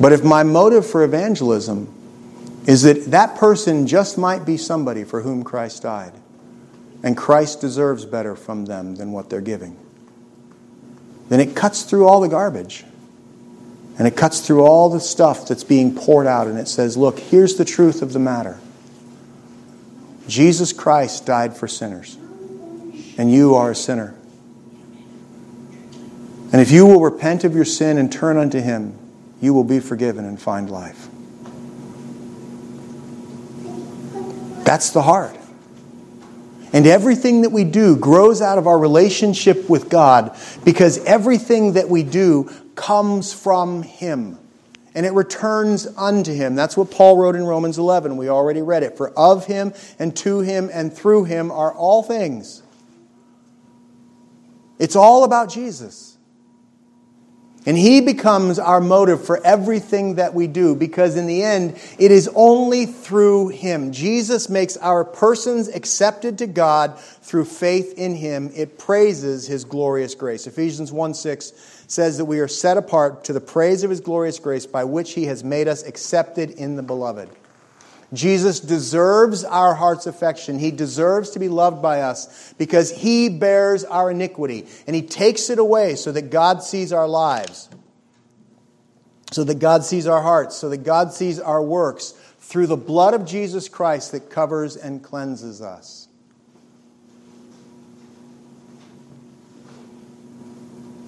But 0.00 0.12
if 0.12 0.22
my 0.22 0.42
motive 0.42 0.86
for 0.86 1.02
evangelism 1.02 1.92
is 2.66 2.82
that 2.82 3.10
that 3.12 3.36
person 3.36 3.86
just 3.86 4.18
might 4.18 4.44
be 4.44 4.56
somebody 4.56 5.04
for 5.04 5.22
whom 5.22 5.42
Christ 5.42 5.82
died, 5.82 6.12
and 7.02 7.16
Christ 7.16 7.60
deserves 7.60 8.04
better 8.04 8.36
from 8.36 8.66
them 8.66 8.96
than 8.96 9.12
what 9.12 9.30
they're 9.30 9.40
giving 9.40 9.78
then 11.28 11.40
it 11.40 11.56
cuts 11.56 11.82
through 11.82 12.06
all 12.06 12.20
the 12.20 12.28
garbage. 12.28 12.84
And 13.98 14.06
it 14.06 14.16
cuts 14.16 14.40
through 14.46 14.62
all 14.62 14.90
the 14.90 15.00
stuff 15.00 15.48
that's 15.48 15.64
being 15.64 15.94
poured 15.94 16.26
out, 16.26 16.48
and 16.48 16.58
it 16.58 16.68
says, 16.68 16.96
Look, 16.96 17.18
here's 17.18 17.56
the 17.56 17.64
truth 17.64 18.02
of 18.02 18.12
the 18.12 18.18
matter 18.18 18.58
Jesus 20.28 20.72
Christ 20.72 21.24
died 21.24 21.56
for 21.56 21.66
sinners, 21.66 22.16
and 23.16 23.32
you 23.32 23.54
are 23.54 23.70
a 23.70 23.74
sinner. 23.74 24.14
And 26.52 26.60
if 26.60 26.70
you 26.70 26.86
will 26.86 27.00
repent 27.00 27.44
of 27.44 27.54
your 27.54 27.64
sin 27.64 27.98
and 27.98 28.10
turn 28.10 28.36
unto 28.36 28.60
Him, 28.60 28.96
you 29.40 29.52
will 29.52 29.64
be 29.64 29.80
forgiven 29.80 30.24
and 30.24 30.40
find 30.40 30.70
life. 30.70 31.08
That's 34.64 34.90
the 34.90 35.02
heart. 35.02 35.36
And 36.72 36.86
everything 36.86 37.42
that 37.42 37.50
we 37.50 37.64
do 37.64 37.96
grows 37.96 38.42
out 38.42 38.58
of 38.58 38.66
our 38.66 38.78
relationship 38.78 39.68
with 39.68 39.88
God 39.88 40.36
because 40.64 40.98
everything 41.04 41.74
that 41.74 41.88
we 41.88 42.02
do 42.02 42.50
comes 42.74 43.32
from 43.32 43.82
Him 43.82 44.38
and 44.96 45.04
it 45.04 45.12
returns 45.12 45.86
unto 45.86 46.32
Him. 46.32 46.54
That's 46.54 46.74
what 46.74 46.90
Paul 46.90 47.18
wrote 47.18 47.36
in 47.36 47.44
Romans 47.44 47.78
11. 47.78 48.16
We 48.16 48.30
already 48.30 48.62
read 48.62 48.82
it. 48.82 48.96
For 48.96 49.10
of 49.10 49.46
Him 49.46 49.74
and 49.98 50.16
to 50.16 50.40
Him 50.40 50.70
and 50.72 50.92
through 50.92 51.24
Him 51.24 51.50
are 51.50 51.72
all 51.72 52.02
things. 52.02 52.62
It's 54.78 54.96
all 54.96 55.24
about 55.24 55.50
Jesus. 55.50 56.15
And 57.66 57.76
He 57.76 58.00
becomes 58.00 58.60
our 58.60 58.80
motive 58.80 59.26
for 59.26 59.44
everything 59.44 60.14
that 60.14 60.34
we 60.34 60.46
do 60.46 60.76
because, 60.76 61.16
in 61.16 61.26
the 61.26 61.42
end, 61.42 61.76
it 61.98 62.12
is 62.12 62.30
only 62.36 62.86
through 62.86 63.48
Him. 63.48 63.90
Jesus 63.90 64.48
makes 64.48 64.76
our 64.76 65.04
persons 65.04 65.66
accepted 65.66 66.38
to 66.38 66.46
God 66.46 66.98
through 66.98 67.44
faith 67.44 67.94
in 67.98 68.14
Him. 68.14 68.52
It 68.54 68.78
praises 68.78 69.48
His 69.48 69.64
glorious 69.64 70.14
grace. 70.14 70.46
Ephesians 70.46 70.92
1 70.92 71.14
6 71.14 71.52
says 71.88 72.18
that 72.18 72.24
we 72.24 72.38
are 72.38 72.48
set 72.48 72.76
apart 72.76 73.24
to 73.24 73.32
the 73.32 73.40
praise 73.40 73.82
of 73.82 73.90
His 73.90 74.00
glorious 74.00 74.38
grace 74.38 74.64
by 74.64 74.84
which 74.84 75.14
He 75.14 75.24
has 75.24 75.42
made 75.42 75.66
us 75.66 75.82
accepted 75.82 76.50
in 76.52 76.76
the 76.76 76.82
Beloved. 76.82 77.28
Jesus 78.12 78.60
deserves 78.60 79.42
our 79.44 79.74
heart's 79.74 80.06
affection. 80.06 80.58
He 80.58 80.70
deserves 80.70 81.30
to 81.30 81.38
be 81.38 81.48
loved 81.48 81.82
by 81.82 82.02
us 82.02 82.54
because 82.56 82.90
he 82.90 83.28
bears 83.28 83.84
our 83.84 84.10
iniquity 84.12 84.66
and 84.86 84.94
he 84.94 85.02
takes 85.02 85.50
it 85.50 85.58
away 85.58 85.96
so 85.96 86.12
that 86.12 86.30
God 86.30 86.62
sees 86.62 86.92
our 86.92 87.08
lives. 87.08 87.68
so 89.32 89.44
that 89.44 89.58
God 89.58 89.84
sees 89.84 90.06
our 90.06 90.22
hearts, 90.22 90.56
so 90.56 90.68
that 90.68 90.84
God 90.84 91.12
sees 91.12 91.40
our 91.40 91.62
works 91.62 92.12
through 92.40 92.68
the 92.68 92.76
blood 92.76 93.12
of 93.12 93.26
Jesus 93.26 93.68
Christ 93.68 94.12
that 94.12 94.30
covers 94.30 94.76
and 94.76 95.02
cleanses 95.02 95.60
us. 95.60 96.08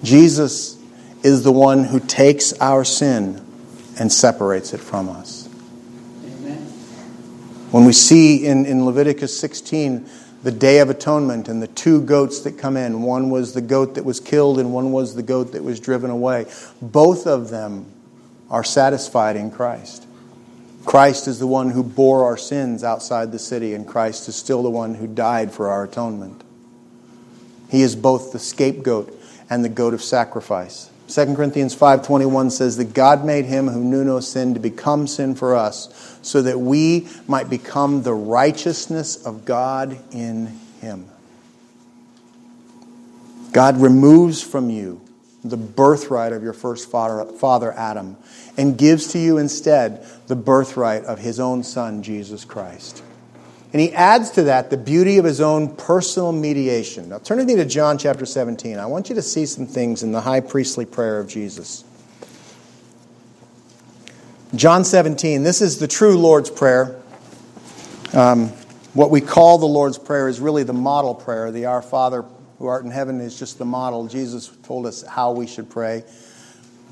Jesus 0.03 0.77
is 1.23 1.43
the 1.43 1.51
one 1.51 1.83
who 1.83 1.99
takes 1.99 2.53
our 2.59 2.83
sin 2.83 3.45
and 3.97 4.11
separates 4.11 4.73
it 4.73 4.79
from 4.79 5.09
us. 5.09 5.38
When 7.71 7.85
we 7.85 7.93
see 7.93 8.47
in, 8.47 8.65
in 8.65 8.85
Leviticus 8.85 9.37
16 9.39 10.09
the 10.41 10.51
Day 10.51 10.79
of 10.79 10.89
Atonement 10.89 11.47
and 11.49 11.61
the 11.61 11.67
two 11.67 12.01
goats 12.01 12.39
that 12.41 12.57
come 12.57 12.77
in, 12.77 13.03
one 13.03 13.29
was 13.29 13.53
the 13.53 13.61
goat 13.61 13.95
that 13.95 14.05
was 14.05 14.19
killed 14.19 14.57
and 14.57 14.73
one 14.73 14.91
was 14.91 15.13
the 15.13 15.21
goat 15.21 15.51
that 15.51 15.63
was 15.63 15.79
driven 15.79 16.09
away, 16.09 16.47
both 16.81 17.27
of 17.27 17.49
them 17.49 17.91
are 18.49 18.63
satisfied 18.63 19.35
in 19.35 19.51
Christ. 19.51 20.07
Christ 20.85 21.27
is 21.27 21.37
the 21.37 21.45
one 21.45 21.69
who 21.69 21.83
bore 21.83 22.23
our 22.23 22.37
sins 22.37 22.83
outside 22.83 23.31
the 23.31 23.37
city, 23.37 23.75
and 23.75 23.85
Christ 23.85 24.27
is 24.27 24.35
still 24.35 24.63
the 24.63 24.69
one 24.71 24.95
who 24.95 25.05
died 25.05 25.51
for 25.51 25.69
our 25.69 25.83
atonement. 25.83 26.43
He 27.69 27.83
is 27.83 27.95
both 27.95 28.31
the 28.31 28.39
scapegoat 28.39 29.15
and 29.49 29.63
the 29.63 29.69
goat 29.69 29.93
of 29.93 30.01
sacrifice. 30.01 30.88
2 31.09 31.35
Corinthians 31.35 31.75
5:21 31.75 32.51
says 32.51 32.77
that 32.77 32.93
God 32.93 33.25
made 33.25 33.45
him 33.45 33.67
who 33.67 33.83
knew 33.83 34.03
no 34.03 34.19
sin 34.19 34.53
to 34.53 34.59
become 34.59 35.07
sin 35.07 35.33
for 35.33 35.55
us 35.55 35.89
so 36.21 36.41
that 36.43 36.59
we 36.59 37.07
might 37.27 37.49
become 37.49 38.03
the 38.03 38.13
righteousness 38.13 39.15
of 39.15 39.43
God 39.43 39.97
in 40.11 40.59
him. 40.81 41.05
God 43.51 43.81
removes 43.81 44.41
from 44.41 44.69
you 44.69 45.01
the 45.43 45.57
birthright 45.57 46.31
of 46.31 46.43
your 46.43 46.53
first 46.53 46.91
father, 46.91 47.25
father 47.33 47.73
Adam 47.73 48.15
and 48.57 48.77
gives 48.77 49.07
to 49.13 49.19
you 49.19 49.37
instead 49.37 50.05
the 50.27 50.35
birthright 50.35 51.05
of 51.05 51.17
his 51.17 51.39
own 51.39 51.63
son 51.63 52.03
Jesus 52.03 52.45
Christ. 52.45 53.01
And 53.71 53.79
he 53.79 53.93
adds 53.93 54.31
to 54.31 54.43
that 54.43 54.71
the 54.71 54.77
beauty 54.77 55.17
of 55.17 55.25
his 55.25 55.39
own 55.39 55.75
personal 55.75 56.31
mediation. 56.31 57.09
Now, 57.09 57.19
turn 57.19 57.37
with 57.37 57.47
me 57.47 57.55
to 57.55 57.65
John 57.65 57.97
chapter 57.97 58.25
17. 58.25 58.79
I 58.79 58.87
want 58.87 59.09
you 59.09 59.15
to 59.15 59.21
see 59.21 59.45
some 59.45 59.67
things 59.67 60.01
in 60.01 60.11
the 60.11 60.21
high 60.21 60.39
priestly 60.39 60.85
prayer 60.85 61.19
of 61.19 61.27
Jesus. 61.27 61.83
John 64.55 64.83
17, 64.83 65.43
this 65.43 65.61
is 65.61 65.77
the 65.77 65.87
true 65.87 66.17
Lord's 66.17 66.49
Prayer. 66.49 66.99
Um, 68.13 68.47
what 68.95 69.11
we 69.11 69.21
call 69.21 69.59
the 69.59 69.67
Lord's 69.67 69.99
Prayer 69.99 70.27
is 70.27 70.39
really 70.39 70.63
the 70.63 70.73
model 70.73 71.13
prayer. 71.13 71.51
The 71.51 71.65
Our 71.65 71.83
Father 71.83 72.25
who 72.57 72.65
art 72.65 72.83
in 72.83 72.89
heaven 72.89 73.21
is 73.21 73.37
just 73.37 73.59
the 73.59 73.65
model. 73.65 74.07
Jesus 74.07 74.49
told 74.63 74.87
us 74.87 75.03
how 75.03 75.31
we 75.31 75.45
should 75.45 75.69
pray. 75.69 76.03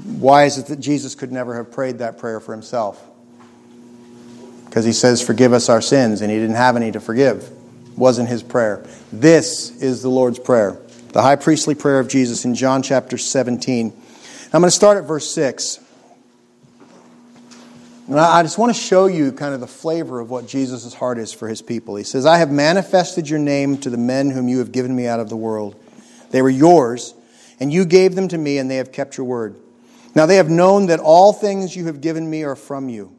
Why 0.04 0.46
is 0.46 0.60
it 0.60 0.68
that 0.68 0.80
Jesus 0.80 1.16
could 1.16 1.32
never 1.32 1.56
have 1.56 1.72
prayed 1.72 1.98
that 1.98 2.20
prayer 2.20 2.40
for 2.40 2.54
himself? 2.54 3.04
Because 4.78 4.86
he 4.86 4.94
says, 4.94 5.24
Forgive 5.24 5.54
us 5.54 5.70
our 5.70 5.82
sins, 5.82 6.22
and 6.22 6.30
he 6.30 6.38
didn't 6.38 6.56
have 6.56 6.76
any 6.76 6.92
to 6.92 7.00
forgive. 7.00 7.50
Wasn't 7.98 8.30
his 8.30 8.44
prayer. 8.44 8.86
This 9.12 9.72
is 9.82 10.04
the 10.04 10.10
Lord's 10.10 10.38
Prayer, 10.38 10.78
the 11.14 11.24
high 11.24 11.36
priestly 11.36 11.74
prayer 11.74 12.00
of 12.00 12.08
Jesus 12.08 12.46
in 12.46 12.54
John 12.54 12.84
chapter 12.84 13.18
17. 13.18 13.92
I'm 14.54 14.62
going 14.62 14.66
to 14.66 14.70
start 14.70 15.00
at 15.00 15.06
verse 15.06 15.34
6. 15.34 15.80
And 18.06 18.20
I 18.20 18.44
just 18.44 18.60
want 18.60 18.76
to 18.76 18.80
show 18.80 19.08
you 19.08 19.32
kind 19.32 19.56
of 19.56 19.62
the 19.62 19.68
flavor 19.68 20.20
of 20.20 20.30
what 20.30 20.48
Jesus' 20.48 20.94
heart 20.94 21.18
is 21.18 21.34
for 21.34 21.48
his 21.48 21.64
people. 21.64 21.96
He 21.96 22.04
says, 22.04 22.28
I 22.28 22.38
have 22.38 22.52
manifested 22.52 23.28
your 23.28 23.40
name 23.40 23.80
to 23.80 23.90
the 23.90 23.98
men 23.98 24.30
whom 24.30 24.48
you 24.48 24.60
have 24.60 24.72
given 24.72 24.96
me 24.96 25.08
out 25.08 25.20
of 25.20 25.30
the 25.30 25.36
world. 25.36 25.76
They 26.30 26.44
were 26.44 26.52
yours, 26.52 27.16
and 27.60 27.74
you 27.74 27.84
gave 27.84 28.14
them 28.14 28.28
to 28.28 28.38
me, 28.38 28.60
and 28.60 28.70
they 28.70 28.76
have 28.76 28.92
kept 28.92 29.18
your 29.18 29.26
word. 29.26 29.56
Now 30.14 30.28
they 30.28 30.36
have 30.36 30.52
known 30.52 30.86
that 30.86 31.00
all 31.00 31.34
things 31.34 31.76
you 31.76 31.88
have 31.88 32.00
given 32.00 32.30
me 32.30 32.44
are 32.44 32.56
from 32.56 32.90
you. 32.90 33.17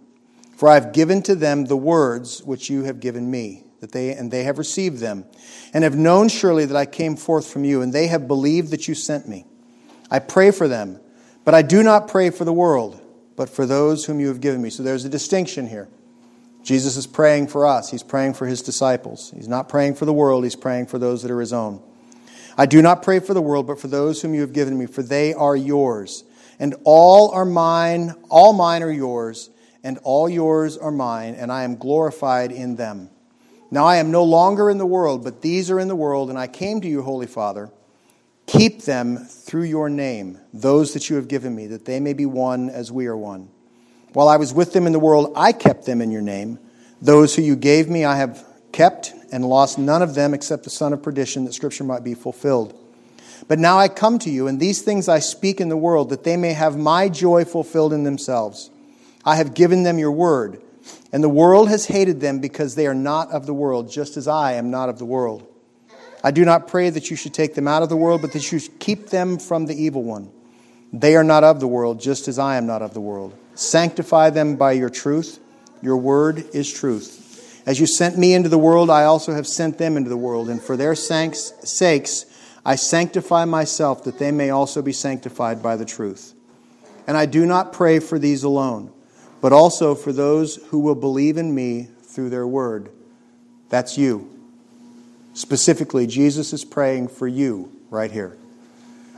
For 0.58 0.68
I 0.68 0.74
have 0.74 0.92
given 0.92 1.22
to 1.22 1.36
them 1.36 1.66
the 1.66 1.76
words 1.76 2.42
which 2.42 2.68
you 2.68 2.82
have 2.82 2.98
given 2.98 3.30
me, 3.30 3.62
that 3.78 3.92
they 3.92 4.10
and 4.10 4.28
they 4.28 4.42
have 4.42 4.58
received 4.58 4.98
them, 4.98 5.24
and 5.72 5.84
have 5.84 5.94
known 5.94 6.28
surely 6.28 6.64
that 6.64 6.76
I 6.76 6.84
came 6.84 7.14
forth 7.14 7.48
from 7.48 7.62
you, 7.62 7.80
and 7.80 7.92
they 7.92 8.08
have 8.08 8.26
believed 8.26 8.72
that 8.72 8.88
you 8.88 8.96
sent 8.96 9.28
me. 9.28 9.46
I 10.10 10.18
pray 10.18 10.50
for 10.50 10.66
them, 10.66 10.98
but 11.44 11.54
I 11.54 11.62
do 11.62 11.84
not 11.84 12.08
pray 12.08 12.30
for 12.30 12.44
the 12.44 12.52
world, 12.52 13.00
but 13.36 13.48
for 13.48 13.66
those 13.66 14.06
whom 14.06 14.18
you 14.18 14.26
have 14.26 14.40
given 14.40 14.60
me. 14.60 14.68
So 14.68 14.82
there's 14.82 15.04
a 15.04 15.08
distinction 15.08 15.68
here. 15.68 15.88
Jesus 16.64 16.96
is 16.96 17.06
praying 17.06 17.46
for 17.46 17.64
us. 17.64 17.88
He's 17.92 18.02
praying 18.02 18.34
for 18.34 18.48
his 18.48 18.60
disciples. 18.60 19.30
He's 19.30 19.46
not 19.46 19.68
praying 19.68 19.94
for 19.94 20.06
the 20.06 20.12
world, 20.12 20.42
he's 20.42 20.56
praying 20.56 20.86
for 20.86 20.98
those 20.98 21.22
that 21.22 21.30
are 21.30 21.38
his 21.38 21.52
own. 21.52 21.80
I 22.56 22.66
do 22.66 22.82
not 22.82 23.04
pray 23.04 23.20
for 23.20 23.32
the 23.32 23.40
world, 23.40 23.68
but 23.68 23.78
for 23.78 23.86
those 23.86 24.22
whom 24.22 24.34
you 24.34 24.40
have 24.40 24.52
given 24.52 24.76
me, 24.76 24.86
for 24.86 25.04
they 25.04 25.34
are 25.34 25.54
yours. 25.54 26.24
And 26.58 26.74
all 26.82 27.30
are 27.30 27.44
mine, 27.44 28.16
all 28.28 28.52
mine 28.52 28.82
are 28.82 28.90
yours 28.90 29.50
and 29.82 29.98
all 30.02 30.28
yours 30.28 30.76
are 30.76 30.90
mine, 30.90 31.34
and 31.34 31.52
I 31.52 31.64
am 31.64 31.76
glorified 31.76 32.52
in 32.52 32.76
them. 32.76 33.10
Now 33.70 33.84
I 33.84 33.96
am 33.96 34.10
no 34.10 34.24
longer 34.24 34.70
in 34.70 34.78
the 34.78 34.86
world, 34.86 35.24
but 35.24 35.42
these 35.42 35.70
are 35.70 35.78
in 35.78 35.88
the 35.88 35.96
world, 35.96 36.30
and 36.30 36.38
I 36.38 36.46
came 36.46 36.80
to 36.80 36.88
you, 36.88 37.02
Holy 37.02 37.26
Father. 37.26 37.70
Keep 38.46 38.82
them 38.82 39.18
through 39.18 39.64
your 39.64 39.90
name, 39.90 40.38
those 40.54 40.94
that 40.94 41.10
you 41.10 41.16
have 41.16 41.28
given 41.28 41.54
me, 41.54 41.66
that 41.66 41.84
they 41.84 42.00
may 42.00 42.14
be 42.14 42.24
one 42.24 42.70
as 42.70 42.90
we 42.90 43.06
are 43.06 43.16
one. 43.16 43.50
While 44.14 44.28
I 44.28 44.38
was 44.38 44.54
with 44.54 44.72
them 44.72 44.86
in 44.86 44.94
the 44.94 44.98
world, 44.98 45.32
I 45.36 45.52
kept 45.52 45.84
them 45.84 46.00
in 46.00 46.10
your 46.10 46.22
name. 46.22 46.58
Those 47.02 47.36
who 47.36 47.42
you 47.42 47.56
gave 47.56 47.90
me, 47.90 48.06
I 48.06 48.16
have 48.16 48.42
kept, 48.72 49.12
and 49.30 49.44
lost 49.44 49.78
none 49.78 50.00
of 50.00 50.14
them 50.14 50.32
except 50.32 50.64
the 50.64 50.70
son 50.70 50.94
of 50.94 51.02
perdition, 51.02 51.44
that 51.44 51.52
scripture 51.52 51.84
might 51.84 52.02
be 52.02 52.14
fulfilled. 52.14 52.74
But 53.46 53.58
now 53.58 53.78
I 53.78 53.88
come 53.88 54.18
to 54.20 54.30
you, 54.30 54.46
and 54.48 54.58
these 54.58 54.80
things 54.80 55.08
I 55.08 55.18
speak 55.18 55.60
in 55.60 55.68
the 55.68 55.76
world, 55.76 56.08
that 56.08 56.24
they 56.24 56.38
may 56.38 56.54
have 56.54 56.76
my 56.78 57.10
joy 57.10 57.44
fulfilled 57.44 57.92
in 57.92 58.04
themselves. 58.04 58.70
I 59.24 59.36
have 59.36 59.54
given 59.54 59.82
them 59.82 59.98
your 59.98 60.12
word, 60.12 60.62
and 61.12 61.22
the 61.22 61.28
world 61.28 61.68
has 61.68 61.86
hated 61.86 62.20
them 62.20 62.38
because 62.38 62.74
they 62.74 62.86
are 62.86 62.94
not 62.94 63.30
of 63.30 63.46
the 63.46 63.54
world, 63.54 63.90
just 63.90 64.16
as 64.16 64.28
I 64.28 64.52
am 64.54 64.70
not 64.70 64.88
of 64.88 64.98
the 64.98 65.04
world. 65.04 65.46
I 66.24 66.30
do 66.30 66.44
not 66.44 66.66
pray 66.66 66.90
that 66.90 67.10
you 67.10 67.16
should 67.16 67.34
take 67.34 67.54
them 67.54 67.68
out 67.68 67.82
of 67.82 67.88
the 67.88 67.96
world, 67.96 68.22
but 68.22 68.32
that 68.32 68.50
you 68.50 68.58
should 68.58 68.78
keep 68.80 69.08
them 69.08 69.38
from 69.38 69.66
the 69.66 69.80
evil 69.80 70.02
one. 70.02 70.30
They 70.92 71.16
are 71.16 71.24
not 71.24 71.44
of 71.44 71.60
the 71.60 71.68
world, 71.68 72.00
just 72.00 72.28
as 72.28 72.38
I 72.38 72.56
am 72.56 72.66
not 72.66 72.82
of 72.82 72.94
the 72.94 73.00
world. 73.00 73.34
Sanctify 73.54 74.30
them 74.30 74.56
by 74.56 74.72
your 74.72 74.88
truth. 74.88 75.38
Your 75.82 75.96
word 75.96 76.46
is 76.54 76.72
truth. 76.72 77.62
As 77.66 77.78
you 77.78 77.86
sent 77.86 78.16
me 78.16 78.32
into 78.34 78.48
the 78.48 78.58
world, 78.58 78.88
I 78.88 79.04
also 79.04 79.34
have 79.34 79.46
sent 79.46 79.78
them 79.78 79.96
into 79.96 80.08
the 80.08 80.16
world, 80.16 80.48
and 80.48 80.62
for 80.62 80.76
their 80.76 80.94
sakes 80.94 82.24
I 82.64 82.74
sanctify 82.74 83.44
myself, 83.44 84.04
that 84.04 84.18
they 84.18 84.30
may 84.32 84.50
also 84.50 84.80
be 84.80 84.92
sanctified 84.92 85.62
by 85.62 85.76
the 85.76 85.84
truth. 85.84 86.34
And 87.06 87.16
I 87.16 87.26
do 87.26 87.46
not 87.46 87.72
pray 87.72 87.98
for 87.98 88.18
these 88.18 88.42
alone 88.42 88.92
but 89.40 89.52
also 89.52 89.94
for 89.94 90.12
those 90.12 90.56
who 90.68 90.80
will 90.80 90.94
believe 90.94 91.36
in 91.36 91.54
me 91.54 91.88
through 92.02 92.30
their 92.30 92.46
word. 92.46 92.90
That's 93.68 93.96
you. 93.96 94.28
Specifically, 95.34 96.06
Jesus 96.06 96.52
is 96.52 96.64
praying 96.64 97.08
for 97.08 97.28
you 97.28 97.70
right 97.90 98.10
here. 98.10 98.36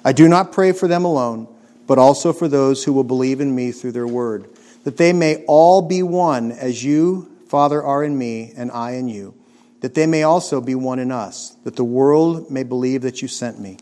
I 0.04 0.12
do 0.12 0.28
not 0.28 0.52
pray 0.52 0.72
for 0.72 0.88
them 0.88 1.04
alone, 1.04 1.48
but 1.86 1.98
also 1.98 2.32
for 2.32 2.48
those 2.48 2.84
who 2.84 2.92
will 2.92 3.04
believe 3.04 3.40
in 3.40 3.54
me 3.54 3.72
through 3.72 3.92
their 3.92 4.06
word, 4.06 4.48
that 4.84 4.96
they 4.96 5.12
may 5.12 5.44
all 5.46 5.82
be 5.82 6.02
one 6.02 6.52
as 6.52 6.84
you, 6.84 7.30
Father, 7.48 7.82
are 7.82 8.04
in 8.04 8.16
me 8.16 8.52
and 8.56 8.70
I 8.70 8.92
in 8.92 9.08
you, 9.08 9.34
that 9.80 9.94
they 9.94 10.06
may 10.06 10.22
also 10.22 10.60
be 10.60 10.74
one 10.74 10.98
in 10.98 11.10
us, 11.10 11.56
that 11.64 11.76
the 11.76 11.84
world 11.84 12.50
may 12.50 12.64
believe 12.64 13.02
that 13.02 13.22
you 13.22 13.28
sent 13.28 13.58
me. 13.58 13.78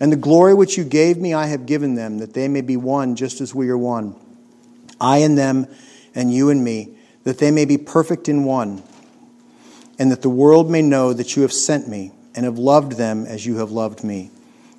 And 0.00 0.12
the 0.12 0.16
glory 0.16 0.54
which 0.54 0.76
you 0.76 0.84
gave 0.84 1.16
me 1.16 1.34
I 1.34 1.46
have 1.46 1.66
given 1.66 1.94
them, 1.94 2.18
that 2.18 2.34
they 2.34 2.48
may 2.48 2.60
be 2.60 2.76
one 2.76 3.16
just 3.16 3.40
as 3.40 3.54
we 3.54 3.68
are 3.70 3.78
one 3.78 4.14
I 5.00 5.18
and 5.18 5.36
them, 5.36 5.66
and 6.14 6.32
you 6.32 6.50
and 6.50 6.62
me, 6.62 6.96
that 7.24 7.38
they 7.38 7.50
may 7.50 7.64
be 7.64 7.78
perfect 7.78 8.28
in 8.28 8.44
one, 8.44 8.82
and 9.98 10.10
that 10.10 10.22
the 10.22 10.30
world 10.30 10.70
may 10.70 10.82
know 10.82 11.12
that 11.12 11.36
you 11.36 11.42
have 11.42 11.52
sent 11.52 11.88
me 11.88 12.12
and 12.34 12.44
have 12.44 12.58
loved 12.58 12.92
them 12.92 13.26
as 13.26 13.44
you 13.44 13.58
have 13.58 13.70
loved 13.70 14.04
me. 14.04 14.30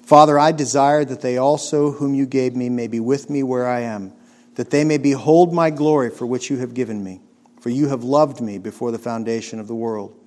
Father, 0.04 0.40
I 0.40 0.52
desire 0.52 1.06
that 1.06 1.22
they 1.22 1.38
also, 1.38 1.92
whom 1.92 2.16
you 2.16 2.26
gave 2.26 2.56
me, 2.56 2.70
may 2.70 2.88
be 2.88 3.00
with 3.00 3.30
me 3.30 3.44
where 3.44 3.68
I 3.68 3.82
am, 3.82 4.12
that 4.56 4.72
they 4.72 4.84
may 4.84 4.98
behold 4.98 5.54
my 5.54 5.70
glory 5.70 6.10
for 6.10 6.26
which 6.26 6.50
you 6.50 6.58
have 6.58 6.74
given 6.74 7.04
me. 7.04 7.22
For 7.60 7.70
you 7.70 7.90
have 7.90 8.04
loved 8.04 8.42
me 8.42 8.58
before 8.58 8.92
the 8.92 8.98
foundation 8.98 9.60
of 9.60 9.68
the 9.68 9.76
world. 9.76 10.18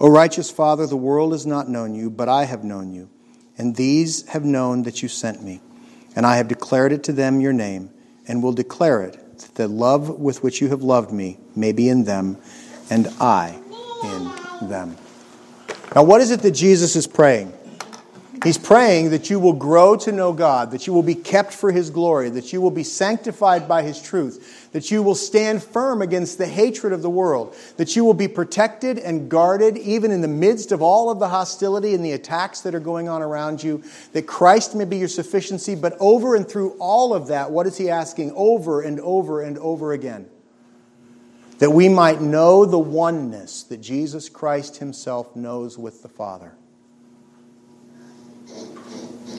O 0.00 0.08
righteous 0.08 0.50
Father, 0.50 0.86
the 0.86 0.96
world 0.96 1.32
has 1.32 1.46
not 1.46 1.68
known 1.68 1.94
you, 1.94 2.10
but 2.10 2.28
I 2.28 2.44
have 2.44 2.62
known 2.62 2.92
you, 2.92 3.08
and 3.56 3.74
these 3.74 4.28
have 4.28 4.44
known 4.44 4.82
that 4.82 5.02
you 5.02 5.08
sent 5.08 5.42
me. 5.42 5.60
And 6.14 6.26
I 6.26 6.36
have 6.36 6.46
declared 6.46 6.92
it 6.92 7.02
to 7.04 7.12
them 7.12 7.40
your 7.40 7.52
name, 7.52 7.90
and 8.28 8.42
will 8.42 8.52
declare 8.52 9.02
it 9.02 9.23
that 9.46 9.54
the 9.54 9.68
love 9.68 10.08
with 10.08 10.42
which 10.42 10.60
you 10.60 10.68
have 10.68 10.82
loved 10.82 11.12
me 11.12 11.38
may 11.54 11.72
be 11.72 11.88
in 11.88 12.04
them, 12.04 12.38
and 12.90 13.08
I 13.20 13.58
in 14.02 14.68
them. 14.68 14.96
Now, 15.94 16.02
what 16.02 16.20
is 16.20 16.30
it 16.30 16.40
that 16.40 16.52
Jesus 16.52 16.96
is 16.96 17.06
praying? 17.06 17.52
He's 18.44 18.58
praying 18.58 19.08
that 19.10 19.30
you 19.30 19.40
will 19.40 19.54
grow 19.54 19.96
to 19.96 20.12
know 20.12 20.34
God, 20.34 20.72
that 20.72 20.86
you 20.86 20.92
will 20.92 21.02
be 21.02 21.14
kept 21.14 21.54
for 21.54 21.72
His 21.72 21.88
glory, 21.88 22.28
that 22.28 22.52
you 22.52 22.60
will 22.60 22.70
be 22.70 22.84
sanctified 22.84 23.66
by 23.66 23.82
His 23.82 24.02
truth, 24.02 24.68
that 24.72 24.90
you 24.90 25.02
will 25.02 25.14
stand 25.14 25.62
firm 25.62 26.02
against 26.02 26.36
the 26.36 26.46
hatred 26.46 26.92
of 26.92 27.00
the 27.00 27.08
world, 27.08 27.56
that 27.78 27.96
you 27.96 28.04
will 28.04 28.12
be 28.12 28.28
protected 28.28 28.98
and 28.98 29.30
guarded 29.30 29.78
even 29.78 30.10
in 30.10 30.20
the 30.20 30.28
midst 30.28 30.72
of 30.72 30.82
all 30.82 31.08
of 31.08 31.18
the 31.18 31.28
hostility 31.28 31.94
and 31.94 32.04
the 32.04 32.12
attacks 32.12 32.60
that 32.60 32.74
are 32.74 32.80
going 32.80 33.08
on 33.08 33.22
around 33.22 33.62
you, 33.62 33.82
that 34.12 34.26
Christ 34.26 34.74
may 34.74 34.84
be 34.84 34.98
your 34.98 35.08
sufficiency. 35.08 35.74
But 35.74 35.96
over 35.98 36.36
and 36.36 36.46
through 36.46 36.76
all 36.78 37.14
of 37.14 37.28
that, 37.28 37.50
what 37.50 37.66
is 37.66 37.78
He 37.78 37.88
asking 37.88 38.30
over 38.36 38.82
and 38.82 39.00
over 39.00 39.40
and 39.40 39.56
over 39.56 39.94
again? 39.94 40.28
That 41.60 41.70
we 41.70 41.88
might 41.88 42.20
know 42.20 42.66
the 42.66 42.78
oneness 42.78 43.62
that 43.62 43.78
Jesus 43.78 44.28
Christ 44.28 44.76
Himself 44.76 45.34
knows 45.34 45.78
with 45.78 46.02
the 46.02 46.10
Father. 46.10 46.58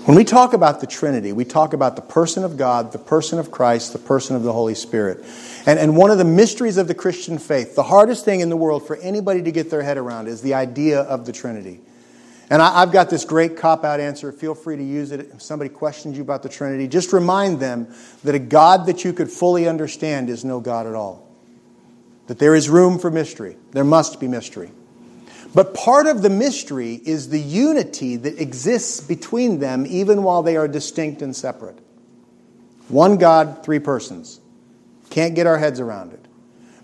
When 0.06 0.16
we 0.16 0.24
talk 0.24 0.53
about 0.53 0.82
the 0.82 0.88
Trinity, 0.88 1.34
we 1.34 1.45
talk 1.45 1.74
about 1.74 1.95
the 1.95 2.01
person 2.03 2.43
of 2.43 2.58
God, 2.58 2.91
the 2.91 2.99
person 2.99 3.39
of 3.39 3.49
Christ, 3.49 3.91
the 3.91 3.97
person 3.97 4.36
of 4.36 4.43
the 4.43 4.53
Holy 4.53 4.76
Spirit. 4.76 5.26
And, 5.66 5.80
and 5.80 5.97
one 5.97 6.12
of 6.12 6.20
the 6.20 6.26
mysteries 6.26 6.78
of 6.78 6.88
the 6.88 6.93
Christian 6.93 7.39
faith, 7.39 7.76
the 7.76 7.82
hardest 7.82 8.24
thing 8.24 8.41
in 8.41 8.49
the 8.49 8.56
world 8.56 8.86
for 8.86 8.97
anybody 8.97 9.41
to 9.41 9.51
get 9.51 9.72
their 9.72 9.82
head 9.82 9.97
around, 9.97 10.28
is 10.28 10.43
the 10.43 10.53
idea 10.53 11.01
of 11.01 11.26
the 11.26 11.32
Trinity. 11.32 11.80
And 12.51 12.62
I, 12.62 12.82
have 12.82 12.91
got 12.91 13.10
this 13.10 13.26
great 13.26 13.58
cop 13.58 13.84
out 13.84 13.99
answer. 13.99 14.32
Feel 14.32 14.53
free 14.53 14.78
to 14.78 14.84
use 14.84 15.12
it. 15.12 15.22
If 15.22 15.41
somebody 15.41 15.70
questions 15.70 16.16
you 16.18 16.22
about 16.22 16.43
the 16.43 16.49
Trinity, 16.49 16.88
just 16.88 17.12
remind 17.12 17.60
them 17.60 17.88
that 18.24 18.36
a 18.36 18.39
God 18.39 18.86
that 18.86 19.03
you 19.03 19.12
could 19.12 19.32
fully 19.32 19.68
understand 19.68 20.30
is 20.30 20.45
no 20.45 20.60
God 20.60 20.86
at 20.86 20.93
all. 20.93 21.28
That 22.28 22.38
there 22.38 22.53
is 22.53 22.70
room 22.70 22.99
for 22.99 23.10
mystery. 23.10 23.58
There 23.72 23.84
must 23.84 24.20
be 24.20 24.28
mystery. 24.28 24.70
But 25.56 25.74
part 25.74 26.06
of 26.06 26.22
the 26.22 26.30
mystery 26.30 27.01
is 27.06 27.30
the 27.30 27.39
unity 27.39 28.18
that 28.18 28.41
exists 28.41 28.99
between 28.99 29.60
them 29.60 29.86
even 29.88 30.22
while 30.22 30.43
they 30.43 30.58
are 30.58 30.68
distinct 30.68 31.22
and 31.22 31.34
separate. 31.34 31.80
One 32.89 33.18
God, 33.18 33.64
three 33.64 33.80
persons. 33.80 34.41
Can't 35.10 35.34
get 35.34 35.47
our 35.47 35.58
heads 35.58 35.80
around 35.80 36.12
it. 36.12 36.20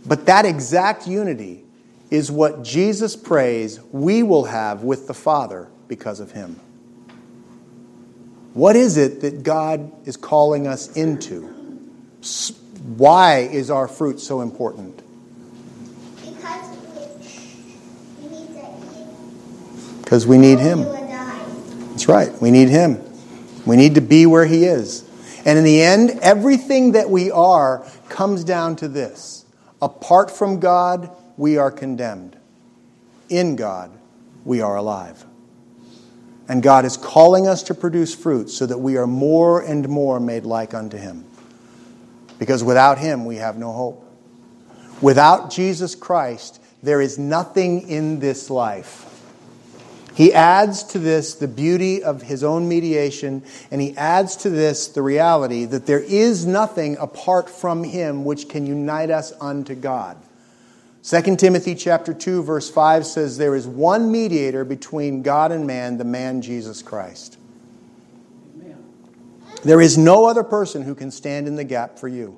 But 0.06 0.26
that 0.28 0.46
exact 0.46 1.06
unity 1.06 1.66
is 2.10 2.32
what 2.32 2.64
Jesus 2.64 3.18
prays 3.18 3.82
we 3.92 4.24
will 4.24 4.46
have 4.46 4.84
with 4.84 5.06
the 5.06 5.14
Father 5.14 5.68
because 5.90 6.22
of 6.22 6.32
him. 6.32 6.58
What 8.54 8.78
is 8.78 8.96
it 8.96 9.20
that 9.22 9.44
God 9.44 9.92
is 10.08 10.16
calling 10.16 10.66
us 10.66 10.96
into? 10.96 11.44
Why 12.98 13.40
is 13.40 13.70
our 13.70 13.90
fruit 13.90 14.22
so 14.22 14.40
important? 14.40 15.02
Because 20.12 20.28
we 20.28 20.38
need 20.38 20.60
Him. 20.60 20.82
That's 20.82 22.10
right. 22.10 22.30
We 22.42 22.52
need 22.52 22.68
Him. 22.68 23.02
We 23.66 23.78
need 23.78 23.96
to 23.96 24.02
be 24.02 24.26
where 24.26 24.46
He 24.46 24.66
is. 24.66 25.10
And 25.46 25.58
in 25.58 25.64
the 25.64 25.82
end, 25.82 26.20
everything 26.22 26.92
that 26.92 27.10
we 27.10 27.32
are 27.32 27.90
comes 28.10 28.44
down 28.44 28.76
to 28.76 28.90
this 28.90 29.46
apart 29.82 30.30
from 30.30 30.60
God, 30.60 31.16
we 31.38 31.56
are 31.56 31.72
condemned. 31.72 32.36
In 33.30 33.56
God, 33.56 33.90
we 34.44 34.60
are 34.60 34.76
alive. 34.76 35.24
And 36.50 36.62
God 36.62 36.84
is 36.84 36.98
calling 36.98 37.48
us 37.48 37.64
to 37.64 37.74
produce 37.74 38.14
fruit 38.14 38.50
so 38.50 38.66
that 38.66 38.80
we 38.80 38.98
are 38.98 39.08
more 39.08 39.62
and 39.62 39.88
more 39.88 40.20
made 40.20 40.44
like 40.44 40.74
unto 40.74 40.98
Him. 40.98 41.24
Because 42.38 42.66
without 42.66 42.98
Him, 42.98 43.24
we 43.24 43.38
have 43.38 43.58
no 43.58 43.72
hope. 43.72 44.06
Without 45.02 45.50
Jesus 45.50 45.96
Christ, 45.96 46.62
there 46.84 47.00
is 47.00 47.18
nothing 47.18 47.88
in 47.88 48.20
this 48.20 48.50
life. 48.50 49.08
He 50.14 50.34
adds 50.34 50.84
to 50.84 51.00
this 51.00 51.36
the 51.36 51.48
beauty 51.48 52.04
of 52.04 52.22
his 52.24 52.44
own 52.44 52.68
mediation, 52.68 53.44
and 53.70 53.80
he 53.80 53.96
adds 53.96 54.36
to 54.38 54.50
this 54.50 54.88
the 54.88 55.02
reality 55.02 55.66
that 55.66 55.86
there 55.86 56.02
is 56.02 56.46
nothing 56.46 56.98
apart 56.98 57.50
from 57.50 57.84
him 57.84 58.26
which 58.26 58.50
can 58.50 58.66
unite 58.66 59.10
us 59.10 59.32
unto 59.40 59.74
God. 59.74 60.18
2 61.04 61.36
Timothy 61.38 61.74
chapter 61.74 62.14
2 62.14 62.44
verse 62.44 62.70
5 62.70 63.08
says 63.08 63.38
there 63.38 63.56
is 63.56 63.66
one 63.66 64.12
mediator 64.12 64.64
between 64.64 65.24
God 65.24 65.52
and 65.52 65.66
man, 65.66 65.98
the 65.98 66.04
man 66.04 66.42
Jesus 66.42 66.84
Christ. 66.84 67.38
Amen. 68.56 68.84
There 69.64 69.82
is 69.82 69.98
no 69.98 70.26
other 70.26 70.44
person 70.44 70.84
who 70.84 70.94
can 70.94 71.10
stand 71.10 71.48
in 71.48 71.56
the 71.56 71.64
gap 71.64 71.98
for 71.98 72.08
you. 72.08 72.38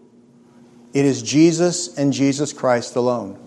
It 0.93 1.05
is 1.05 1.21
Jesus 1.21 1.97
and 1.97 2.13
Jesus 2.13 2.53
Christ 2.53 2.95
alone. 2.95 3.37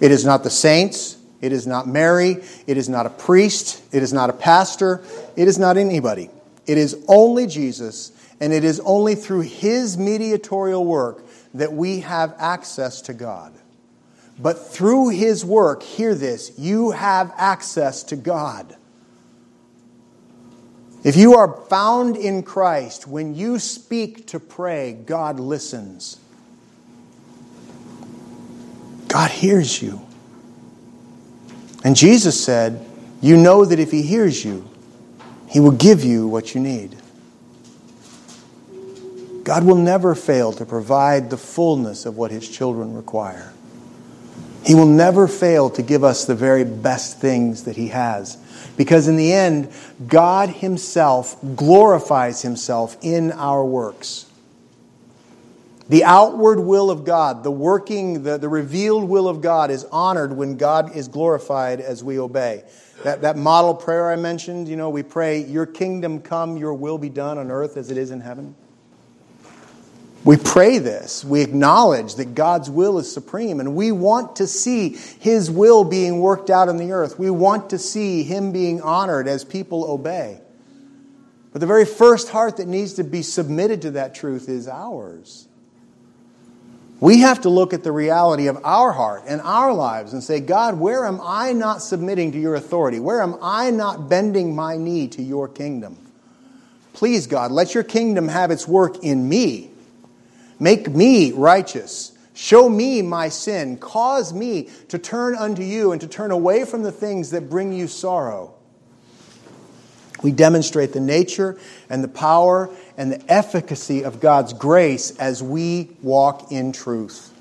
It 0.00 0.10
is 0.10 0.24
not 0.24 0.42
the 0.42 0.50
saints, 0.50 1.16
it 1.40 1.52
is 1.52 1.66
not 1.66 1.88
Mary. 1.88 2.42
It 2.66 2.76
is 2.76 2.88
not 2.88 3.06
a 3.06 3.10
priest. 3.10 3.82
It 3.92 4.02
is 4.02 4.12
not 4.12 4.30
a 4.30 4.34
pastor. 4.34 5.02
It 5.36 5.48
is 5.48 5.58
not 5.58 5.76
anybody. 5.76 6.30
It 6.66 6.78
is 6.78 7.02
only 7.08 7.46
Jesus, 7.46 8.12
and 8.40 8.52
it 8.52 8.62
is 8.62 8.80
only 8.80 9.14
through 9.14 9.40
his 9.40 9.96
mediatorial 9.96 10.84
work 10.84 11.24
that 11.54 11.72
we 11.72 12.00
have 12.00 12.34
access 12.38 13.02
to 13.02 13.14
God. 13.14 13.52
But 14.38 14.68
through 14.68 15.10
his 15.10 15.44
work, 15.44 15.82
hear 15.82 16.14
this, 16.14 16.52
you 16.58 16.92
have 16.92 17.32
access 17.36 18.04
to 18.04 18.16
God. 18.16 18.76
If 21.02 21.16
you 21.16 21.36
are 21.36 21.52
found 21.68 22.16
in 22.16 22.42
Christ, 22.42 23.06
when 23.06 23.34
you 23.34 23.58
speak 23.58 24.28
to 24.28 24.40
pray, 24.40 24.92
God 24.92 25.40
listens. 25.40 26.18
God 29.08 29.30
hears 29.30 29.80
you. 29.80 30.06
And 31.84 31.96
Jesus 31.96 32.42
said, 32.42 32.84
You 33.20 33.36
know 33.36 33.64
that 33.64 33.78
if 33.78 33.90
He 33.90 34.02
hears 34.02 34.44
you, 34.44 34.68
He 35.48 35.60
will 35.60 35.72
give 35.72 36.04
you 36.04 36.26
what 36.28 36.54
you 36.54 36.60
need. 36.60 36.96
God 39.44 39.64
will 39.64 39.76
never 39.76 40.14
fail 40.14 40.52
to 40.52 40.66
provide 40.66 41.30
the 41.30 41.36
fullness 41.36 42.06
of 42.06 42.16
what 42.16 42.30
His 42.30 42.48
children 42.48 42.94
require. 42.94 43.52
He 44.64 44.74
will 44.74 44.86
never 44.86 45.26
fail 45.26 45.70
to 45.70 45.82
give 45.82 46.04
us 46.04 46.26
the 46.26 46.34
very 46.34 46.64
best 46.64 47.18
things 47.18 47.64
that 47.64 47.76
He 47.76 47.88
has. 47.88 48.36
Because 48.76 49.08
in 49.08 49.16
the 49.16 49.32
end, 49.32 49.72
God 50.06 50.50
Himself 50.50 51.36
glorifies 51.56 52.42
Himself 52.42 52.96
in 53.00 53.32
our 53.32 53.64
works. 53.64 54.29
The 55.90 56.04
outward 56.04 56.60
will 56.60 56.88
of 56.88 57.04
God, 57.04 57.42
the 57.42 57.50
working, 57.50 58.22
the, 58.22 58.38
the 58.38 58.48
revealed 58.48 59.08
will 59.08 59.26
of 59.26 59.40
God 59.40 59.72
is 59.72 59.84
honored 59.86 60.32
when 60.32 60.56
God 60.56 60.94
is 60.94 61.08
glorified 61.08 61.80
as 61.80 62.04
we 62.04 62.16
obey. 62.20 62.62
That, 63.02 63.22
that 63.22 63.36
model 63.36 63.74
prayer 63.74 64.08
I 64.08 64.14
mentioned, 64.14 64.68
you 64.68 64.76
know, 64.76 64.88
we 64.88 65.02
pray, 65.02 65.44
Your 65.44 65.66
kingdom 65.66 66.20
come, 66.20 66.56
your 66.56 66.74
will 66.74 66.96
be 66.96 67.08
done 67.08 67.38
on 67.38 67.50
earth 67.50 67.76
as 67.76 67.90
it 67.90 67.96
is 67.96 68.12
in 68.12 68.20
heaven. 68.20 68.54
We 70.22 70.36
pray 70.36 70.78
this. 70.78 71.24
We 71.24 71.40
acknowledge 71.40 72.14
that 72.14 72.36
God's 72.36 72.70
will 72.70 72.98
is 73.00 73.12
supreme, 73.12 73.58
and 73.58 73.74
we 73.74 73.90
want 73.90 74.36
to 74.36 74.46
see 74.46 74.90
His 75.18 75.50
will 75.50 75.82
being 75.82 76.20
worked 76.20 76.50
out 76.50 76.68
in 76.68 76.76
the 76.76 76.92
earth. 76.92 77.18
We 77.18 77.30
want 77.30 77.70
to 77.70 77.78
see 77.78 78.22
Him 78.22 78.52
being 78.52 78.80
honored 78.80 79.26
as 79.26 79.44
people 79.44 79.90
obey. 79.90 80.40
But 81.52 81.58
the 81.58 81.66
very 81.66 81.84
first 81.84 82.28
heart 82.28 82.58
that 82.58 82.68
needs 82.68 82.92
to 82.94 83.02
be 83.02 83.22
submitted 83.22 83.82
to 83.82 83.90
that 83.92 84.14
truth 84.14 84.48
is 84.48 84.68
ours. 84.68 85.48
We 87.00 87.20
have 87.20 87.40
to 87.42 87.48
look 87.48 87.72
at 87.72 87.82
the 87.82 87.92
reality 87.92 88.46
of 88.48 88.58
our 88.62 88.92
heart 88.92 89.24
and 89.26 89.40
our 89.40 89.72
lives 89.72 90.12
and 90.12 90.22
say, 90.22 90.38
God, 90.40 90.78
where 90.78 91.06
am 91.06 91.18
I 91.22 91.54
not 91.54 91.80
submitting 91.80 92.32
to 92.32 92.38
your 92.38 92.54
authority? 92.54 93.00
Where 93.00 93.22
am 93.22 93.38
I 93.40 93.70
not 93.70 94.10
bending 94.10 94.54
my 94.54 94.76
knee 94.76 95.08
to 95.08 95.22
your 95.22 95.48
kingdom? 95.48 95.96
Please, 96.92 97.26
God, 97.26 97.52
let 97.52 97.74
your 97.74 97.84
kingdom 97.84 98.28
have 98.28 98.50
its 98.50 98.68
work 98.68 99.02
in 99.02 99.26
me. 99.26 99.70
Make 100.58 100.90
me 100.90 101.32
righteous. 101.32 102.12
Show 102.34 102.68
me 102.68 103.00
my 103.00 103.30
sin. 103.30 103.78
Cause 103.78 104.34
me 104.34 104.68
to 104.88 104.98
turn 104.98 105.34
unto 105.34 105.62
you 105.62 105.92
and 105.92 106.00
to 106.02 106.06
turn 106.06 106.30
away 106.30 106.66
from 106.66 106.82
the 106.82 106.92
things 106.92 107.30
that 107.30 107.48
bring 107.48 107.72
you 107.72 107.86
sorrow. 107.86 108.54
We 110.22 110.32
demonstrate 110.32 110.92
the 110.92 111.00
nature 111.00 111.58
and 111.88 112.04
the 112.04 112.08
power 112.08 112.68
and 113.00 113.10
the 113.10 113.32
efficacy 113.32 114.04
of 114.04 114.20
God's 114.20 114.52
grace 114.52 115.16
as 115.16 115.42
we 115.42 115.88
walk 116.02 116.52
in 116.52 116.70
truth. 116.70 117.32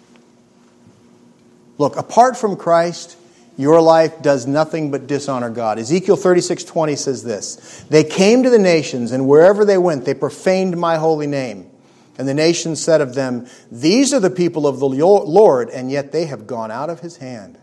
Look, 1.78 1.98
apart 1.98 2.38
from 2.38 2.56
Christ, 2.56 3.18
your 3.58 3.82
life 3.82 4.22
does 4.22 4.48
nothing 4.48 4.90
but 4.90 5.06
dishonor 5.06 5.50
God. 5.50 5.78
Ezekiel 5.78 6.16
36:20 6.16 6.96
says 6.96 7.26
this: 7.26 7.84
They 7.90 8.06
came 8.06 8.44
to 8.44 8.50
the 8.50 8.58
nations, 8.58 9.12
and 9.12 9.28
wherever 9.28 9.66
they 9.66 9.78
went, 9.78 10.06
they 10.06 10.14
profaned 10.14 10.78
my 10.78 10.96
holy 10.96 11.28
name. 11.28 11.70
And 12.18 12.26
the 12.26 12.34
nations 12.34 12.82
said 12.82 13.02
of 13.02 13.14
them, 13.14 13.46
These 13.70 14.14
are 14.14 14.22
the 14.22 14.30
people 14.30 14.66
of 14.66 14.80
the 14.80 14.88
Lord, 14.88 15.70
and 15.70 15.92
yet 15.92 16.14
they 16.14 16.26
have 16.28 16.48
gone 16.48 16.72
out 16.72 16.90
of 16.90 17.02
his 17.02 17.18
hand. 17.18 17.58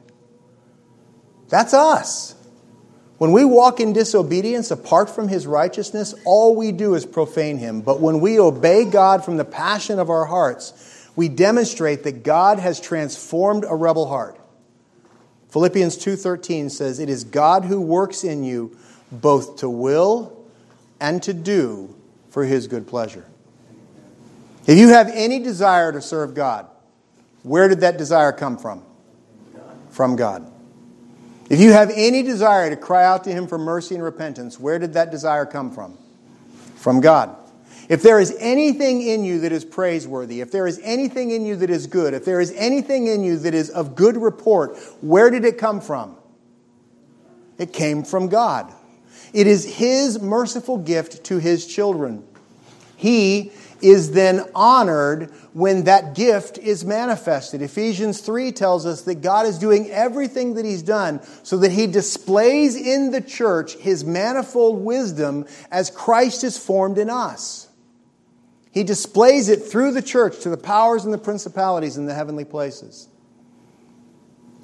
That's 1.49 1.73
us. 1.73 2.35
When 3.19 3.33
we 3.33 3.45
walk 3.45 3.81
in 3.81 3.93
disobedience 3.93 4.71
apart 4.71 5.09
from 5.09 5.29
his 5.29 5.47
righteousness, 5.47 6.15
all 6.25 6.55
we 6.55 6.71
do 6.73 6.95
is 6.95 7.07
profane 7.07 7.59
him. 7.59 7.81
But 7.81 8.01
when 8.01 8.21
we 8.21 8.39
obey 8.39 8.85
God 8.85 9.25
from 9.25 9.37
the 9.39 9.45
passion 9.45 9.99
of 9.99 10.11
our 10.11 10.27
hearts, 10.27 11.09
we 11.17 11.29
demonstrate 11.29 12.05
that 12.05 12.23
God 12.23 12.59
has 12.59 12.79
transformed 12.79 13.65
a 13.67 13.75
rebel 13.75 14.07
heart. 14.07 14.39
Philippians 15.49 15.97
2:13 15.97 16.69
says, 16.69 16.99
"It 16.99 17.09
is 17.09 17.25
God 17.25 17.65
who 17.65 17.81
works 17.81 18.23
in 18.23 18.45
you 18.45 18.73
both 19.11 19.57
to 19.57 19.71
will 19.71 20.33
and 21.01 21.23
to 21.23 21.33
do 21.33 21.95
for 22.31 22.45
his 22.45 22.67
good 22.67 22.87
pleasure. 22.87 23.25
If 24.67 24.79
you 24.79 24.89
have 24.89 25.09
any 25.09 25.39
desire 25.39 25.93
to 25.93 26.01
serve 26.01 26.35
God, 26.35 26.67
where 27.43 27.69
did 27.69 27.81
that 27.81 27.99
desire 27.99 28.33
come 28.33 28.59
from? 28.59 28.83
From 29.91 30.17
God. 30.17 30.51
If 31.49 31.61
you 31.61 31.73
have 31.73 31.91
any 31.95 32.23
desire 32.23 32.71
to 32.71 32.77
cry 32.77 33.05
out 33.05 33.25
to 33.25 33.31
him 33.31 33.47
for 33.47 33.59
mercy 33.59 33.95
and 33.95 34.03
repentance, 34.03 34.59
where 34.59 34.79
did 34.79 34.95
that 34.95 35.11
desire 35.11 35.47
come 35.47 35.71
from? 35.71 35.97
From 36.77 37.01
God. 37.01 37.37
If 37.89 38.03
there 38.03 38.19
is 38.19 38.35
anything 38.41 39.03
in 39.03 39.25
you 39.25 39.41
that 39.41 39.53
is 39.53 39.65
praiseworthy, 39.65 40.41
if 40.41 40.51
there 40.51 40.67
is 40.67 40.81
anything 40.83 41.31
in 41.31 41.47
you 41.47 41.55
that 41.57 41.71
is 41.71 41.87
good, 41.87 42.15
if 42.15 42.25
there 42.25 42.41
is 42.41 42.53
anything 42.57 43.07
in 43.07 43.23
you 43.23 43.39
that 43.39 43.55
is 43.55 43.71
of 43.71 43.95
good 43.95 44.17
report, 44.17 44.77
where 45.01 45.31
did 45.31 45.45
it 45.45 45.57
come 45.57 45.81
from? 45.81 46.17
It 47.59 47.73
came 47.73 48.03
from 48.03 48.29
God. 48.29 48.73
It 49.33 49.47
is 49.47 49.77
His 49.77 50.21
merciful 50.21 50.79
gift 50.79 51.25
to 51.25 51.39
His 51.39 51.65
children. 51.65 52.27
He 52.97 53.53
is 53.81 54.13
then 54.13 54.43
honored 54.55 55.31
when 55.53 55.85
that 55.85 56.15
gift 56.15 56.59
is 56.59 56.85
manifested. 56.85 57.63
Ephesians 57.63 58.21
3 58.21 58.53
tells 58.53 58.87
us 58.87 59.03
that 59.03 59.17
God 59.17 59.47
is 59.47 59.59
doing 59.59 59.91
everything 59.91 60.55
that 60.55 60.65
He's 60.65 60.83
done 60.83 61.21
so 61.43 61.59
that 61.59 61.73
He 61.73 61.87
displays 61.87 62.77
in 62.77 63.11
the 63.11 63.21
church 63.21 63.75
His 63.75 64.05
manifold 64.05 64.85
wisdom 64.85 65.47
as 65.71 65.91
Christ 65.91 66.45
is 66.45 66.59
formed 66.59 66.99
in 66.99 67.11
us. 67.11 67.69
He 68.71 68.85
displays 68.85 69.49
it 69.49 69.63
through 69.63 69.93
the 69.93 70.03
church 70.03 70.41
to 70.41 70.51
the 70.51 70.59
powers 70.59 71.05
and 71.05 71.15
the 71.15 71.19
principalities 71.19 71.97
in 71.97 72.05
the 72.05 72.15
heavenly 72.15 72.45
places. 72.45 73.09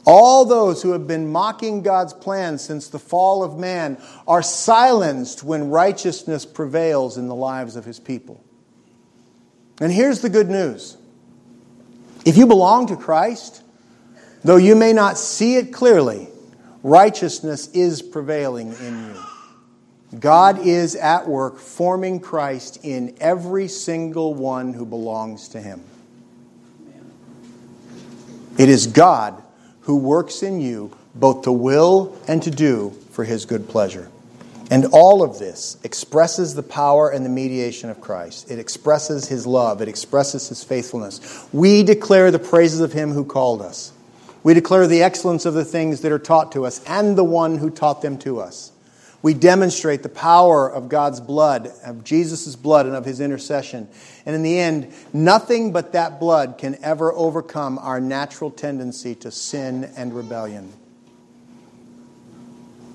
All 0.05 0.45
those 0.45 0.83
who 0.83 0.93
have 0.93 1.07
been 1.07 1.31
mocking 1.31 1.83
God's 1.83 2.13
plan 2.13 2.59
since 2.59 2.89
the 2.89 2.99
fall 2.99 3.45
of 3.45 3.59
man 3.59 3.99
are 4.27 4.43
silenced 4.43 5.45
when 5.45 5.71
righteousness 5.71 6.45
prevails 6.45 7.17
in 7.17 7.29
the 7.29 7.35
lives 7.35 7.77
of 7.77 7.85
his 7.85 8.01
people. 8.01 8.45
And 9.81 9.93
here's 9.93 10.21
the 10.21 10.29
good 10.29 10.49
news 10.49 10.97
if 12.25 12.37
you 12.37 12.47
belong 12.47 12.87
to 12.89 12.97
Christ, 12.97 13.63
though 14.45 14.57
you 14.57 14.77
may 14.77 14.93
not 14.93 15.19
see 15.19 15.57
it 15.57 15.73
clearly, 15.73 16.29
righteousness 16.83 17.69
is 17.69 18.03
prevailing 18.03 18.73
in 18.75 19.07
you. 19.07 19.23
God 20.21 20.59
is 20.67 20.95
at 20.95 21.27
work 21.27 21.59
forming 21.59 22.21
Christ 22.21 22.81
in 22.83 23.17
every 23.19 23.67
single 23.67 24.35
one 24.35 24.75
who 24.75 24.85
belongs 24.85 25.49
to 25.49 25.61
him. 25.61 25.83
It 28.59 28.69
is 28.69 28.87
God 28.87 29.43
who 29.81 29.97
works 29.97 30.43
in 30.43 30.61
you 30.61 30.95
both 31.15 31.43
to 31.43 31.53
will 31.53 32.17
and 32.29 32.43
to 32.43 32.51
do 32.51 32.91
for 33.11 33.25
his 33.25 33.47
good 33.47 33.69
pleasure. 33.69 34.12
And 34.73 34.87
all 34.87 35.23
of 35.23 35.39
this 35.39 35.77
expresses 35.85 36.55
the 36.55 36.63
power 36.63 37.11
and 37.11 37.27
the 37.27 37.29
mediation 37.29 37.91
of 37.91 38.01
Christ. 38.01 38.51
It 38.51 38.59
expresses 38.59 39.29
his 39.29 39.47
love, 39.47 39.83
it 39.83 39.89
expresses 39.89 40.49
his 40.49 40.65
faithfulness. 40.65 41.47
We 41.53 41.83
declare 41.83 42.31
the 42.31 42.39
praises 42.39 42.81
of 42.81 42.91
him 42.91 43.13
who 43.13 43.27
called 43.27 43.61
us. 43.61 43.93
We 44.43 44.55
declare 44.55 44.87
the 44.87 45.03
excellence 45.03 45.45
of 45.45 45.53
the 45.53 45.67
things 45.67 46.01
that 46.01 46.11
are 46.11 46.19
taught 46.19 46.53
to 46.53 46.65
us 46.65 46.83
and 46.87 47.19
the 47.19 47.23
one 47.23 47.59
who 47.59 47.69
taught 47.69 48.01
them 48.01 48.17
to 48.21 48.41
us. 48.41 48.73
We 49.21 49.35
demonstrate 49.35 50.03
the 50.03 50.09
power 50.09 50.73
of 50.73 50.89
God's 50.89 51.21
blood, 51.21 51.71
of 51.85 52.03
Jesus' 52.03 52.57
blood, 52.57 52.87
and 52.87 52.97
of 52.97 53.05
his 53.05 53.21
intercession. 53.21 53.89
And 54.25 54.35
in 54.35 54.43
the 54.43 54.59
end, 54.59 54.95
nothing 55.13 55.73
but 55.73 55.93
that 55.93 56.19
blood 56.19 56.57
can 56.57 56.79
ever 56.83 57.13
overcome 57.13 57.79
our 57.79 58.01
natural 58.01 58.51
tendency 58.51 59.17
to 59.17 59.31
sin 59.31 59.93
and 59.99 60.15
rebellion. 60.15 60.73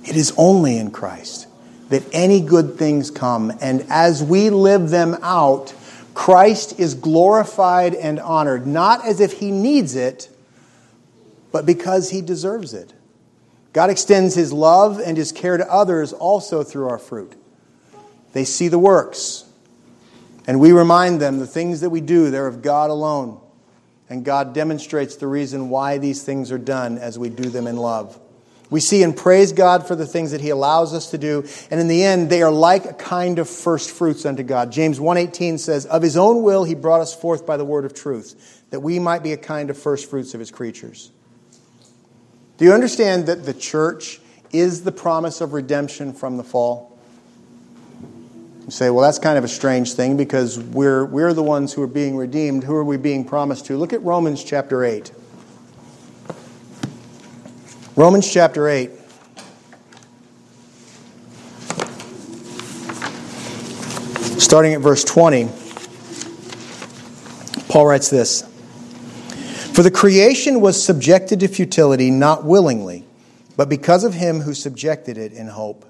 It 0.05 0.15
is 0.15 0.33
only 0.37 0.79
in 0.79 0.89
Christ 0.89 1.46
that 1.89 2.03
any 2.11 2.41
good 2.41 2.77
things 2.77 3.11
come. 3.11 3.51
And 3.61 3.85
as 3.89 4.23
we 4.23 4.49
live 4.49 4.89
them 4.89 5.17
out, 5.21 5.73
Christ 6.13 6.79
is 6.79 6.95
glorified 6.95 7.93
and 7.93 8.19
honored, 8.19 8.65
not 8.65 9.05
as 9.05 9.19
if 9.19 9.33
he 9.33 9.51
needs 9.51 9.95
it, 9.95 10.29
but 11.51 11.65
because 11.65 12.09
he 12.09 12.21
deserves 12.21 12.73
it. 12.73 12.93
God 13.71 13.89
extends 13.89 14.33
his 14.33 14.51
love 14.51 14.99
and 14.99 15.15
his 15.15 15.31
care 15.31 15.57
to 15.57 15.71
others 15.71 16.13
also 16.13 16.63
through 16.63 16.89
our 16.89 16.97
fruit. 16.97 17.33
They 18.33 18.43
see 18.43 18.67
the 18.67 18.79
works, 18.79 19.45
and 20.47 20.59
we 20.59 20.71
remind 20.71 21.21
them 21.21 21.39
the 21.39 21.47
things 21.47 21.81
that 21.81 21.89
we 21.89 22.01
do, 22.01 22.31
they're 22.31 22.47
of 22.47 22.61
God 22.61 22.89
alone. 22.89 23.39
And 24.09 24.23
God 24.23 24.53
demonstrates 24.53 25.17
the 25.17 25.27
reason 25.27 25.69
why 25.69 25.97
these 25.97 26.23
things 26.23 26.51
are 26.51 26.57
done 26.57 26.97
as 26.97 27.19
we 27.19 27.29
do 27.29 27.49
them 27.49 27.67
in 27.67 27.77
love. 27.77 28.19
We 28.69 28.81
see 28.81 29.01
and 29.01 29.15
praise 29.15 29.53
God 29.53 29.87
for 29.87 29.95
the 29.95 30.05
things 30.05 30.31
that 30.31 30.41
he 30.41 30.49
allows 30.49 30.93
us 30.93 31.11
to 31.11 31.17
do, 31.17 31.45
and 31.71 31.79
in 31.79 31.87
the 31.87 32.03
end 32.03 32.29
they 32.29 32.41
are 32.41 32.51
like 32.51 32.85
a 32.85 32.93
kind 32.93 33.39
of 33.39 33.49
first 33.49 33.91
fruits 33.91 34.25
unto 34.25 34.43
God. 34.43 34.71
James 34.71 34.99
1:18 34.99 35.57
says, 35.57 35.85
"Of 35.85 36.01
his 36.01 36.17
own 36.17 36.43
will 36.43 36.65
he 36.65 36.75
brought 36.75 37.01
us 37.01 37.13
forth 37.13 37.45
by 37.45 37.55
the 37.55 37.65
word 37.65 37.85
of 37.85 37.93
truth, 37.93 38.35
that 38.71 38.81
we 38.81 38.99
might 38.99 39.23
be 39.23 39.31
a 39.31 39.37
kind 39.37 39.69
of 39.69 39.77
first 39.77 40.09
fruits 40.09 40.33
of 40.33 40.39
his 40.39 40.51
creatures." 40.51 41.11
Do 42.57 42.65
you 42.65 42.73
understand 42.73 43.27
that 43.27 43.45
the 43.45 43.53
church 43.53 44.19
is 44.51 44.81
the 44.81 44.91
promise 44.91 45.41
of 45.41 45.53
redemption 45.53 46.11
from 46.11 46.37
the 46.37 46.43
fall? 46.43 46.97
You 48.65 48.71
say, 48.71 48.89
well, 48.89 49.03
that's 49.03 49.19
kind 49.19 49.37
of 49.37 49.45
a 49.45 49.47
strange 49.47 49.93
thing 49.93 50.17
because 50.17 50.59
we're, 50.59 51.05
we're 51.05 51.33
the 51.33 51.43
ones 51.43 51.71
who 51.71 51.81
are 51.83 51.87
being 51.87 52.17
redeemed. 52.17 52.65
Who 52.65 52.75
are 52.75 52.83
we 52.83 52.97
being 52.97 53.23
promised 53.23 53.67
to? 53.67 53.77
Look 53.77 53.93
at 53.93 54.03
Romans 54.03 54.43
chapter 54.43 54.83
8. 54.83 55.11
Romans 57.97 58.31
chapter 58.31 58.69
8. 58.69 58.91
Starting 64.39 64.75
at 64.75 64.81
verse 64.81 65.03
20, 65.03 65.49
Paul 67.69 67.87
writes 67.87 68.11
this. 68.11 68.43
For 69.73 69.81
the 69.81 69.89
creation 69.89 70.61
was 70.61 70.81
subjected 70.85 71.39
to 71.39 71.47
futility 71.47 72.11
not 72.11 72.45
willingly, 72.45 73.03
but 73.55 73.67
because 73.67 74.03
of 74.03 74.13
him 74.13 74.41
who 74.41 74.53
subjected 74.53 75.17
it 75.17 75.33
in 75.33 75.47
hope. 75.47 75.83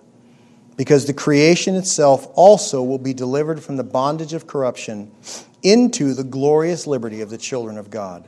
Because 0.77 1.07
the 1.07 1.13
creation 1.13 1.75
itself 1.75 2.25
also 2.35 2.81
will 2.81 2.99
be 2.99 3.13
delivered 3.13 3.61
from 3.61 3.75
the 3.75 3.83
bondage 3.83 4.31
of 4.31 4.47
corruption 4.47 5.11
into 5.61 6.13
the 6.13 6.23
glorious 6.23 6.87
liberty 6.87 7.19
of 7.19 7.29
the 7.29 7.37
children 7.37 7.77
of 7.77 7.89
God. 7.89 8.25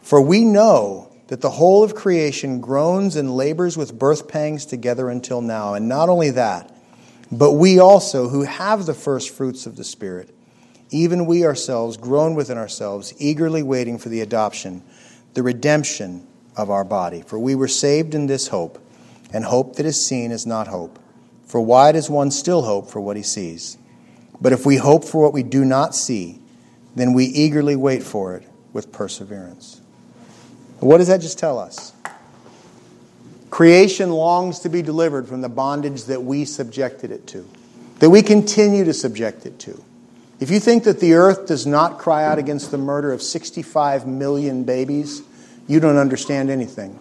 For 0.00 0.22
we 0.22 0.46
know 0.46 1.11
that 1.28 1.40
the 1.40 1.50
whole 1.50 1.82
of 1.82 1.94
creation 1.94 2.60
groans 2.60 3.16
and 3.16 3.36
labors 3.36 3.76
with 3.76 3.98
birth 3.98 4.28
pangs 4.28 4.66
together 4.66 5.08
until 5.08 5.40
now. 5.40 5.74
And 5.74 5.88
not 5.88 6.08
only 6.08 6.30
that, 6.30 6.74
but 7.30 7.52
we 7.52 7.78
also, 7.78 8.28
who 8.28 8.42
have 8.42 8.86
the 8.86 8.94
first 8.94 9.30
fruits 9.30 9.66
of 9.66 9.76
the 9.76 9.84
Spirit, 9.84 10.34
even 10.90 11.26
we 11.26 11.44
ourselves 11.44 11.96
groan 11.96 12.34
within 12.34 12.58
ourselves, 12.58 13.14
eagerly 13.18 13.62
waiting 13.62 13.98
for 13.98 14.10
the 14.10 14.20
adoption, 14.20 14.82
the 15.34 15.42
redemption 15.42 16.26
of 16.56 16.70
our 16.70 16.84
body. 16.84 17.22
For 17.22 17.38
we 17.38 17.54
were 17.54 17.68
saved 17.68 18.14
in 18.14 18.26
this 18.26 18.48
hope, 18.48 18.78
and 19.32 19.44
hope 19.44 19.76
that 19.76 19.86
is 19.86 20.06
seen 20.06 20.30
is 20.30 20.46
not 20.46 20.68
hope. 20.68 20.98
For 21.46 21.60
why 21.60 21.92
does 21.92 22.08
one 22.08 22.30
still 22.30 22.62
hope 22.62 22.90
for 22.90 23.00
what 23.00 23.16
he 23.16 23.22
sees? 23.22 23.78
But 24.40 24.52
if 24.52 24.66
we 24.66 24.76
hope 24.76 25.04
for 25.04 25.22
what 25.22 25.32
we 25.32 25.42
do 25.42 25.64
not 25.64 25.94
see, 25.94 26.40
then 26.94 27.12
we 27.12 27.26
eagerly 27.26 27.76
wait 27.76 28.02
for 28.02 28.36
it 28.36 28.48
with 28.72 28.90
perseverance. 28.90 29.81
What 30.82 30.98
does 30.98 31.06
that 31.06 31.20
just 31.20 31.38
tell 31.38 31.58
us? 31.58 31.92
Creation 33.50 34.10
longs 34.10 34.60
to 34.60 34.68
be 34.68 34.82
delivered 34.82 35.28
from 35.28 35.40
the 35.40 35.48
bondage 35.48 36.04
that 36.04 36.24
we 36.24 36.44
subjected 36.44 37.10
it 37.10 37.26
to, 37.28 37.48
that 38.00 38.10
we 38.10 38.22
continue 38.22 38.84
to 38.84 38.92
subject 38.92 39.46
it 39.46 39.58
to. 39.60 39.82
If 40.40 40.50
you 40.50 40.58
think 40.58 40.84
that 40.84 40.98
the 40.98 41.12
earth 41.12 41.46
does 41.46 41.66
not 41.66 41.98
cry 41.98 42.24
out 42.24 42.38
against 42.38 42.72
the 42.72 42.78
murder 42.78 43.12
of 43.12 43.22
65 43.22 44.08
million 44.08 44.64
babies, 44.64 45.22
you 45.68 45.78
don't 45.78 45.98
understand 45.98 46.50
anything. 46.50 46.98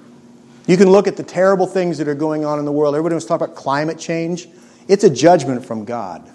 You 0.68 0.78
can 0.78 0.92
look 0.92 1.08
at 1.08 1.18
the 1.18 1.24
terrible 1.24 1.66
things 1.66 1.98
that 1.98 2.08
are 2.08 2.14
going 2.14 2.46
on 2.46 2.60
in 2.60 2.66
the 2.66 2.72
world. 2.72 2.94
Everybody 2.94 3.16
wants 3.16 3.26
to 3.26 3.30
talk 3.30 3.42
about 3.42 3.56
climate 3.56 3.98
change. 3.98 4.48
It's 4.88 5.04
a 5.04 5.10
judgment 5.10 5.66
from 5.66 5.86
God. 5.86 6.30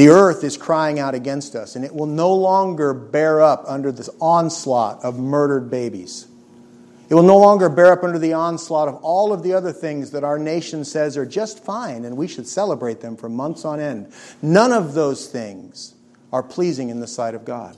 The 0.00 0.08
earth 0.08 0.44
is 0.44 0.56
crying 0.56 0.98
out 0.98 1.14
against 1.14 1.54
us, 1.54 1.76
and 1.76 1.84
it 1.84 1.94
will 1.94 2.06
no 2.06 2.32
longer 2.32 2.94
bear 2.94 3.42
up 3.42 3.64
under 3.66 3.92
this 3.92 4.08
onslaught 4.18 5.04
of 5.04 5.18
murdered 5.18 5.70
babies. 5.70 6.26
It 7.10 7.14
will 7.14 7.22
no 7.22 7.36
longer 7.36 7.68
bear 7.68 7.92
up 7.92 8.02
under 8.02 8.18
the 8.18 8.32
onslaught 8.32 8.88
of 8.88 8.94
all 9.02 9.30
of 9.30 9.42
the 9.42 9.52
other 9.52 9.72
things 9.72 10.12
that 10.12 10.24
our 10.24 10.38
nation 10.38 10.86
says 10.86 11.18
are 11.18 11.26
just 11.26 11.62
fine 11.62 12.06
and 12.06 12.16
we 12.16 12.28
should 12.28 12.46
celebrate 12.46 13.02
them 13.02 13.14
for 13.14 13.28
months 13.28 13.66
on 13.66 13.78
end. 13.78 14.10
None 14.40 14.72
of 14.72 14.94
those 14.94 15.26
things 15.26 15.94
are 16.32 16.42
pleasing 16.42 16.88
in 16.88 17.00
the 17.00 17.06
sight 17.06 17.34
of 17.34 17.44
God. 17.44 17.76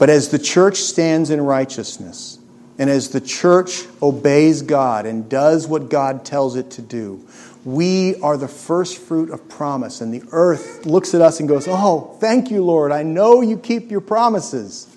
But 0.00 0.10
as 0.10 0.30
the 0.30 0.38
church 0.40 0.78
stands 0.78 1.30
in 1.30 1.40
righteousness, 1.42 2.40
and 2.76 2.90
as 2.90 3.10
the 3.10 3.20
church 3.20 3.84
obeys 4.02 4.62
God 4.62 5.06
and 5.06 5.28
does 5.28 5.68
what 5.68 5.90
God 5.90 6.24
tells 6.24 6.56
it 6.56 6.72
to 6.72 6.82
do, 6.82 7.24
we 7.66 8.14
are 8.20 8.36
the 8.36 8.48
first 8.48 8.98
fruit 8.98 9.30
of 9.30 9.48
promise. 9.48 10.00
And 10.00 10.14
the 10.14 10.22
earth 10.30 10.86
looks 10.86 11.14
at 11.14 11.20
us 11.20 11.40
and 11.40 11.48
goes, 11.48 11.66
Oh, 11.68 12.16
thank 12.20 12.50
you, 12.50 12.64
Lord. 12.64 12.92
I 12.92 13.02
know 13.02 13.42
you 13.42 13.58
keep 13.58 13.90
your 13.90 14.00
promises. 14.00 14.88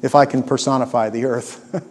If 0.00 0.14
I 0.14 0.24
can 0.24 0.44
personify 0.44 1.10
the 1.10 1.24
earth. 1.24 1.60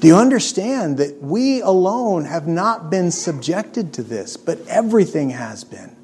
Do 0.00 0.08
you 0.08 0.16
understand 0.16 0.98
that 0.98 1.22
we 1.22 1.62
alone 1.62 2.24
have 2.24 2.46
not 2.46 2.90
been 2.90 3.10
subjected 3.10 3.94
to 3.94 4.02
this, 4.02 4.36
but 4.36 4.58
everything 4.66 5.30
has 5.30 5.64
been? 5.64 5.95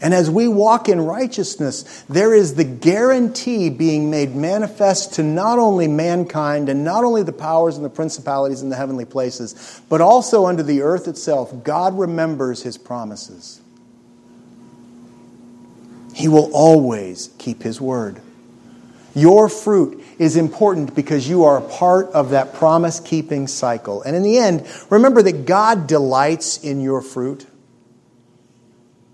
And 0.00 0.14
as 0.14 0.30
we 0.30 0.46
walk 0.46 0.88
in 0.88 1.00
righteousness, 1.00 2.04
there 2.08 2.32
is 2.32 2.54
the 2.54 2.64
guarantee 2.64 3.68
being 3.68 4.10
made 4.10 4.34
manifest 4.34 5.14
to 5.14 5.24
not 5.24 5.58
only 5.58 5.88
mankind 5.88 6.68
and 6.68 6.84
not 6.84 7.02
only 7.02 7.24
the 7.24 7.32
powers 7.32 7.76
and 7.76 7.84
the 7.84 7.90
principalities 7.90 8.62
in 8.62 8.68
the 8.68 8.76
heavenly 8.76 9.04
places, 9.04 9.80
but 9.88 10.00
also 10.00 10.46
under 10.46 10.62
the 10.62 10.82
earth 10.82 11.08
itself. 11.08 11.52
God 11.64 11.98
remembers 11.98 12.62
his 12.62 12.78
promises. 12.78 13.60
He 16.14 16.28
will 16.28 16.50
always 16.52 17.30
keep 17.38 17.62
his 17.62 17.80
word. 17.80 18.20
Your 19.14 19.48
fruit 19.48 20.04
is 20.18 20.36
important 20.36 20.94
because 20.94 21.28
you 21.28 21.44
are 21.44 21.58
a 21.58 21.68
part 21.68 22.06
of 22.10 22.30
that 22.30 22.54
promise 22.54 23.00
keeping 23.00 23.48
cycle. 23.48 24.02
And 24.02 24.14
in 24.14 24.22
the 24.22 24.38
end, 24.38 24.66
remember 24.90 25.22
that 25.22 25.44
God 25.44 25.88
delights 25.88 26.62
in 26.62 26.80
your 26.80 27.02
fruit. 27.02 27.46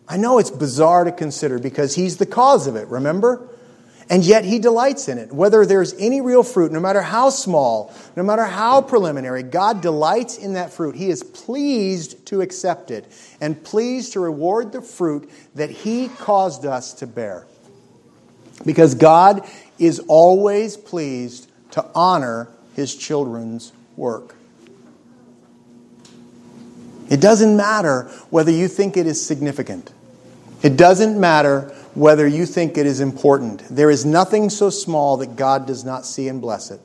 I 0.09 0.17
know 0.17 0.39
it's 0.39 0.51
bizarre 0.51 1.05
to 1.05 1.13
consider 1.13 1.59
because 1.59 1.95
He's 1.95 2.19
the 2.19 2.27
cause 2.27 2.67
of 2.67 2.77
it, 2.77 2.89
remember? 2.89 3.49
And 4.11 4.23
yet 4.23 4.45
He 4.45 4.59
delights 4.59 5.09
in 5.09 5.17
it. 5.17 5.33
Whether 5.33 5.65
there's 5.65 5.95
any 5.95 6.21
real 6.21 6.43
fruit, 6.43 6.73
no 6.73 6.81
matter 6.81 7.01
how 7.01 7.31
small, 7.31 7.93
no 8.17 8.23
matter 8.23 8.45
how 8.45 8.83
preliminary, 8.83 9.43
God 9.43 9.81
delights 9.81 10.37
in 10.37 10.55
that 10.55 10.73
fruit. 10.73 10.95
He 10.95 11.09
is 11.09 11.23
pleased 11.23 12.27
to 12.27 12.43
accept 12.43 12.91
it 12.91 13.11
and 13.41 13.63
pleased 13.65 14.13
to 14.13 14.21
reward 14.21 14.73
the 14.73 14.83
fruit 14.83 15.31
that 15.55 15.71
He 15.71 16.09
caused 16.09 16.67
us 16.67 16.93
to 16.95 17.07
bear. 17.07 17.47
Because 18.67 18.95
God 18.95 19.49
is 19.79 20.01
always 20.01 20.77
pleased 20.77 21.51
to 21.71 21.85
honor 21.95 22.49
His 22.77 22.95
children's 22.95 23.73
work. 23.97 24.37
It 27.09 27.23
doesn't 27.23 27.57
matter 27.57 28.03
whether 28.29 28.51
you 28.51 28.69
think 28.69 28.99
it 28.99 29.07
is 29.07 29.25
significant. 29.25 29.94
It 30.65 30.79
doesn't 30.79 31.21
matter 31.21 31.71
whether 31.93 32.27
you 32.27 32.47
think 32.47 32.79
it 32.79 32.87
is 32.87 33.01
important. 33.01 33.62
There 33.69 33.91
is 33.91 34.07
nothing 34.07 34.49
so 34.49 34.71
small 34.71 35.19
that 35.19 35.37
God 35.37 35.67
does 35.67 35.85
not 35.85 36.07
see 36.07 36.27
and 36.27 36.41
bless 36.41 36.71
it. 36.71 36.81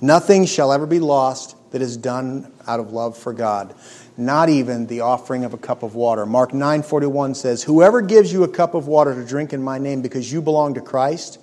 Nothing 0.00 0.44
shall 0.44 0.72
ever 0.72 0.86
be 0.86 0.98
lost 0.98 1.54
that 1.70 1.82
is 1.82 1.96
done 1.96 2.50
out 2.66 2.80
of 2.80 2.92
love 2.92 3.16
for 3.16 3.32
God, 3.32 3.76
not 4.16 4.48
even 4.48 4.88
the 4.88 5.02
offering 5.02 5.44
of 5.44 5.54
a 5.54 5.56
cup 5.56 5.84
of 5.84 5.94
water. 5.94 6.26
Mark 6.26 6.52
9:41 6.52 7.36
says, 7.36 7.62
"Whoever 7.62 8.00
gives 8.00 8.32
you 8.32 8.42
a 8.42 8.48
cup 8.48 8.74
of 8.74 8.88
water 8.88 9.14
to 9.14 9.24
drink 9.24 9.52
in 9.52 9.62
my 9.62 9.78
name 9.78 10.00
because 10.00 10.32
you 10.32 10.42
belong 10.42 10.74
to 10.74 10.80
Christ, 10.80 11.38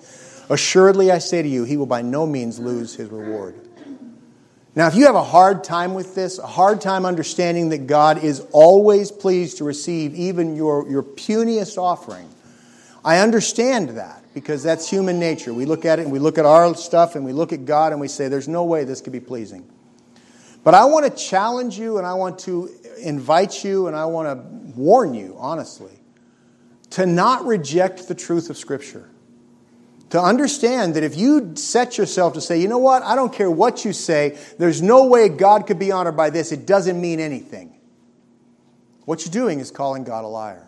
assuredly 0.50 1.10
I 1.10 1.16
say 1.16 1.40
to 1.40 1.48
you, 1.48 1.64
he 1.64 1.78
will 1.78 1.86
by 1.86 2.02
no 2.02 2.26
means 2.26 2.58
lose 2.58 2.96
his 2.96 3.10
reward." 3.10 3.54
Now, 4.74 4.86
if 4.86 4.94
you 4.94 5.06
have 5.06 5.14
a 5.14 5.24
hard 5.24 5.64
time 5.64 5.94
with 5.94 6.14
this, 6.14 6.38
a 6.38 6.46
hard 6.46 6.80
time 6.80 7.04
understanding 7.04 7.70
that 7.70 7.86
God 7.86 8.22
is 8.22 8.46
always 8.52 9.10
pleased 9.10 9.58
to 9.58 9.64
receive 9.64 10.14
even 10.14 10.54
your, 10.56 10.88
your 10.88 11.02
puniest 11.02 11.78
offering, 11.78 12.28
I 13.04 13.18
understand 13.18 13.90
that 13.90 14.22
because 14.34 14.62
that's 14.62 14.88
human 14.88 15.18
nature. 15.18 15.52
We 15.54 15.64
look 15.64 15.84
at 15.84 15.98
it 15.98 16.02
and 16.02 16.12
we 16.12 16.18
look 16.18 16.38
at 16.38 16.44
our 16.44 16.74
stuff 16.74 17.16
and 17.16 17.24
we 17.24 17.32
look 17.32 17.52
at 17.52 17.64
God 17.64 17.92
and 17.92 18.00
we 18.00 18.08
say, 18.08 18.28
there's 18.28 18.48
no 18.48 18.64
way 18.64 18.84
this 18.84 19.00
could 19.00 19.12
be 19.12 19.20
pleasing. 19.20 19.68
But 20.62 20.74
I 20.74 20.84
want 20.84 21.06
to 21.06 21.24
challenge 21.24 21.78
you 21.78 21.98
and 21.98 22.06
I 22.06 22.14
want 22.14 22.38
to 22.40 22.70
invite 23.00 23.64
you 23.64 23.86
and 23.86 23.96
I 23.96 24.04
want 24.04 24.28
to 24.28 24.78
warn 24.78 25.14
you, 25.14 25.34
honestly, 25.38 25.98
to 26.90 27.06
not 27.06 27.46
reject 27.46 28.06
the 28.06 28.14
truth 28.14 28.50
of 28.50 28.58
Scripture 28.58 29.08
to 30.10 30.20
understand 30.20 30.94
that 30.94 31.02
if 31.02 31.16
you 31.16 31.54
set 31.56 31.98
yourself 31.98 32.34
to 32.34 32.40
say, 32.40 32.60
you 32.60 32.68
know 32.68 32.78
what, 32.78 33.02
I 33.02 33.14
don't 33.14 33.32
care 33.32 33.50
what 33.50 33.84
you 33.84 33.92
say, 33.92 34.38
there's 34.58 34.80
no 34.80 35.06
way 35.06 35.28
God 35.28 35.66
could 35.66 35.78
be 35.78 35.92
honored 35.92 36.16
by 36.16 36.30
this, 36.30 36.50
it 36.50 36.66
doesn't 36.66 37.00
mean 37.00 37.20
anything. 37.20 37.74
What 39.04 39.24
you're 39.24 39.32
doing 39.32 39.60
is 39.60 39.70
calling 39.70 40.04
God 40.04 40.24
a 40.24 40.28
liar. 40.28 40.66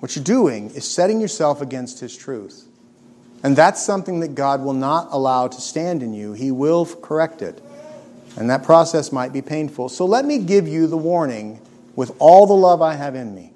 What 0.00 0.16
you're 0.16 0.24
doing 0.24 0.70
is 0.70 0.90
setting 0.90 1.20
yourself 1.20 1.60
against 1.62 2.00
His 2.00 2.16
truth. 2.16 2.68
And 3.42 3.56
that's 3.56 3.84
something 3.84 4.20
that 4.20 4.34
God 4.34 4.62
will 4.62 4.74
not 4.74 5.08
allow 5.10 5.48
to 5.48 5.60
stand 5.60 6.02
in 6.02 6.14
you. 6.14 6.32
He 6.32 6.50
will 6.50 6.86
correct 6.86 7.42
it. 7.42 7.62
And 8.36 8.50
that 8.50 8.64
process 8.64 9.12
might 9.12 9.32
be 9.32 9.42
painful. 9.42 9.88
So 9.90 10.06
let 10.06 10.24
me 10.24 10.38
give 10.38 10.66
you 10.66 10.86
the 10.86 10.96
warning 10.96 11.60
with 11.94 12.12
all 12.18 12.46
the 12.46 12.54
love 12.54 12.82
I 12.82 12.94
have 12.94 13.14
in 13.14 13.34
me. 13.34 13.52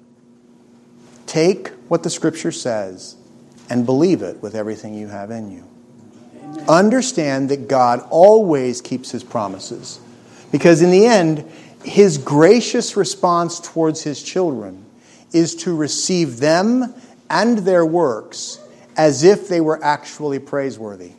Take 1.25 1.69
what 1.87 2.03
the 2.03 2.09
Scripture 2.09 2.51
says 2.51 3.15
and 3.69 3.85
believe 3.85 4.21
it 4.21 4.41
with 4.41 4.55
everything 4.55 4.93
you 4.93 5.07
have 5.07 5.31
in 5.31 5.51
you. 5.51 5.63
Amen. 6.43 6.65
Understand 6.67 7.49
that 7.49 7.67
God 7.67 8.05
always 8.09 8.81
keeps 8.81 9.11
his 9.11 9.23
promises. 9.23 9.99
Because 10.51 10.81
in 10.81 10.91
the 10.91 11.05
end, 11.05 11.45
his 11.83 12.17
gracious 12.17 12.97
response 12.97 13.59
towards 13.59 14.03
his 14.03 14.21
children 14.21 14.85
is 15.31 15.55
to 15.55 15.75
receive 15.75 16.39
them 16.39 16.93
and 17.29 17.59
their 17.59 17.85
works 17.85 18.59
as 18.97 19.23
if 19.23 19.47
they 19.47 19.61
were 19.61 19.81
actually 19.83 20.39
praiseworthy. 20.39 21.11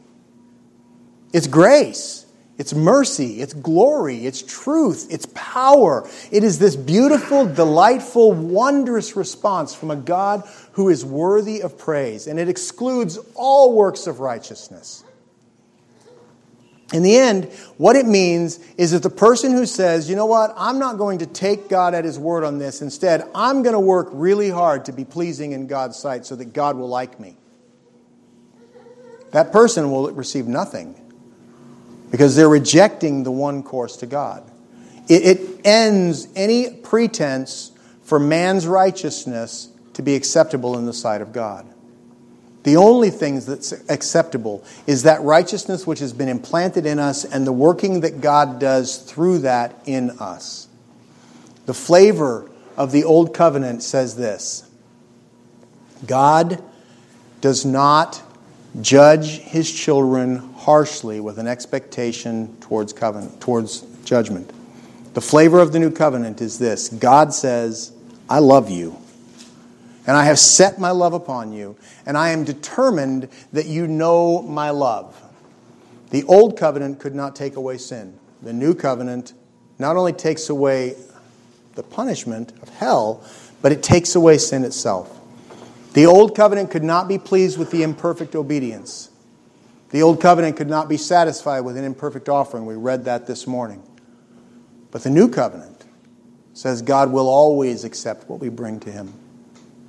It's 1.32 1.46
grace. 1.46 2.26
It's 2.60 2.74
mercy, 2.74 3.40
it's 3.40 3.54
glory, 3.54 4.26
it's 4.26 4.42
truth, 4.42 5.06
it's 5.08 5.24
power. 5.32 6.06
It 6.30 6.44
is 6.44 6.58
this 6.58 6.76
beautiful, 6.76 7.46
delightful, 7.46 8.32
wondrous 8.32 9.16
response 9.16 9.74
from 9.74 9.90
a 9.90 9.96
God 9.96 10.46
who 10.80 10.88
is 10.88 11.04
worthy 11.04 11.60
of 11.60 11.76
praise, 11.76 12.26
and 12.26 12.40
it 12.40 12.48
excludes 12.48 13.18
all 13.34 13.76
works 13.76 14.06
of 14.06 14.18
righteousness. 14.18 15.04
In 16.94 17.02
the 17.02 17.18
end, 17.18 17.52
what 17.76 17.96
it 17.96 18.06
means 18.06 18.58
is 18.78 18.92
that 18.92 19.02
the 19.02 19.10
person 19.10 19.52
who 19.52 19.66
says, 19.66 20.08
you 20.08 20.16
know 20.16 20.24
what, 20.24 20.54
I'm 20.56 20.78
not 20.78 20.96
going 20.96 21.18
to 21.18 21.26
take 21.26 21.68
God 21.68 21.92
at 21.92 22.06
his 22.06 22.18
word 22.18 22.44
on 22.44 22.56
this, 22.56 22.80
instead, 22.80 23.28
I'm 23.34 23.62
going 23.62 23.74
to 23.74 23.80
work 23.80 24.08
really 24.10 24.48
hard 24.48 24.86
to 24.86 24.92
be 24.92 25.04
pleasing 25.04 25.52
in 25.52 25.66
God's 25.66 25.98
sight 25.98 26.24
so 26.24 26.34
that 26.36 26.54
God 26.54 26.78
will 26.78 26.88
like 26.88 27.20
me. 27.20 27.36
That 29.32 29.52
person 29.52 29.90
will 29.90 30.10
receive 30.12 30.46
nothing 30.46 30.98
because 32.10 32.36
they're 32.36 32.48
rejecting 32.48 33.22
the 33.22 33.30
one 33.30 33.62
course 33.62 33.98
to 33.98 34.06
God. 34.06 34.50
It, 35.10 35.38
it, 35.38 35.60
ends 35.62 36.26
any 36.34 36.70
pretense 36.70 37.70
for 38.02 38.18
man's 38.18 38.66
righteousness 38.66 39.69
to 39.94 40.02
be 40.02 40.14
acceptable 40.14 40.78
in 40.78 40.86
the 40.86 40.92
sight 40.92 41.20
of 41.20 41.32
God. 41.32 41.66
The 42.62 42.76
only 42.76 43.10
thing 43.10 43.40
that's 43.40 43.72
acceptable 43.88 44.62
is 44.86 45.04
that 45.04 45.22
righteousness 45.22 45.86
which 45.86 46.00
has 46.00 46.12
been 46.12 46.28
implanted 46.28 46.84
in 46.84 46.98
us 46.98 47.24
and 47.24 47.46
the 47.46 47.52
working 47.52 48.00
that 48.00 48.20
God 48.20 48.58
does 48.58 48.98
through 48.98 49.38
that 49.40 49.74
in 49.86 50.10
us. 50.18 50.68
The 51.66 51.74
flavor 51.74 52.50
of 52.76 52.92
the 52.92 53.04
Old 53.04 53.34
Covenant 53.34 53.82
says 53.82 54.16
this 54.16 54.68
God 56.06 56.62
does 57.40 57.64
not 57.64 58.22
judge 58.80 59.38
his 59.38 59.70
children 59.72 60.52
harshly 60.54 61.20
with 61.20 61.38
an 61.38 61.46
expectation 61.46 62.56
towards 62.60 62.92
covenant, 62.92 63.40
towards 63.40 63.80
judgment. 64.04 64.52
The 65.14 65.20
flavor 65.20 65.60
of 65.60 65.72
the 65.72 65.78
new 65.78 65.90
covenant 65.90 66.40
is 66.40 66.58
this 66.58 66.88
God 66.88 67.32
says, 67.34 67.92
I 68.28 68.38
love 68.38 68.70
you. 68.70 68.96
And 70.10 70.16
I 70.16 70.24
have 70.24 70.40
set 70.40 70.80
my 70.80 70.90
love 70.90 71.12
upon 71.12 71.52
you, 71.52 71.76
and 72.04 72.18
I 72.18 72.30
am 72.30 72.42
determined 72.42 73.28
that 73.52 73.66
you 73.66 73.86
know 73.86 74.42
my 74.42 74.70
love. 74.70 75.22
The 76.10 76.24
old 76.24 76.58
covenant 76.58 76.98
could 76.98 77.14
not 77.14 77.36
take 77.36 77.54
away 77.54 77.78
sin. 77.78 78.18
The 78.42 78.52
new 78.52 78.74
covenant 78.74 79.34
not 79.78 79.96
only 79.96 80.12
takes 80.12 80.48
away 80.48 80.96
the 81.76 81.84
punishment 81.84 82.52
of 82.60 82.70
hell, 82.70 83.24
but 83.62 83.70
it 83.70 83.84
takes 83.84 84.16
away 84.16 84.38
sin 84.38 84.64
itself. 84.64 85.16
The 85.92 86.06
old 86.06 86.34
covenant 86.34 86.72
could 86.72 86.82
not 86.82 87.06
be 87.06 87.16
pleased 87.16 87.56
with 87.56 87.70
the 87.70 87.84
imperfect 87.84 88.34
obedience. 88.34 89.10
The 89.90 90.02
old 90.02 90.20
covenant 90.20 90.56
could 90.56 90.68
not 90.68 90.88
be 90.88 90.96
satisfied 90.96 91.60
with 91.60 91.76
an 91.76 91.84
imperfect 91.84 92.28
offering. 92.28 92.66
We 92.66 92.74
read 92.74 93.04
that 93.04 93.28
this 93.28 93.46
morning. 93.46 93.80
But 94.90 95.04
the 95.04 95.10
new 95.10 95.28
covenant 95.28 95.84
says 96.52 96.82
God 96.82 97.12
will 97.12 97.28
always 97.28 97.84
accept 97.84 98.28
what 98.28 98.40
we 98.40 98.48
bring 98.48 98.80
to 98.80 98.90
him 98.90 99.14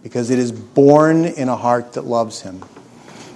because 0.04 0.30
it 0.30 0.40
is 0.40 0.52
born 0.52 1.26
in 1.26 1.50
a 1.50 1.56
heart 1.56 1.94
that 1.94 2.04
loves 2.04 2.42
him. 2.42 2.64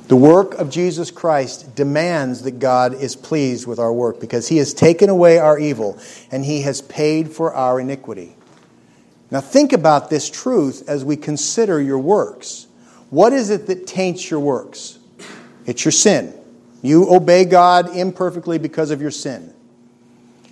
The 0.08 0.16
work 0.16 0.54
of 0.56 0.70
Jesus 0.70 1.10
Christ 1.10 1.76
demands 1.76 2.44
that 2.44 2.60
God 2.60 2.94
is 2.94 3.16
pleased 3.16 3.66
with 3.66 3.80
our 3.80 3.92
work 3.92 4.20
because 4.20 4.48
he 4.48 4.58
has 4.58 4.72
taken 4.74 5.10
away 5.10 5.40
our 5.40 5.58
evil 5.58 6.00
and 6.32 6.46
he 6.46 6.62
has 6.62 6.82
paid 6.82 7.32
for 7.32 7.54
our 7.54 7.80
iniquity. 7.80 8.36
Now, 9.32 9.42
think 9.42 9.74
about 9.74 10.12
this 10.12 10.30
truth 10.30 10.88
as 10.88 11.04
we 11.04 11.18
consider 11.18 11.82
your 11.82 11.98
works. 11.98 12.68
What 13.10 13.34
is 13.34 13.50
it 13.50 13.66
that 13.68 13.88
taints 13.88 14.30
your 14.30 14.40
works? 14.40 15.00
It's 15.66 15.84
your 15.84 15.92
sin. 15.92 16.34
You 16.84 17.12
obey 17.12 17.46
God 17.46 17.96
imperfectly 17.96 18.60
because 18.60 18.92
of 18.92 19.02
your 19.02 19.12
sin. 19.12 19.54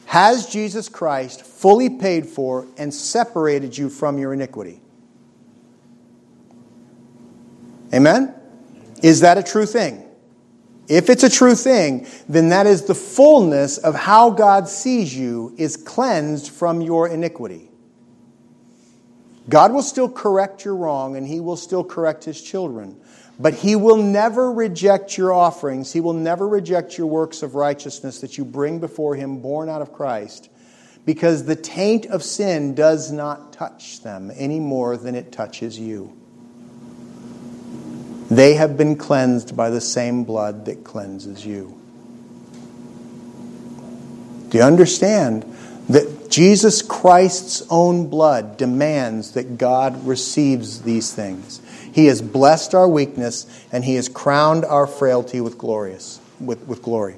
Has 0.05 0.47
Jesus 0.47 0.89
Christ 0.89 1.45
fully 1.45 1.91
paid 1.91 2.25
for 2.25 2.65
and 2.77 2.91
separated 2.91 3.77
you 3.77 3.89
from 3.89 4.17
your 4.17 4.33
iniquity? 4.33 4.81
Amen? 7.93 8.33
Is 9.01 9.19
that 9.19 9.37
a 9.37 9.43
true 9.43 9.65
thing? 9.65 10.03
if 10.87 11.09
it's 11.09 11.23
a 11.23 11.29
true 11.29 11.55
thing, 11.55 12.07
then 12.27 12.49
that 12.49 12.67
is 12.67 12.83
the 12.83 12.95
fullness 12.95 13.77
of 13.77 13.95
how 13.95 14.29
God 14.29 14.67
sees 14.67 15.15
you 15.15 15.53
is 15.57 15.77
cleansed 15.77 16.51
from 16.51 16.81
your 16.81 17.07
iniquity. 17.07 17.69
God 19.47 19.73
will 19.73 19.81
still 19.81 20.09
correct 20.09 20.65
your 20.65 20.75
wrong 20.75 21.15
and 21.15 21.27
he 21.27 21.39
will 21.39 21.57
still 21.57 21.83
correct 21.83 22.23
his 22.23 22.41
children. 22.41 22.99
But 23.39 23.55
he 23.55 23.75
will 23.75 23.97
never 23.97 24.51
reject 24.51 25.17
your 25.17 25.33
offerings. 25.33 25.91
He 25.91 26.01
will 26.01 26.13
never 26.13 26.47
reject 26.47 26.97
your 26.97 27.07
works 27.07 27.41
of 27.41 27.55
righteousness 27.55 28.21
that 28.21 28.37
you 28.37 28.45
bring 28.45 28.79
before 28.79 29.15
him, 29.15 29.39
born 29.39 29.69
out 29.69 29.81
of 29.81 29.91
Christ, 29.91 30.49
because 31.03 31.45
the 31.45 31.55
taint 31.55 32.05
of 32.05 32.23
sin 32.23 32.75
does 32.75 33.11
not 33.11 33.51
touch 33.51 34.01
them 34.01 34.31
any 34.35 34.59
more 34.59 34.97
than 34.97 35.15
it 35.15 35.31
touches 35.31 35.79
you. 35.79 36.22
They 38.35 38.55
have 38.55 38.77
been 38.77 38.95
cleansed 38.95 39.55
by 39.55 39.69
the 39.69 39.81
same 39.81 40.23
blood 40.23 40.65
that 40.65 40.83
cleanses 40.83 41.45
you. 41.45 41.79
Do 44.49 44.57
you 44.57 44.63
understand 44.63 45.43
that 45.89 46.31
Jesus 46.31 46.81
Christ's 46.81 47.63
own 47.69 48.07
blood 48.07 48.57
demands 48.57 49.33
that 49.33 49.59
God 49.59 50.07
receives 50.07 50.81
these 50.81 51.13
things? 51.13 51.61
He 51.93 52.07
has 52.07 52.23
blessed 52.23 52.73
our 52.73 52.87
weakness 52.87 53.45
and 53.71 53.83
he 53.83 53.95
has 53.95 54.09
crowned 54.09 54.65
our 54.65 54.87
frailty 54.87 55.39
with 55.39 55.59
glorious 55.59 56.19
with, 56.39 56.67
with 56.67 56.81
glory. 56.81 57.15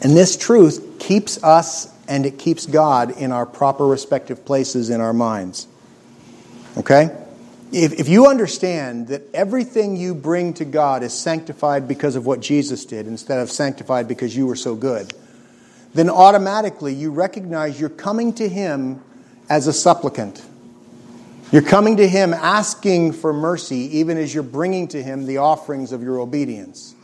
And 0.00 0.16
this 0.16 0.36
truth 0.36 0.98
keeps 0.98 1.42
us 1.44 1.92
and 2.08 2.24
it 2.24 2.38
keeps 2.38 2.64
God 2.64 3.10
in 3.18 3.32
our 3.32 3.44
proper 3.44 3.86
respective 3.86 4.46
places 4.46 4.88
in 4.88 5.02
our 5.02 5.12
minds. 5.12 5.66
Okay? 6.78 7.14
If, 7.70 8.00
if 8.00 8.08
you 8.08 8.26
understand 8.26 9.08
that 9.08 9.22
everything 9.34 9.96
you 9.96 10.14
bring 10.14 10.54
to 10.54 10.64
God 10.64 11.02
is 11.02 11.12
sanctified 11.12 11.86
because 11.86 12.16
of 12.16 12.24
what 12.24 12.40
Jesus 12.40 12.86
did 12.86 13.06
instead 13.06 13.40
of 13.40 13.50
sanctified 13.50 14.08
because 14.08 14.34
you 14.34 14.46
were 14.46 14.56
so 14.56 14.74
good, 14.74 15.12
then 15.92 16.08
automatically 16.08 16.94
you 16.94 17.10
recognize 17.10 17.78
you're 17.78 17.90
coming 17.90 18.32
to 18.34 18.48
Him 18.48 19.02
as 19.50 19.66
a 19.66 19.72
supplicant. 19.72 20.42
You're 21.52 21.62
coming 21.62 21.98
to 21.98 22.08
Him 22.08 22.32
asking 22.32 23.12
for 23.12 23.32
mercy, 23.32 23.98
even 23.98 24.16
as 24.16 24.32
you're 24.32 24.42
bringing 24.42 24.88
to 24.88 25.02
Him 25.02 25.26
the 25.26 25.38
offerings 25.38 25.92
of 25.92 26.02
your 26.02 26.20
obedience. 26.20 26.94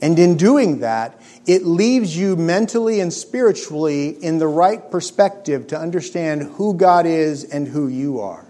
And 0.00 0.18
in 0.18 0.36
doing 0.36 0.80
that, 0.80 1.20
it 1.46 1.64
leaves 1.64 2.16
you 2.16 2.36
mentally 2.36 3.00
and 3.00 3.12
spiritually 3.12 4.10
in 4.10 4.38
the 4.38 4.46
right 4.46 4.90
perspective 4.90 5.68
to 5.68 5.78
understand 5.78 6.42
who 6.42 6.74
God 6.74 7.06
is 7.06 7.44
and 7.44 7.68
who 7.68 7.86
you 7.88 8.20
are. 8.20 8.43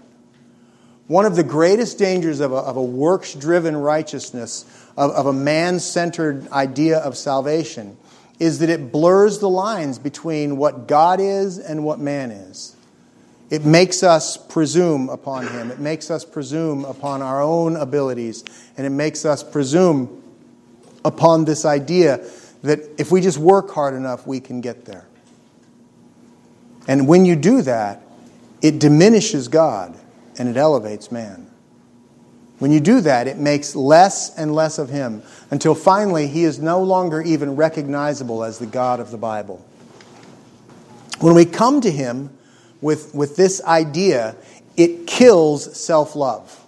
One 1.07 1.25
of 1.25 1.35
the 1.35 1.43
greatest 1.43 1.99
dangers 1.99 2.39
of 2.39 2.51
a, 2.51 2.55
a 2.55 2.83
works 2.83 3.33
driven 3.33 3.77
righteousness, 3.77 4.65
of, 4.97 5.11
of 5.11 5.27
a 5.27 5.33
man 5.33 5.79
centered 5.79 6.47
idea 6.51 6.97
of 6.97 7.15
salvation, 7.15 7.95
is 8.39 8.59
that 8.59 8.69
it 8.69 8.91
blurs 8.91 9.39
the 9.39 9.49
lines 9.49 9.99
between 9.99 10.57
what 10.57 10.87
God 10.87 11.19
is 11.19 11.59
and 11.59 11.83
what 11.83 11.99
man 11.99 12.31
is. 12.31 12.75
It 13.51 13.63
makes 13.63 14.01
us 14.01 14.35
presume 14.35 15.09
upon 15.09 15.47
Him. 15.47 15.69
It 15.69 15.79
makes 15.79 16.09
us 16.09 16.25
presume 16.25 16.83
upon 16.83 17.21
our 17.21 17.41
own 17.41 17.75
abilities. 17.75 18.43
And 18.75 18.87
it 18.87 18.89
makes 18.89 19.23
us 19.23 19.43
presume 19.43 20.23
upon 21.05 21.45
this 21.45 21.63
idea 21.63 22.27
that 22.63 22.79
if 22.97 23.11
we 23.11 23.21
just 23.21 23.37
work 23.37 23.69
hard 23.69 23.93
enough, 23.93 24.25
we 24.25 24.39
can 24.39 24.61
get 24.61 24.85
there. 24.85 25.05
And 26.87 27.07
when 27.07 27.25
you 27.25 27.35
do 27.35 27.61
that, 27.61 28.01
it 28.63 28.79
diminishes 28.79 29.47
God 29.47 29.95
and 30.37 30.49
it 30.49 30.57
elevates 30.57 31.11
man. 31.11 31.47
When 32.59 32.71
you 32.71 32.79
do 32.79 33.01
that, 33.01 33.27
it 33.27 33.37
makes 33.37 33.75
less 33.75 34.35
and 34.37 34.55
less 34.55 34.77
of 34.77 34.89
him 34.89 35.23
until 35.51 35.75
finally 35.75 36.27
he 36.27 36.45
is 36.45 36.59
no 36.59 36.81
longer 36.81 37.21
even 37.21 37.55
recognizable 37.55 38.43
as 38.43 38.59
the 38.59 38.65
God 38.65 38.99
of 38.99 39.11
the 39.11 39.17
Bible. 39.17 39.65
When 41.19 41.35
we 41.35 41.45
come 41.45 41.81
to 41.81 41.91
him 41.91 42.29
with, 42.81 43.13
with 43.13 43.35
this 43.35 43.61
idea, 43.63 44.35
it 44.77 45.07
kills 45.07 45.77
self 45.77 46.15
love. 46.15 46.61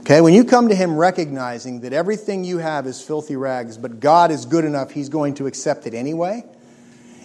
Okay, 0.00 0.20
when 0.20 0.34
you 0.34 0.44
come 0.44 0.68
to 0.68 0.74
him 0.74 0.96
recognizing 0.96 1.80
that 1.82 1.92
everything 1.92 2.42
you 2.42 2.58
have 2.58 2.88
is 2.88 3.00
filthy 3.00 3.36
rags, 3.36 3.78
but 3.78 4.00
God 4.00 4.32
is 4.32 4.44
good 4.44 4.64
enough, 4.64 4.90
he's 4.90 5.08
going 5.08 5.34
to 5.34 5.46
accept 5.46 5.86
it 5.86 5.94
anyway, 5.94 6.44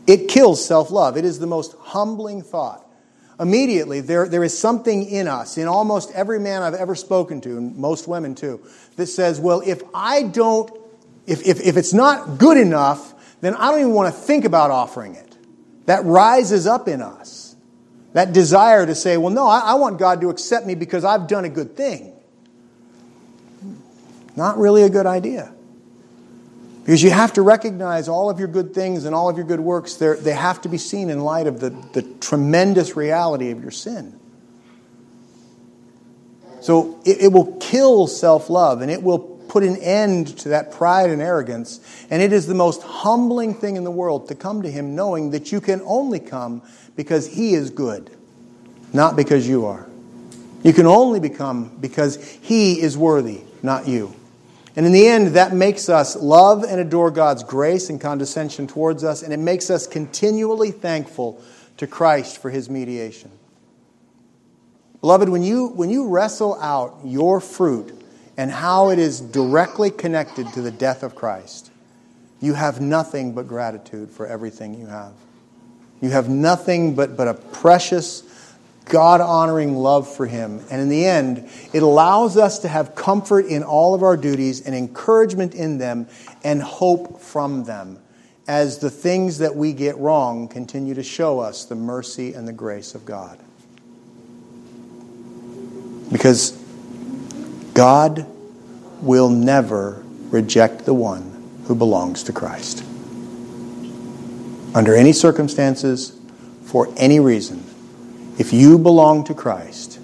it 0.05 0.27
kills 0.27 0.63
self 0.63 0.91
love. 0.91 1.17
It 1.17 1.25
is 1.25 1.39
the 1.39 1.47
most 1.47 1.75
humbling 1.79 2.43
thought 2.43 2.86
immediately 3.39 4.01
there, 4.01 4.27
there 4.27 4.43
is 4.43 4.57
something 4.57 5.07
in 5.09 5.27
us, 5.27 5.57
in 5.57 5.67
almost 5.67 6.11
every 6.13 6.39
man 6.39 6.63
I've 6.63 6.73
ever 6.73 6.95
spoken 6.95 7.41
to, 7.41 7.57
and 7.57 7.75
most 7.77 8.07
women 8.07 8.35
too, 8.35 8.61
that 8.95 9.07
says, 9.07 9.39
well, 9.39 9.61
if 9.65 9.81
I 9.93 10.23
don't, 10.23 10.71
if, 11.25 11.45
if, 11.45 11.61
if 11.61 11.77
it's 11.77 11.93
not 11.93 12.37
good 12.37 12.57
enough, 12.57 13.13
then 13.41 13.55
I 13.55 13.71
don't 13.71 13.81
even 13.81 13.93
want 13.93 14.13
to 14.13 14.19
think 14.19 14.45
about 14.45 14.71
offering 14.71 15.15
it. 15.15 15.37
That 15.85 16.03
rises 16.03 16.67
up 16.67 16.87
in 16.87 17.01
us. 17.01 17.55
That 18.13 18.33
desire 18.33 18.85
to 18.85 18.95
say, 18.95 19.17
well, 19.17 19.31
no, 19.31 19.47
I, 19.47 19.59
I 19.59 19.73
want 19.75 19.99
God 19.99 20.21
to 20.21 20.29
accept 20.29 20.65
me 20.65 20.75
because 20.75 21.05
I've 21.05 21.27
done 21.27 21.45
a 21.45 21.49
good 21.49 21.75
thing. 21.75 22.13
Not 24.35 24.57
really 24.57 24.83
a 24.83 24.89
good 24.89 25.05
idea. 25.05 25.53
Because 26.87 27.03
you 27.03 27.09
have 27.09 27.33
to 27.33 27.41
recognize 27.41 28.07
all 28.07 28.29
of 28.29 28.39
your 28.39 28.47
good 28.47 28.73
things 28.73 29.03
and 29.03 29.13
all 29.13 29.27
of 29.27 29.35
your 29.35 29.45
good 29.45 29.59
works, 29.59 29.95
they 29.95 30.31
have 30.31 30.61
to 30.61 30.69
be 30.69 30.77
seen 30.77 31.09
in 31.09 31.19
light 31.19 31.45
of 31.45 31.59
the, 31.59 31.71
the 31.91 32.01
tremendous 32.01 32.95
reality 32.95 33.51
of 33.51 33.61
your 33.61 33.71
sin. 33.71 34.17
So 36.61 36.97
it, 37.03 37.23
it 37.23 37.27
will 37.33 37.57
kill 37.57 38.07
self 38.07 38.49
love 38.49 38.79
and 38.81 38.89
it 38.89 39.03
will 39.03 39.19
put 39.19 39.63
an 39.63 39.75
end 39.75 40.37
to 40.37 40.49
that 40.49 40.71
pride 40.71 41.09
and 41.09 41.21
arrogance. 41.21 41.81
And 42.09 42.21
it 42.21 42.31
is 42.31 42.47
the 42.47 42.55
most 42.55 42.81
humbling 42.83 43.53
thing 43.53 43.75
in 43.75 43.83
the 43.83 43.91
world 43.91 44.29
to 44.29 44.35
come 44.35 44.61
to 44.61 44.71
Him 44.71 44.95
knowing 44.95 45.31
that 45.31 45.51
you 45.51 45.59
can 45.59 45.81
only 45.81 46.21
come 46.21 46.61
because 46.95 47.27
He 47.27 47.53
is 47.53 47.69
good, 47.69 48.09
not 48.93 49.17
because 49.17 49.45
you 49.45 49.65
are. 49.65 49.89
You 50.63 50.71
can 50.71 50.85
only 50.85 51.19
become 51.19 51.67
because 51.81 52.15
He 52.15 52.79
is 52.79 52.97
worthy, 52.97 53.41
not 53.61 53.89
you. 53.89 54.15
And 54.77 54.85
in 54.85 54.91
the 54.91 55.07
end, 55.07 55.29
that 55.29 55.53
makes 55.53 55.89
us 55.89 56.15
love 56.15 56.63
and 56.63 56.79
adore 56.79 57.09
God's 57.09 57.43
grace 57.43 57.89
and 57.89 57.99
condescension 57.99 58.67
towards 58.67 59.03
us, 59.03 59.23
and 59.23 59.33
it 59.33 59.39
makes 59.39 59.71
us 59.71 59.87
continually 59.87 60.69
thankful 60.69 61.41
to 61.77 61.87
Christ 61.87 62.37
for 62.37 62.51
his 62.51 62.69
mediation. 62.69 63.31
Beloved, 65.01 65.29
when 65.29 65.41
you, 65.41 65.69
when 65.69 65.89
you 65.89 66.07
wrestle 66.07 66.61
out 66.61 66.99
your 67.03 67.41
fruit 67.41 67.99
and 68.37 68.51
how 68.51 68.91
it 68.91 68.99
is 68.99 69.19
directly 69.19 69.89
connected 69.89 70.47
to 70.53 70.61
the 70.61 70.71
death 70.71 71.01
of 71.01 71.15
Christ, 71.15 71.71
you 72.39 72.53
have 72.53 72.79
nothing 72.79 73.33
but 73.33 73.47
gratitude 73.47 74.11
for 74.11 74.27
everything 74.27 74.75
you 74.75 74.85
have. 74.85 75.13
You 76.01 76.11
have 76.11 76.29
nothing 76.29 76.93
but, 76.93 77.17
but 77.17 77.27
a 77.27 77.33
precious 77.33 78.21
God 78.89 79.21
honoring 79.21 79.75
love 79.75 80.13
for 80.13 80.25
Him. 80.25 80.61
And 80.69 80.81
in 80.81 80.89
the 80.89 81.05
end, 81.05 81.49
it 81.73 81.83
allows 81.83 82.37
us 82.37 82.59
to 82.59 82.67
have 82.67 82.95
comfort 82.95 83.45
in 83.45 83.63
all 83.63 83.93
of 83.93 84.03
our 84.03 84.17
duties 84.17 84.61
and 84.61 84.75
encouragement 84.75 85.55
in 85.55 85.77
them 85.77 86.07
and 86.43 86.61
hope 86.61 87.19
from 87.19 87.63
them 87.63 87.99
as 88.47 88.79
the 88.79 88.89
things 88.89 89.39
that 89.39 89.55
we 89.55 89.73
get 89.73 89.97
wrong 89.97 90.47
continue 90.47 90.93
to 90.93 91.03
show 91.03 91.39
us 91.39 91.65
the 91.65 91.75
mercy 91.75 92.33
and 92.33 92.47
the 92.47 92.53
grace 92.53 92.95
of 92.95 93.05
God. 93.05 93.37
Because 96.11 96.51
God 97.73 98.25
will 99.01 99.29
never 99.29 100.03
reject 100.29 100.85
the 100.85 100.93
one 100.93 101.33
who 101.65 101.75
belongs 101.75 102.23
to 102.23 102.33
Christ. 102.33 102.83
Under 104.73 104.95
any 104.95 105.11
circumstances, 105.11 106.17
for 106.63 106.87
any 106.97 107.19
reason, 107.19 107.63
if 108.37 108.53
you 108.53 108.77
belong 108.77 109.23
to 109.25 109.33
Christ, 109.33 109.99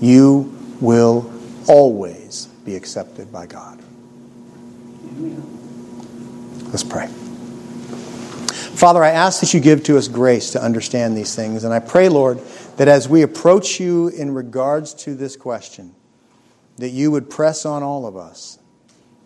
you 0.00 0.56
will 0.80 1.32
always 1.68 2.46
be 2.64 2.74
accepted 2.74 3.32
by 3.32 3.46
God. 3.46 3.78
Let's 6.66 6.84
pray. 6.84 7.08
Father, 8.80 9.04
I 9.04 9.10
ask 9.10 9.40
that 9.40 9.52
you 9.52 9.60
give 9.60 9.82
to 9.84 9.98
us 9.98 10.08
grace 10.08 10.50
to 10.52 10.62
understand 10.62 11.16
these 11.16 11.34
things. 11.34 11.64
And 11.64 11.74
I 11.74 11.80
pray, 11.80 12.08
Lord, 12.08 12.40
that 12.76 12.88
as 12.88 13.08
we 13.08 13.22
approach 13.22 13.78
you 13.78 14.08
in 14.08 14.32
regards 14.32 14.94
to 14.94 15.14
this 15.14 15.36
question, 15.36 15.94
that 16.78 16.88
you 16.88 17.10
would 17.10 17.28
press 17.28 17.66
on 17.66 17.82
all 17.82 18.06
of 18.06 18.16
us 18.16 18.58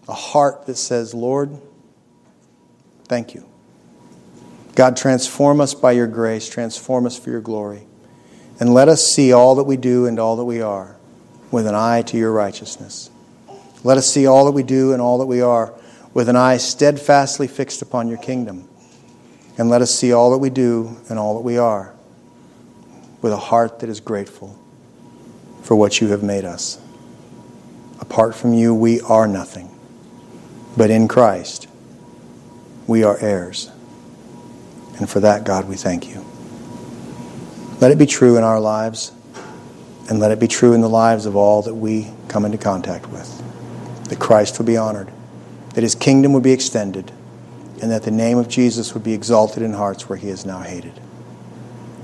a 0.09 0.13
heart 0.13 0.67
that 0.67 0.77
says, 0.77 1.15
Lord, 1.15 1.57
thank 3.05 3.35
you. 3.35 3.47
God, 4.75 4.97
transform 4.97 5.61
us 5.61 5.73
by 5.73 5.93
your 5.93 6.09
grace, 6.09 6.49
transform 6.49 7.07
us 7.07 7.17
for 7.17 7.31
your 7.31 7.41
glory. 7.41 7.87
And 8.61 8.73
let 8.73 8.89
us 8.89 9.05
see 9.07 9.33
all 9.33 9.57
that 9.57 9.65
we 9.65 9.77
do 9.77 10.07
and 10.07 10.19
all 10.19 10.37
that 10.37 10.45
we 10.45 10.61
are 10.61 10.97
with 11.51 11.67
an 11.67 11.75
eye 11.75 12.03
to 12.03 12.17
your 12.17 12.33
righteousness. 12.33 13.11
Let 13.83 13.99
us 13.99 14.11
see 14.11 14.27
all 14.27 14.45
that 14.47 14.53
we 14.53 14.63
do 14.63 14.93
and 14.93 15.03
all 15.03 15.19
that 15.19 15.27
we 15.27 15.41
are 15.41 15.75
with 16.13 16.29
an 16.29 16.37
eye 16.37 16.57
steadfastly 16.57 17.49
fixed 17.49 17.83
upon 17.83 18.09
your 18.09 18.19
kingdom. 18.19 18.69
And 19.59 19.69
let 19.69 19.83
us 19.83 19.95
see 19.95 20.13
all 20.13 20.31
that 20.31 20.39
we 20.39 20.51
do 20.51 20.97
and 21.09 21.19
all 21.19 21.35
that 21.35 21.43
we 21.43 21.59
are 21.59 21.95
with 23.23 23.33
a 23.33 23.39
heart 23.39 23.81
that 23.81 23.89
is 23.89 24.01
grateful 24.01 24.59
for 25.63 25.77
what 25.77 26.01
you 26.01 26.09
have 26.09 26.23
made 26.23 26.45
us. 26.45 26.81
Apart 28.01 28.35
from 28.35 28.53
you, 28.53 28.75
we 28.75 29.01
are 29.01 29.27
nothing. 29.27 29.71
But 30.77 30.91
in 30.91 31.09
Christ, 31.09 31.69
we 32.87 33.03
are 33.03 33.17
heirs. 33.19 33.71
And 34.99 35.09
for 35.09 35.21
that, 35.21 35.45
God, 35.45 35.69
we 35.69 35.77
thank 35.77 36.09
you. 36.09 36.25
Let 37.81 37.91
it 37.91 37.99
be 37.99 38.07
true 38.07 38.37
in 38.37 38.45
our 38.45 38.61
lives, 38.61 39.13
and 40.09 40.21
let 40.21 40.31
it 40.31 40.39
be 40.39 40.49
true 40.49 40.73
in 40.73 40.81
the 40.81 40.89
lives 40.89 41.27
of 41.27 41.37
all 41.37 41.63
that 41.63 41.75
we 41.75 42.11
come 42.29 42.45
into 42.45 42.59
contact 42.59 43.09
with. 43.09 43.43
That 44.09 44.19
Christ 44.19 44.59
would 44.59 44.67
be 44.67 44.77
honored, 44.77 45.11
that 45.75 45.83
his 45.83 45.95
kingdom 45.95 46.33
would 46.33 46.43
be 46.43 46.53
extended, 46.53 47.11
and 47.83 47.91
that 47.91 48.05
the 48.05 48.11
name 48.11 48.39
of 48.39 48.49
Jesus 48.49 48.95
would 48.95 49.03
be 49.03 49.13
exalted 49.13 49.63
in 49.63 49.73
hearts 49.73 50.09
where 50.09 50.19
he 50.19 50.29
is 50.29 50.47
now 50.47 50.61
hated. 50.61 51.01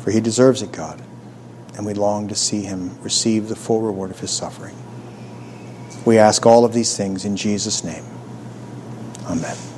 For 0.00 0.10
he 0.10 0.20
deserves 0.20 0.62
it, 0.62 0.72
God, 0.72 1.00
and 1.76 1.86
we 1.86 1.94
long 1.94 2.28
to 2.28 2.34
see 2.34 2.62
him 2.62 3.00
receive 3.02 3.48
the 3.48 3.56
full 3.56 3.80
reward 3.80 4.10
of 4.10 4.20
his 4.20 4.30
suffering. 4.30 4.76
We 6.04 6.18
ask 6.18 6.46
all 6.46 6.64
of 6.64 6.72
these 6.72 6.96
things 6.96 7.24
in 7.24 7.36
Jesus' 7.36 7.84
name. 7.84 8.04
Amen. 9.26 9.69